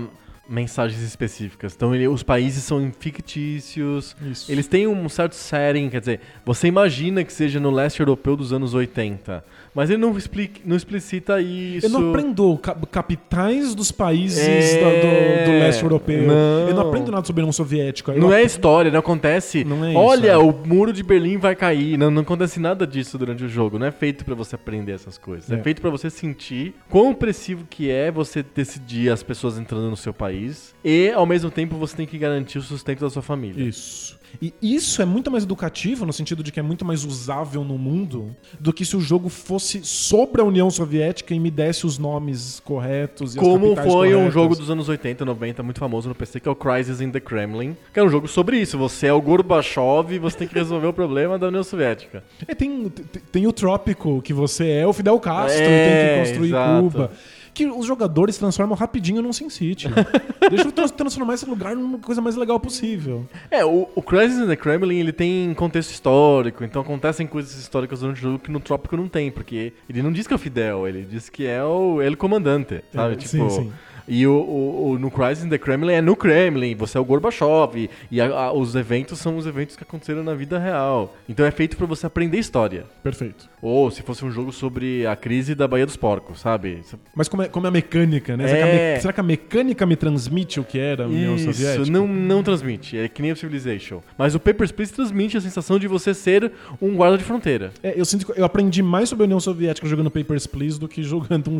mensagens 0.47 1.01
específicas. 1.01 1.73
Então 1.75 1.93
ele- 1.95 2.07
os 2.07 2.23
países 2.23 2.63
são 2.63 2.91
fictícios. 2.99 4.15
Isso. 4.21 4.51
Eles 4.51 4.67
têm 4.67 4.87
um 4.87 5.07
certo 5.07 5.33
setting, 5.35 5.89
quer 5.89 5.99
dizer, 5.99 6.19
você 6.45 6.67
imagina 6.67 7.23
que 7.23 7.31
seja 7.31 7.59
no 7.59 7.71
leste 7.71 7.99
europeu 7.99 8.35
dos 8.35 8.51
anos 8.51 8.73
80, 8.73 9.43
mas 9.73 9.89
ele 9.89 9.99
não, 10.01 10.17
explica, 10.17 10.59
não 10.65 10.75
explicita 10.75 11.39
isso. 11.41 11.85
Eu 11.85 11.89
não 11.89 12.09
aprendo 12.09 12.57
ca- 12.57 12.75
capitais 12.91 13.73
dos 13.75 13.91
países 13.91 14.39
É, 14.39 14.79
da- 14.81 14.89
do, 14.89 15.51
do 15.51 15.59
leste 15.59 15.83
europeu. 15.83 16.23
não. 16.23 16.67
Eu 16.69 16.75
não 16.75 16.87
aprendo 16.89 17.11
nada 17.11 17.25
sobre 17.25 17.41
a 17.41 17.43
União 17.43 17.53
Soviética. 17.53 18.13
Não 18.13 18.33
é 18.33 18.43
história, 18.43 18.91
não 18.91 18.99
acontece. 18.99 19.63
Não 19.63 19.83
é 19.85 19.89
isso, 19.91 19.99
Olha, 19.99 20.31
é. 20.31 20.37
o 20.37 20.51
muro 20.65 20.91
de 20.93 21.03
Berlim 21.03 21.37
vai 21.37 21.55
cair. 21.55 21.97
Não, 21.97 22.11
não 22.11 22.21
acontece 22.21 22.59
nada 22.59 22.85
disso 22.85 23.17
durante 23.17 23.43
o 23.43 23.49
jogo. 23.49 23.77
Não 23.79 23.85
é 23.87 23.91
feito 23.91 24.23
pra 24.25 24.35
você 24.35 24.55
aprender 24.55 24.91
essas 24.93 25.17
coisas. 25.17 25.49
É, 25.51 25.55
É. 25.55 25.63
feito 25.63 25.81
pra 25.81 25.89
você 25.89 26.09
sentir 26.09 26.73
quão 26.89 27.11
opressivo 27.11 27.65
que 27.69 27.89
é 27.89 28.11
você 28.11 28.43
decidir 28.43 29.11
as 29.11 29.23
pessoas 29.23 29.57
entrando 29.57 29.89
no 29.89 29.97
seu 29.97 30.13
país 30.13 30.73
e, 30.83 31.11
ao 31.11 31.25
mesmo 31.25 31.49
tempo, 31.49 31.75
você 31.77 31.95
tem 31.95 32.05
que 32.05 32.17
garantir 32.17 32.57
o 32.57 32.61
sustento 32.61 32.99
da 33.01 33.09
sua 33.09 33.21
família. 33.21 33.63
Isso. 33.63 34.19
E 34.41 34.53
isso 34.61 35.01
é 35.01 35.05
muito 35.05 35.31
mais 35.31 35.43
educativo, 35.43 36.05
no 36.05 36.13
sentido 36.13 36.43
de 36.43 36.51
que 36.51 36.59
é 36.59 36.63
muito 36.63 36.85
mais 36.85 37.03
usável 37.03 37.63
no 37.63 37.77
mundo, 37.77 38.35
do 38.59 38.71
que 38.71 38.85
se 38.85 38.95
o 38.95 39.01
jogo 39.01 39.29
fosse 39.29 39.83
sobre 39.83 40.41
a 40.41 40.45
União 40.45 40.69
Soviética 40.69 41.33
e 41.33 41.39
me 41.39 41.49
desse 41.49 41.85
os 41.85 41.97
nomes 41.97 42.59
corretos 42.63 43.35
e 43.35 43.37
Como 43.39 43.75
foi 43.75 44.09
um 44.09 44.19
corretas. 44.19 44.33
jogo 44.33 44.55
dos 44.55 44.69
anos 44.69 44.87
80, 44.89 45.25
90, 45.25 45.63
muito 45.63 45.79
famoso 45.79 46.09
no 46.09 46.15
PC, 46.15 46.39
que 46.39 46.47
é 46.47 46.51
o 46.51 46.55
Crisis 46.55 47.01
in 47.01 47.11
the 47.11 47.19
Kremlin, 47.19 47.75
que 47.93 47.99
é 47.99 48.03
um 48.03 48.09
jogo 48.09 48.27
sobre 48.27 48.57
isso. 48.59 48.77
Você 48.77 49.07
é 49.07 49.13
o 49.13 49.21
Gorbachev 49.21 50.13
e 50.13 50.19
você 50.19 50.37
tem 50.37 50.47
que 50.47 50.55
resolver 50.55 50.87
o 50.87 50.93
problema 50.93 51.37
da 51.37 51.47
União 51.47 51.63
Soviética. 51.63 52.23
É, 52.47 52.53
tem, 52.53 52.89
tem, 52.89 53.21
tem 53.31 53.47
o 53.47 53.53
Trópico, 53.53 54.21
que 54.21 54.33
você 54.33 54.69
é 54.69 54.87
o 54.87 54.93
Fidel 54.93 55.19
Castro 55.19 55.61
É, 55.61 55.65
e 55.65 55.67
tem 55.67 56.23
que 56.23 56.29
construir 56.29 56.49
exato. 56.49 56.81
Cuba. 56.83 57.11
Que 57.53 57.65
os 57.65 57.85
jogadores 57.85 58.37
transformam 58.37 58.77
rapidinho 58.77 59.21
num 59.21 59.33
Sin 59.33 59.49
City. 59.49 59.87
Deixa 60.49 60.67
eu 60.67 60.71
trans- 60.71 60.91
transformar 60.91 61.33
esse 61.33 61.45
lugar 61.45 61.75
numa 61.75 61.97
coisa 61.99 62.21
mais 62.21 62.35
legal 62.35 62.59
possível. 62.59 63.25
É, 63.49 63.63
o, 63.65 63.87
o 63.93 64.01
Crisis 64.01 64.39
in 64.39 64.47
the 64.47 64.55
Kremlin, 64.55 64.97
ele 64.99 65.11
tem 65.11 65.53
contexto 65.53 65.91
histórico, 65.91 66.63
então 66.63 66.81
acontecem 66.81 67.27
coisas 67.27 67.53
históricas 67.55 67.99
durante 67.99 68.17
o 68.19 68.21
jogo 68.21 68.39
que 68.39 68.51
no 68.51 68.59
Trópico 68.59 68.95
não 68.95 69.07
tem, 69.07 69.29
porque 69.31 69.73
ele 69.89 70.01
não 70.01 70.11
diz 70.11 70.25
que 70.27 70.33
é 70.33 70.35
o 70.35 70.39
Fidel, 70.39 70.87
ele 70.87 71.03
diz 71.03 71.29
que 71.29 71.45
é 71.45 71.63
o 71.63 72.01
El 72.01 72.15
Comandante, 72.17 72.81
sabe? 72.93 73.13
É, 73.13 73.15
tipo, 73.17 73.29
sim, 73.29 73.49
sim. 73.49 73.71
E 74.13 74.27
o, 74.27 74.33
o- 74.33 74.89
o- 74.91 74.99
no 74.99 75.09
Crisis 75.09 75.45
in 75.45 75.49
the 75.49 75.57
Kremlin 75.57 75.93
é 75.93 76.01
no 76.01 76.17
Kremlin, 76.17 76.75
você 76.75 76.97
é 76.97 77.01
o 77.01 77.05
Gorbachev. 77.05 77.89
E 78.11 78.19
a- 78.19 78.25
a- 78.27 78.51
os 78.53 78.75
eventos 78.75 79.17
são 79.19 79.37
os 79.37 79.45
eventos 79.47 79.77
que 79.77 79.83
aconteceram 79.83 80.21
na 80.21 80.33
vida 80.33 80.59
real. 80.59 81.15
Então 81.29 81.45
é 81.45 81.51
feito 81.51 81.77
pra 81.77 81.85
você 81.85 82.05
aprender 82.05 82.37
história. 82.37 82.83
Perfeito. 83.01 83.49
Ou 83.61 83.89
se 83.89 84.01
fosse 84.01 84.25
um 84.25 84.31
jogo 84.31 84.51
sobre 84.51 85.05
a 85.07 85.15
crise 85.15 85.55
da 85.55 85.65
Baía 85.67 85.85
dos 85.85 85.95
Porcos, 85.95 86.41
sabe? 86.41 86.81
Mas 87.15 87.29
como 87.29 87.43
é, 87.43 87.47
como 87.47 87.65
é 87.67 87.69
a 87.69 87.71
mecânica, 87.71 88.35
né? 88.35 88.47
Será, 88.47 88.57
que 88.57 88.63
a 88.63 88.67
É. 88.75 88.99
será 88.99 89.13
que 89.13 89.19
a 89.19 89.23
mecânica 89.23 89.85
me 89.85 89.95
transmite 89.95 90.59
o 90.59 90.63
que 90.63 90.77
era 90.79 91.05
a 91.05 91.07
União 91.07 91.37
Soviética? 91.37 91.83
Isso, 91.83 91.91
não, 91.91 92.05
não 92.07 92.43
transmite. 92.43 92.97
É 92.97 93.07
que 93.07 93.21
nem 93.21 93.31
o 93.31 93.35
Civilization. 93.35 94.01
Mas 94.17 94.35
o 94.35 94.39
Papers, 94.39 94.71
Please 94.71 94.91
transmite 94.93 95.37
a 95.37 95.41
sensação 95.41 95.79
de 95.79 95.87
você 95.87 96.13
ser 96.13 96.51
um 96.81 96.95
guarda 96.95 97.17
de 97.17 97.23
fronteira. 97.23 97.71
É, 97.81 97.93
eu 97.97 98.03
sinto 98.03 98.25
que 98.25 98.39
eu 98.39 98.43
aprendi 98.43 98.81
mais 98.83 99.07
sobre 99.09 99.23
a 99.23 99.25
União 99.25 99.39
Soviética 99.39 99.87
jogando 99.87 100.11
Papers, 100.11 100.47
Please 100.47 100.79
do 100.79 100.87
que 100.87 101.01
jogando 101.03 101.49
um, 101.49 101.57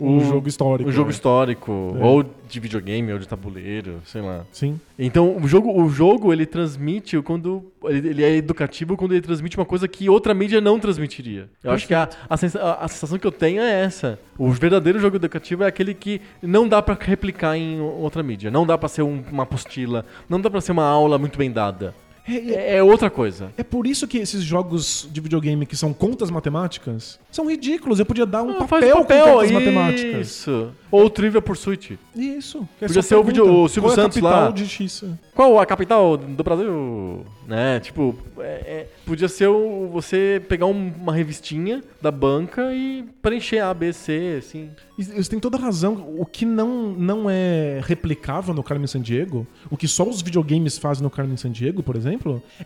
um- 0.00 0.16
um 0.16 0.20
jogo 0.28 0.48
histórico. 0.48 0.88
Um 0.88 0.92
jogo 0.92 1.08
né? 1.08 1.14
histórico, 1.14 1.91
É. 1.96 2.04
ou 2.04 2.24
de 2.48 2.60
videogame, 2.60 3.12
ou 3.12 3.18
de 3.18 3.26
tabuleiro, 3.26 4.00
sei 4.04 4.20
lá. 4.20 4.44
Sim. 4.52 4.78
Então, 4.98 5.36
o 5.36 5.48
jogo, 5.48 5.72
o 5.72 5.88
jogo 5.88 6.32
ele 6.32 6.44
transmite 6.46 7.20
quando. 7.22 7.64
Ele, 7.84 8.08
ele 8.10 8.22
é 8.24 8.36
educativo 8.36 8.96
quando 8.96 9.12
ele 9.12 9.20
transmite 9.22 9.56
uma 9.56 9.64
coisa 9.66 9.88
que 9.88 10.08
outra 10.08 10.32
mídia 10.34 10.60
não 10.60 10.78
transmitiria. 10.78 11.48
Eu 11.64 11.72
acho 11.72 11.86
que 11.86 11.94
a, 11.94 12.08
a, 12.28 12.36
sensa- 12.36 12.60
a- 12.80 12.86
sensação 12.88 13.18
que 13.18 13.26
eu 13.26 13.32
tenho 13.32 13.60
é 13.62 13.82
essa. 13.82 14.18
O 14.38 14.50
verdadeiro 14.50 14.98
jogo 15.00 15.16
educativo 15.16 15.64
é 15.64 15.66
aquele 15.66 15.94
que 15.94 16.20
não 16.42 16.68
dá 16.68 16.80
pra 16.82 16.96
replicar 17.00 17.56
em 17.56 17.80
outra 17.80 18.22
mídia. 18.22 18.50
Não 18.50 18.66
dá 18.66 18.76
pra 18.78 18.88
ser 18.88 19.02
um- 19.02 19.22
uma 19.32 19.42
apostila. 19.44 20.04
Não 20.28 20.40
dá 20.40 20.48
pra 20.50 20.60
ser 20.60 20.72
uma 20.72 20.84
aula 20.84 21.18
muito 21.18 21.38
bem 21.38 21.50
dada. 21.50 21.94
É, 22.26 22.34
é- 22.34 22.52
É, 22.54 22.76
é 22.76 22.82
outra 22.82 23.10
coisa. 23.10 23.52
é 23.56 23.62
por 23.62 23.86
isso 23.86 24.06
que 24.06 24.18
esses 24.18 24.42
jogos 24.42 25.08
de 25.10 25.20
videogame 25.20 25.66
que 25.66 25.76
são 25.76 25.92
contas 25.92 26.30
matemáticas 26.30 27.18
são 27.30 27.48
ridículos. 27.50 27.98
Eu 27.98 28.06
podia 28.06 28.24
dar 28.26 28.42
um 28.42 28.50
Ah, 28.50 28.54
papel, 28.54 28.68
faz 28.68 28.84
o 28.84 28.96
com 28.96 29.04
contas 29.04 29.44
isso. 29.44 29.52
matemáticas. 29.54 30.46
Ou 30.90 31.08
Trivia 31.10 31.40
Pursuit. 31.42 31.98
Isso. 32.14 32.68
que 32.78 32.84
é 32.84 32.88
Podia 32.88 33.02
ser 33.02 33.14
o 33.16 33.22
vídeo- 33.24 33.44
o 33.44 33.68
Silvio 33.68 33.90
qual 33.90 33.90
é 33.90 34.00
a 34.00 34.02
Santos 34.04 34.16
capital 34.20 34.44
lá. 34.44 34.50
de 34.50 34.66
X? 34.68 35.04
Qual 35.34 35.58
a 35.58 35.64
capital 35.66 36.16
do 36.16 36.44
Brasil? 36.44 37.24
Né? 37.46 37.80
Tipo, 37.80 38.14
é- 38.38 38.86
podia 39.06 39.28
ser 39.28 39.48
o- 39.48 39.88
você 39.90 40.40
pegar 40.48 40.66
um- 40.66 40.92
uma 41.00 41.12
revistinha 41.14 41.82
da 42.00 42.10
banca 42.10 42.72
e 42.74 43.04
preencher 43.22 43.58
A, 43.60 43.72
B, 43.74 43.92
C, 43.92 44.36
assim. 44.38 44.70
Você 44.98 45.30
tem 45.30 45.40
toda 45.40 45.56
a 45.56 45.60
razão. 45.60 46.14
O 46.18 46.24
que 46.26 46.44
não, 46.44 46.92
não 46.92 47.28
é 47.28 47.80
replicável 47.82 48.52
no 48.54 48.62
Carmen 48.62 48.86
Sandiego, 48.86 49.46
o 49.70 49.76
que 49.76 49.88
só 49.88 50.06
os 50.06 50.20
videogames 50.22 50.78
fazem 50.78 51.02
no 51.02 51.10
Carmen 51.10 51.36
Sandiego, 51.36 51.82
por 51.82 51.96
exemplo, 51.96 52.11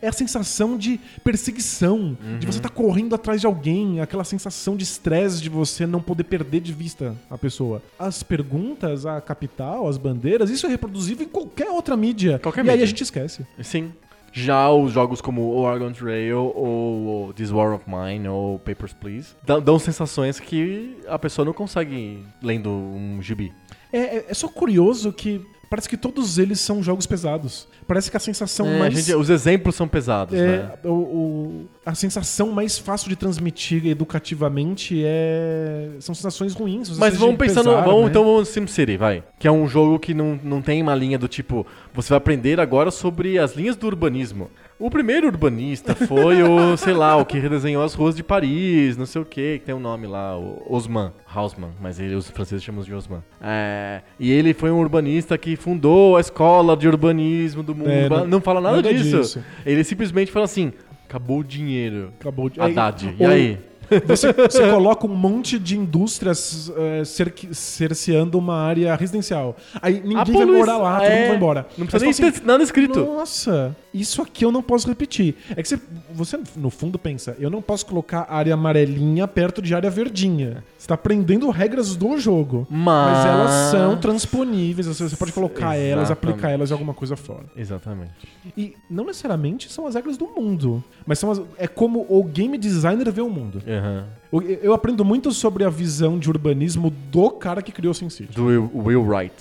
é 0.01 0.09
a 0.09 0.13
sensação 0.13 0.77
de 0.79 0.99
perseguição, 1.23 2.17
de 2.39 2.47
você 2.47 2.59
estar 2.59 2.69
correndo 2.71 3.15
atrás 3.15 3.41
de 3.41 3.47
alguém, 3.47 4.01
aquela 4.01 4.25
sensação 4.25 4.77
de 4.77 4.85
estresse 4.85 5.41
de 5.43 5.49
você 5.49 5.87
não 5.87 6.01
poder 6.01 6.25
perder 6.25 6.61
de 6.61 6.73
vista 6.73 7.15
a 7.31 7.37
pessoa. 7.39 7.83
As 7.99 8.23
perguntas, 8.23 9.05
a 9.07 9.21
capital, 9.21 9.89
as 9.89 9.99
bandeiras, 9.99 10.51
isso 10.51 10.67
é 10.67 10.71
reproduzível 10.71 11.27
em 11.27 11.29
qualquer 11.29 11.69
outra 11.71 11.97
mídia. 11.97 12.39
Qualquer 12.39 12.65
e 12.65 12.69
aí 12.71 12.75
mídia. 12.77 12.85
a 12.85 12.89
gente 12.89 13.03
esquece. 13.03 13.47
Sim. 13.63 13.93
Já 14.33 14.71
os 14.71 14.93
jogos 14.93 15.23
como 15.23 15.41
o 15.41 15.57
Oregon 15.61 15.93
Trail 15.93 16.53
ou 16.55 17.33
This 17.33 17.51
War 17.51 17.75
of 17.75 17.85
Mine 17.89 18.29
ou 18.29 18.59
Papers, 18.59 18.93
Please 18.93 19.29
dão, 19.43 19.63
dão 19.63 19.79
sensações 19.79 20.39
que 20.39 20.95
a 21.09 21.19
pessoa 21.19 21.45
não 21.47 21.55
consegue 21.55 22.23
lendo 22.43 22.69
um 22.69 23.19
gibi. 23.23 23.51
É, 23.91 23.99
é- 23.99 24.27
é 24.29 24.35
só 24.35 24.47
curioso 24.49 25.11
que 25.11 25.41
parece 25.69 25.89
que 25.89 25.97
todos 25.97 26.39
eles 26.39 26.61
são 26.61 26.83
jogos 26.83 27.07
pesados. 27.07 27.67
Parece 27.87 28.11
que 28.11 28.17
a 28.17 28.21
sensação 28.21 28.67
É, 28.67 28.77
a 28.77 28.79
mais. 28.81 28.95
gente- 28.95 29.15
os 29.15 29.31
exemplos 29.31 29.75
são 29.75 29.87
pesados, 29.87 30.35
É, 30.39 30.47
né? 30.59 30.71
o, 30.85 30.89
o- 30.91 31.67
a 31.85 31.95
sensação 31.95 32.51
mais 32.51 32.79
fácil 32.79 33.09
de 33.09 33.17
transmitir 33.17 33.87
educativamente 33.87 35.03
é 35.05 35.91
são 36.01 36.15
sensações 36.15 36.55
ruins. 36.55 36.97
Mas 36.99 37.17
vamos 37.17 37.37
pensar 37.37 37.63
no. 37.63 37.71
pesar, 37.71 37.85
Vamos, 37.85 38.03
né? 38.05 38.11
Então 38.11 38.25
vamos 38.25 38.41
no 38.41 38.47
SimCity, 38.47 38.97
vai. 38.97 39.23
Que 39.39 39.47
é 39.47 39.53
um 39.53 39.67
jogo 39.69 39.99
que 39.99 40.13
não, 40.15 40.39
não 40.43 40.61
tem 40.63 40.83
uma 40.83 40.95
linha 40.95 41.19
do 41.19 41.29
tipo. 41.29 41.67
Você 41.95 42.09
vai 42.11 42.19
aprender 42.19 42.59
agora 42.61 42.91
sobre 42.91 43.39
as 43.39 43.55
linhas 43.55 43.77
do 43.77 43.87
urbanismo. 43.87 44.51
O 44.79 44.91
primeiro 44.91 45.27
urbanista 45.27 45.95
foi 45.95 46.43
o, 46.43 46.77
sei 46.79 46.93
lá, 46.93 47.17
o 47.17 47.25
que 47.25 47.39
redesenhou 47.39 47.83
as 47.83 47.95
ruas 47.95 48.15
de 48.15 48.23
Paris, 48.23 48.95
não 48.97 49.07
sei 49.07 49.23
o 49.23 49.25
que, 49.25 49.59
que 49.59 49.65
tem 49.65 49.75
um 49.75 49.81
nome 49.81 50.07
lá, 50.07 50.37
o 50.39 50.63
Osman, 50.69 51.13
Hausmann, 51.35 51.71
mas 51.81 51.99
ele, 51.99 52.15
os 52.15 52.29
franceses 52.31 52.63
chamam 52.63 52.83
de 52.85 52.93
Osman. 52.93 53.23
É, 53.41 54.03
e 54.21 54.31
ele 54.31 54.53
foi 54.53 54.71
um 54.71 54.79
urbanista 54.79 55.39
que 55.39 55.57
fundou 55.57 56.17
a 56.19 56.21
escola 56.21 56.77
de 56.77 56.87
urbanismo 56.87 57.63
do 57.63 57.75
mundo. 57.75 57.89
É, 57.91 58.09
não- 58.09 58.27
não, 58.27 58.41
fala 58.41 58.61
nada, 58.61 58.77
nada 58.77 58.93
disso. 58.93 59.19
disso. 59.19 59.45
Ele 59.65 59.83
simplesmente 59.83 60.31
fala 60.31 60.45
assim: 60.45 60.71
acabou 61.09 61.39
o 61.39 61.45
dinheiro. 61.45 62.13
Acabou 62.21 62.51
de. 62.51 62.61
Haddad, 62.61 63.15
e 63.19 63.23
ou- 63.25 63.31
aí? 63.31 63.59
Você, 64.05 64.33
você 64.33 64.67
coloca 64.69 65.07
um 65.07 65.15
monte 65.15 65.61
de 65.61 65.79
indústrias 65.79 66.73
cerque- 67.05 67.55
cerceando 67.55 68.37
uma 68.37 68.57
área 68.57 68.93
residencial. 68.97 69.57
Aí 69.81 70.03
ninguém 70.05 70.35
vai 70.35 70.45
morar 70.45 70.77
lá, 70.77 70.97
todo 70.99 71.05
é, 71.07 71.17
mundo 71.21 71.27
vai 71.29 71.37
embora. 71.37 71.67
Não 71.79 71.87
precisa 71.87 72.05
Aí 72.05 72.13
nem 72.21 72.29
assim, 72.31 72.41
ter 72.41 72.45
nada 72.47 72.65
escrito. 72.65 73.05
Nossa, 73.05 73.77
isso 74.01 74.21
aqui 74.23 74.45
eu 74.45 74.53
não 74.53 74.63
posso 74.63 74.89
repetir. 74.89 75.35
É 75.51 75.63
que 75.63 75.69
você, 75.69 75.79
você, 76.13 76.39
no 76.57 76.71
fundo, 76.71 76.99
pensa, 76.99 77.37
eu 77.39 77.51
não 77.51 77.61
posso 77.63 77.87
colocar 77.87 78.27
área 78.31 78.55
amarelinha 78.55 79.27
perto 79.29 79.61
de 79.63 79.75
área 79.75 79.91
verdinha. 79.91 80.63
Você 80.79 80.87
tá 80.89 80.95
aprendendo 80.95 81.49
regras 81.51 81.97
do 81.97 82.19
jogo. 82.19 82.67
Mas- 82.71 83.27
elas 83.27 83.71
são 83.71 83.97
transponíveis, 83.97 84.87
você, 84.87 85.09
você 85.09 85.17
pode 85.17 85.33
colocar 85.33 85.75
elas, 85.77 86.05
Exatamente. 86.11 86.35
aplicar 86.35 86.51
elas 86.51 86.71
em 86.71 86.73
alguma 86.73 86.95
coisa 86.95 87.17
fora. 87.17 87.45
Exatamente. 87.57 88.13
E 88.57 88.75
não 88.91 89.05
necessariamente 89.07 89.71
são 89.73 89.87
as 89.87 89.95
regras 89.95 90.17
do 90.17 90.27
mundo, 90.27 90.83
mas 91.07 91.19
são 91.19 91.31
as- 91.31 91.41
é 91.59 91.67
como 91.67 92.07
o 92.09 92.23
game 92.25 92.57
designer 92.59 93.11
vê 93.11 93.21
o 93.21 93.31
mundo. 93.31 93.63
Aham. 93.67 94.05
O- 94.39 94.43
Eu 94.43 94.73
aprendo 94.73 95.05
muito 95.05 95.33
sobre 95.33 95.65
a 95.65 95.71
visão 95.71 96.19
de 96.19 96.29
urbanismo 96.29 96.91
do 97.11 97.31
cara 97.31 97.63
que 97.63 97.73
criou 97.73 97.93
SimCity. 97.95 98.33
Do 98.33 98.47
Will, 98.47 98.71
Will 98.75 99.03
Wright. 99.03 99.35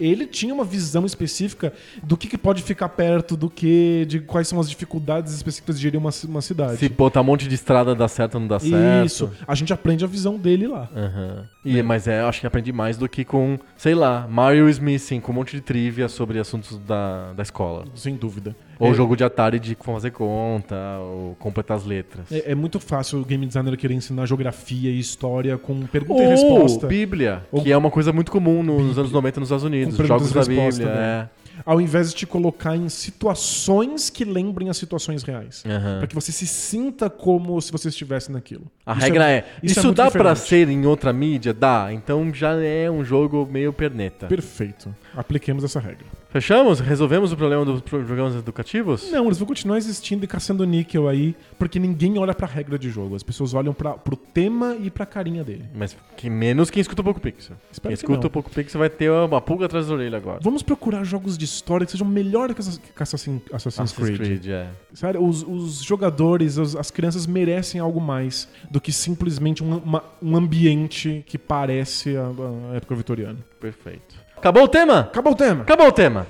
Ele 0.00 0.26
tinha 0.26 0.52
uma 0.52 0.64
visão 0.64 1.04
específica 1.06 1.72
do 2.02 2.16
que, 2.16 2.26
que 2.26 2.38
pode 2.38 2.62
ficar 2.62 2.88
perto, 2.88 3.36
do 3.36 3.48
que, 3.50 4.04
de 4.08 4.20
quais 4.20 4.48
são 4.48 4.58
as 4.58 4.68
dificuldades 4.68 5.32
específicas 5.34 5.76
de 5.76 5.82
gerir 5.82 5.98
uma, 6.00 6.10
uma 6.24 6.40
cidade. 6.42 6.78
Se 6.78 6.88
botar 6.88 7.20
um 7.20 7.24
monte 7.24 7.46
de 7.48 7.54
estrada 7.54 7.94
dá 7.94 8.08
certo 8.08 8.34
ou 8.36 8.40
não 8.40 8.48
dá 8.48 8.58
certo. 8.58 9.06
Isso. 9.06 9.30
A 9.46 9.54
gente 9.54 9.72
aprende 9.72 10.04
a 10.04 10.08
visão 10.08 10.36
dele 10.38 10.66
lá. 10.66 10.88
Aham. 10.96 11.44
E, 11.64 11.82
Mas 11.82 12.08
é, 12.08 12.22
eu 12.22 12.26
acho 12.26 12.40
que 12.40 12.46
aprendi 12.46 12.72
mais 12.72 12.96
do 12.96 13.08
que 13.08 13.24
com, 13.24 13.58
sei 13.76 13.94
lá, 13.94 14.26
Mario 14.28 14.68
Smithing, 14.68 15.20
com 15.20 15.30
um 15.32 15.34
monte 15.36 15.54
de 15.54 15.60
trivia 15.62 16.08
sobre 16.08 16.38
assuntos 16.38 16.78
da, 16.78 17.32
da 17.34 17.42
escola. 17.42 17.84
Sem 17.94 18.16
dúvida. 18.16 18.56
Ou 18.86 18.92
é, 18.92 18.94
jogo 18.94 19.16
de 19.16 19.24
Atari 19.24 19.58
de 19.58 19.76
fazer 19.80 20.10
conta, 20.10 20.76
ou 21.00 21.34
completar 21.38 21.76
as 21.76 21.84
letras. 21.84 22.30
é, 22.32 22.52
é 22.52 22.54
muito 22.54 22.78
fácil 22.80 23.20
o 23.20 23.24
game 23.24 23.46
designer 23.46 23.76
querer 23.76 23.94
ensinar 23.94 24.26
geografia 24.26 24.90
e 24.90 24.98
história 24.98 25.56
com 25.58 25.80
pergunta 25.86 26.20
Ou 26.20 26.26
e 26.26 26.30
resposta. 26.30 26.86
Bíblia, 26.86 27.42
Ou- 27.52 27.62
que 27.62 27.70
é 27.72 27.76
uma 27.76 27.90
coisa 27.90 28.12
muito 28.12 28.30
comum 28.32 28.62
no- 28.62 28.80
nos 28.80 28.98
anos 28.98 29.12
90 29.12 29.40
nos 29.40 29.48
Estados 29.48 29.64
Unidos. 29.64 29.96
Jogos 29.96 30.32
da 30.32 30.40
Bíblia, 30.44 30.86
né? 30.86 31.28
é. 31.38 31.42
Ao 31.66 31.80
invés 31.80 32.08
de 32.10 32.16
te 32.16 32.26
colocar 32.26 32.74
em 32.76 32.88
situações 32.88 34.08
que 34.10 34.24
lembrem 34.24 34.68
as 34.70 34.76
situações 34.76 35.22
reais. 35.22 35.62
Aham. 35.66 35.98
Pra 35.98 36.06
que 36.06 36.14
você 36.14 36.32
se 36.32 36.46
sinta 36.46 37.10
como 37.10 37.60
se 37.60 37.70
você 37.70 37.88
estivesse 37.88 38.32
naquilo. 38.32 38.64
A 38.86 38.92
Isso 38.92 39.00
regra 39.02 39.30
é, 39.30 39.44
isso 39.62 39.78
isso, 39.78 39.88
é 39.88 39.92
dá 39.92 40.10
pra 40.10 40.32
diferente. 40.34 40.48
ser 40.48 40.68
em 40.70 40.86
outra 40.86 41.12
mídia? 41.12 41.52
Dá. 41.52 41.88
Então 41.92 42.32
já 42.34 42.54
é 42.54 42.90
um 42.90 43.04
jogo 43.04 43.46
meio 43.50 43.72
perneta. 43.72 44.26
Perfeito. 44.26 44.94
Apliquemos 45.16 45.62
essa 45.62 45.78
regra. 45.78 46.06
Fechamos? 46.32 46.80
Resolvemos 46.80 47.30
o 47.30 47.36
problema 47.36 47.62
dos 47.64 47.82
programas 47.82 48.34
educativos? 48.34 49.10
Não, 49.10 49.26
eles 49.26 49.36
vão 49.38 49.46
continuar 49.46 49.76
existindo 49.76 50.24
e 50.24 50.26
caçando 50.28 50.64
níquel 50.64 51.06
aí, 51.06 51.36
porque 51.58 51.78
ninguém 51.78 52.18
olha 52.18 52.34
pra 52.34 52.46
regra 52.46 52.78
de 52.78 52.88
jogo. 52.88 53.14
As 53.14 53.22
pessoas 53.22 53.52
olham 53.52 53.74
pra, 53.74 53.92
pro 53.92 54.16
tema 54.16 54.74
e 54.80 54.90
pra 54.90 55.04
carinha 55.04 55.44
dele. 55.44 55.66
Mas 55.74 55.94
que 56.16 56.30
menos 56.30 56.70
quem 56.70 56.80
escuta 56.80 57.02
o 57.02 57.04
Poco 57.04 57.20
Pixel. 57.20 57.54
Espero 57.70 57.90
quem 57.90 57.96
que 57.96 58.02
escuta 58.02 58.20
não. 58.22 58.26
o 58.28 58.30
Poco 58.30 58.50
Pixel 58.50 58.78
vai 58.78 58.88
ter 58.88 59.10
uma 59.10 59.42
pulga 59.42 59.66
atrás 59.66 59.88
da 59.88 59.92
orelha 59.94 60.16
agora. 60.16 60.38
Vamos 60.42 60.62
procurar 60.62 61.04
jogos 61.04 61.36
de 61.36 61.44
história 61.44 61.84
que 61.84 61.92
sejam 61.92 62.06
melhores 62.06 62.56
que 62.56 62.62
que 62.92 63.02
Assassin- 63.02 63.42
Assassin's, 63.52 63.78
Assassin's 63.80 63.92
Creed. 63.92 64.16
Creed, 64.16 64.46
é. 64.48 64.68
Sério, 64.94 65.22
os, 65.22 65.42
os 65.42 65.82
jogadores, 65.82 66.56
os- 66.56 66.74
as 66.76 66.90
crianças 66.90 67.26
merecem 67.26 67.78
algo 67.78 68.00
mais 68.00 68.48
do 68.70 68.80
que 68.80 68.90
simplesmente 68.90 69.62
um, 69.62 69.76
uma- 69.76 70.04
um 70.22 70.34
ambiente 70.34 71.22
que 71.26 71.36
parece 71.36 72.16
a, 72.16 72.30
a 72.72 72.76
época 72.76 72.94
vitoriana. 72.94 73.38
Perfeito. 73.60 74.21
Acabou 74.42 74.64
o 74.64 74.68
tema? 74.68 74.98
Acabou 75.02 75.34
o 75.34 75.36
tema! 75.36 75.62
Acabou 75.62 75.86
o 75.86 75.92
tema. 75.92 76.26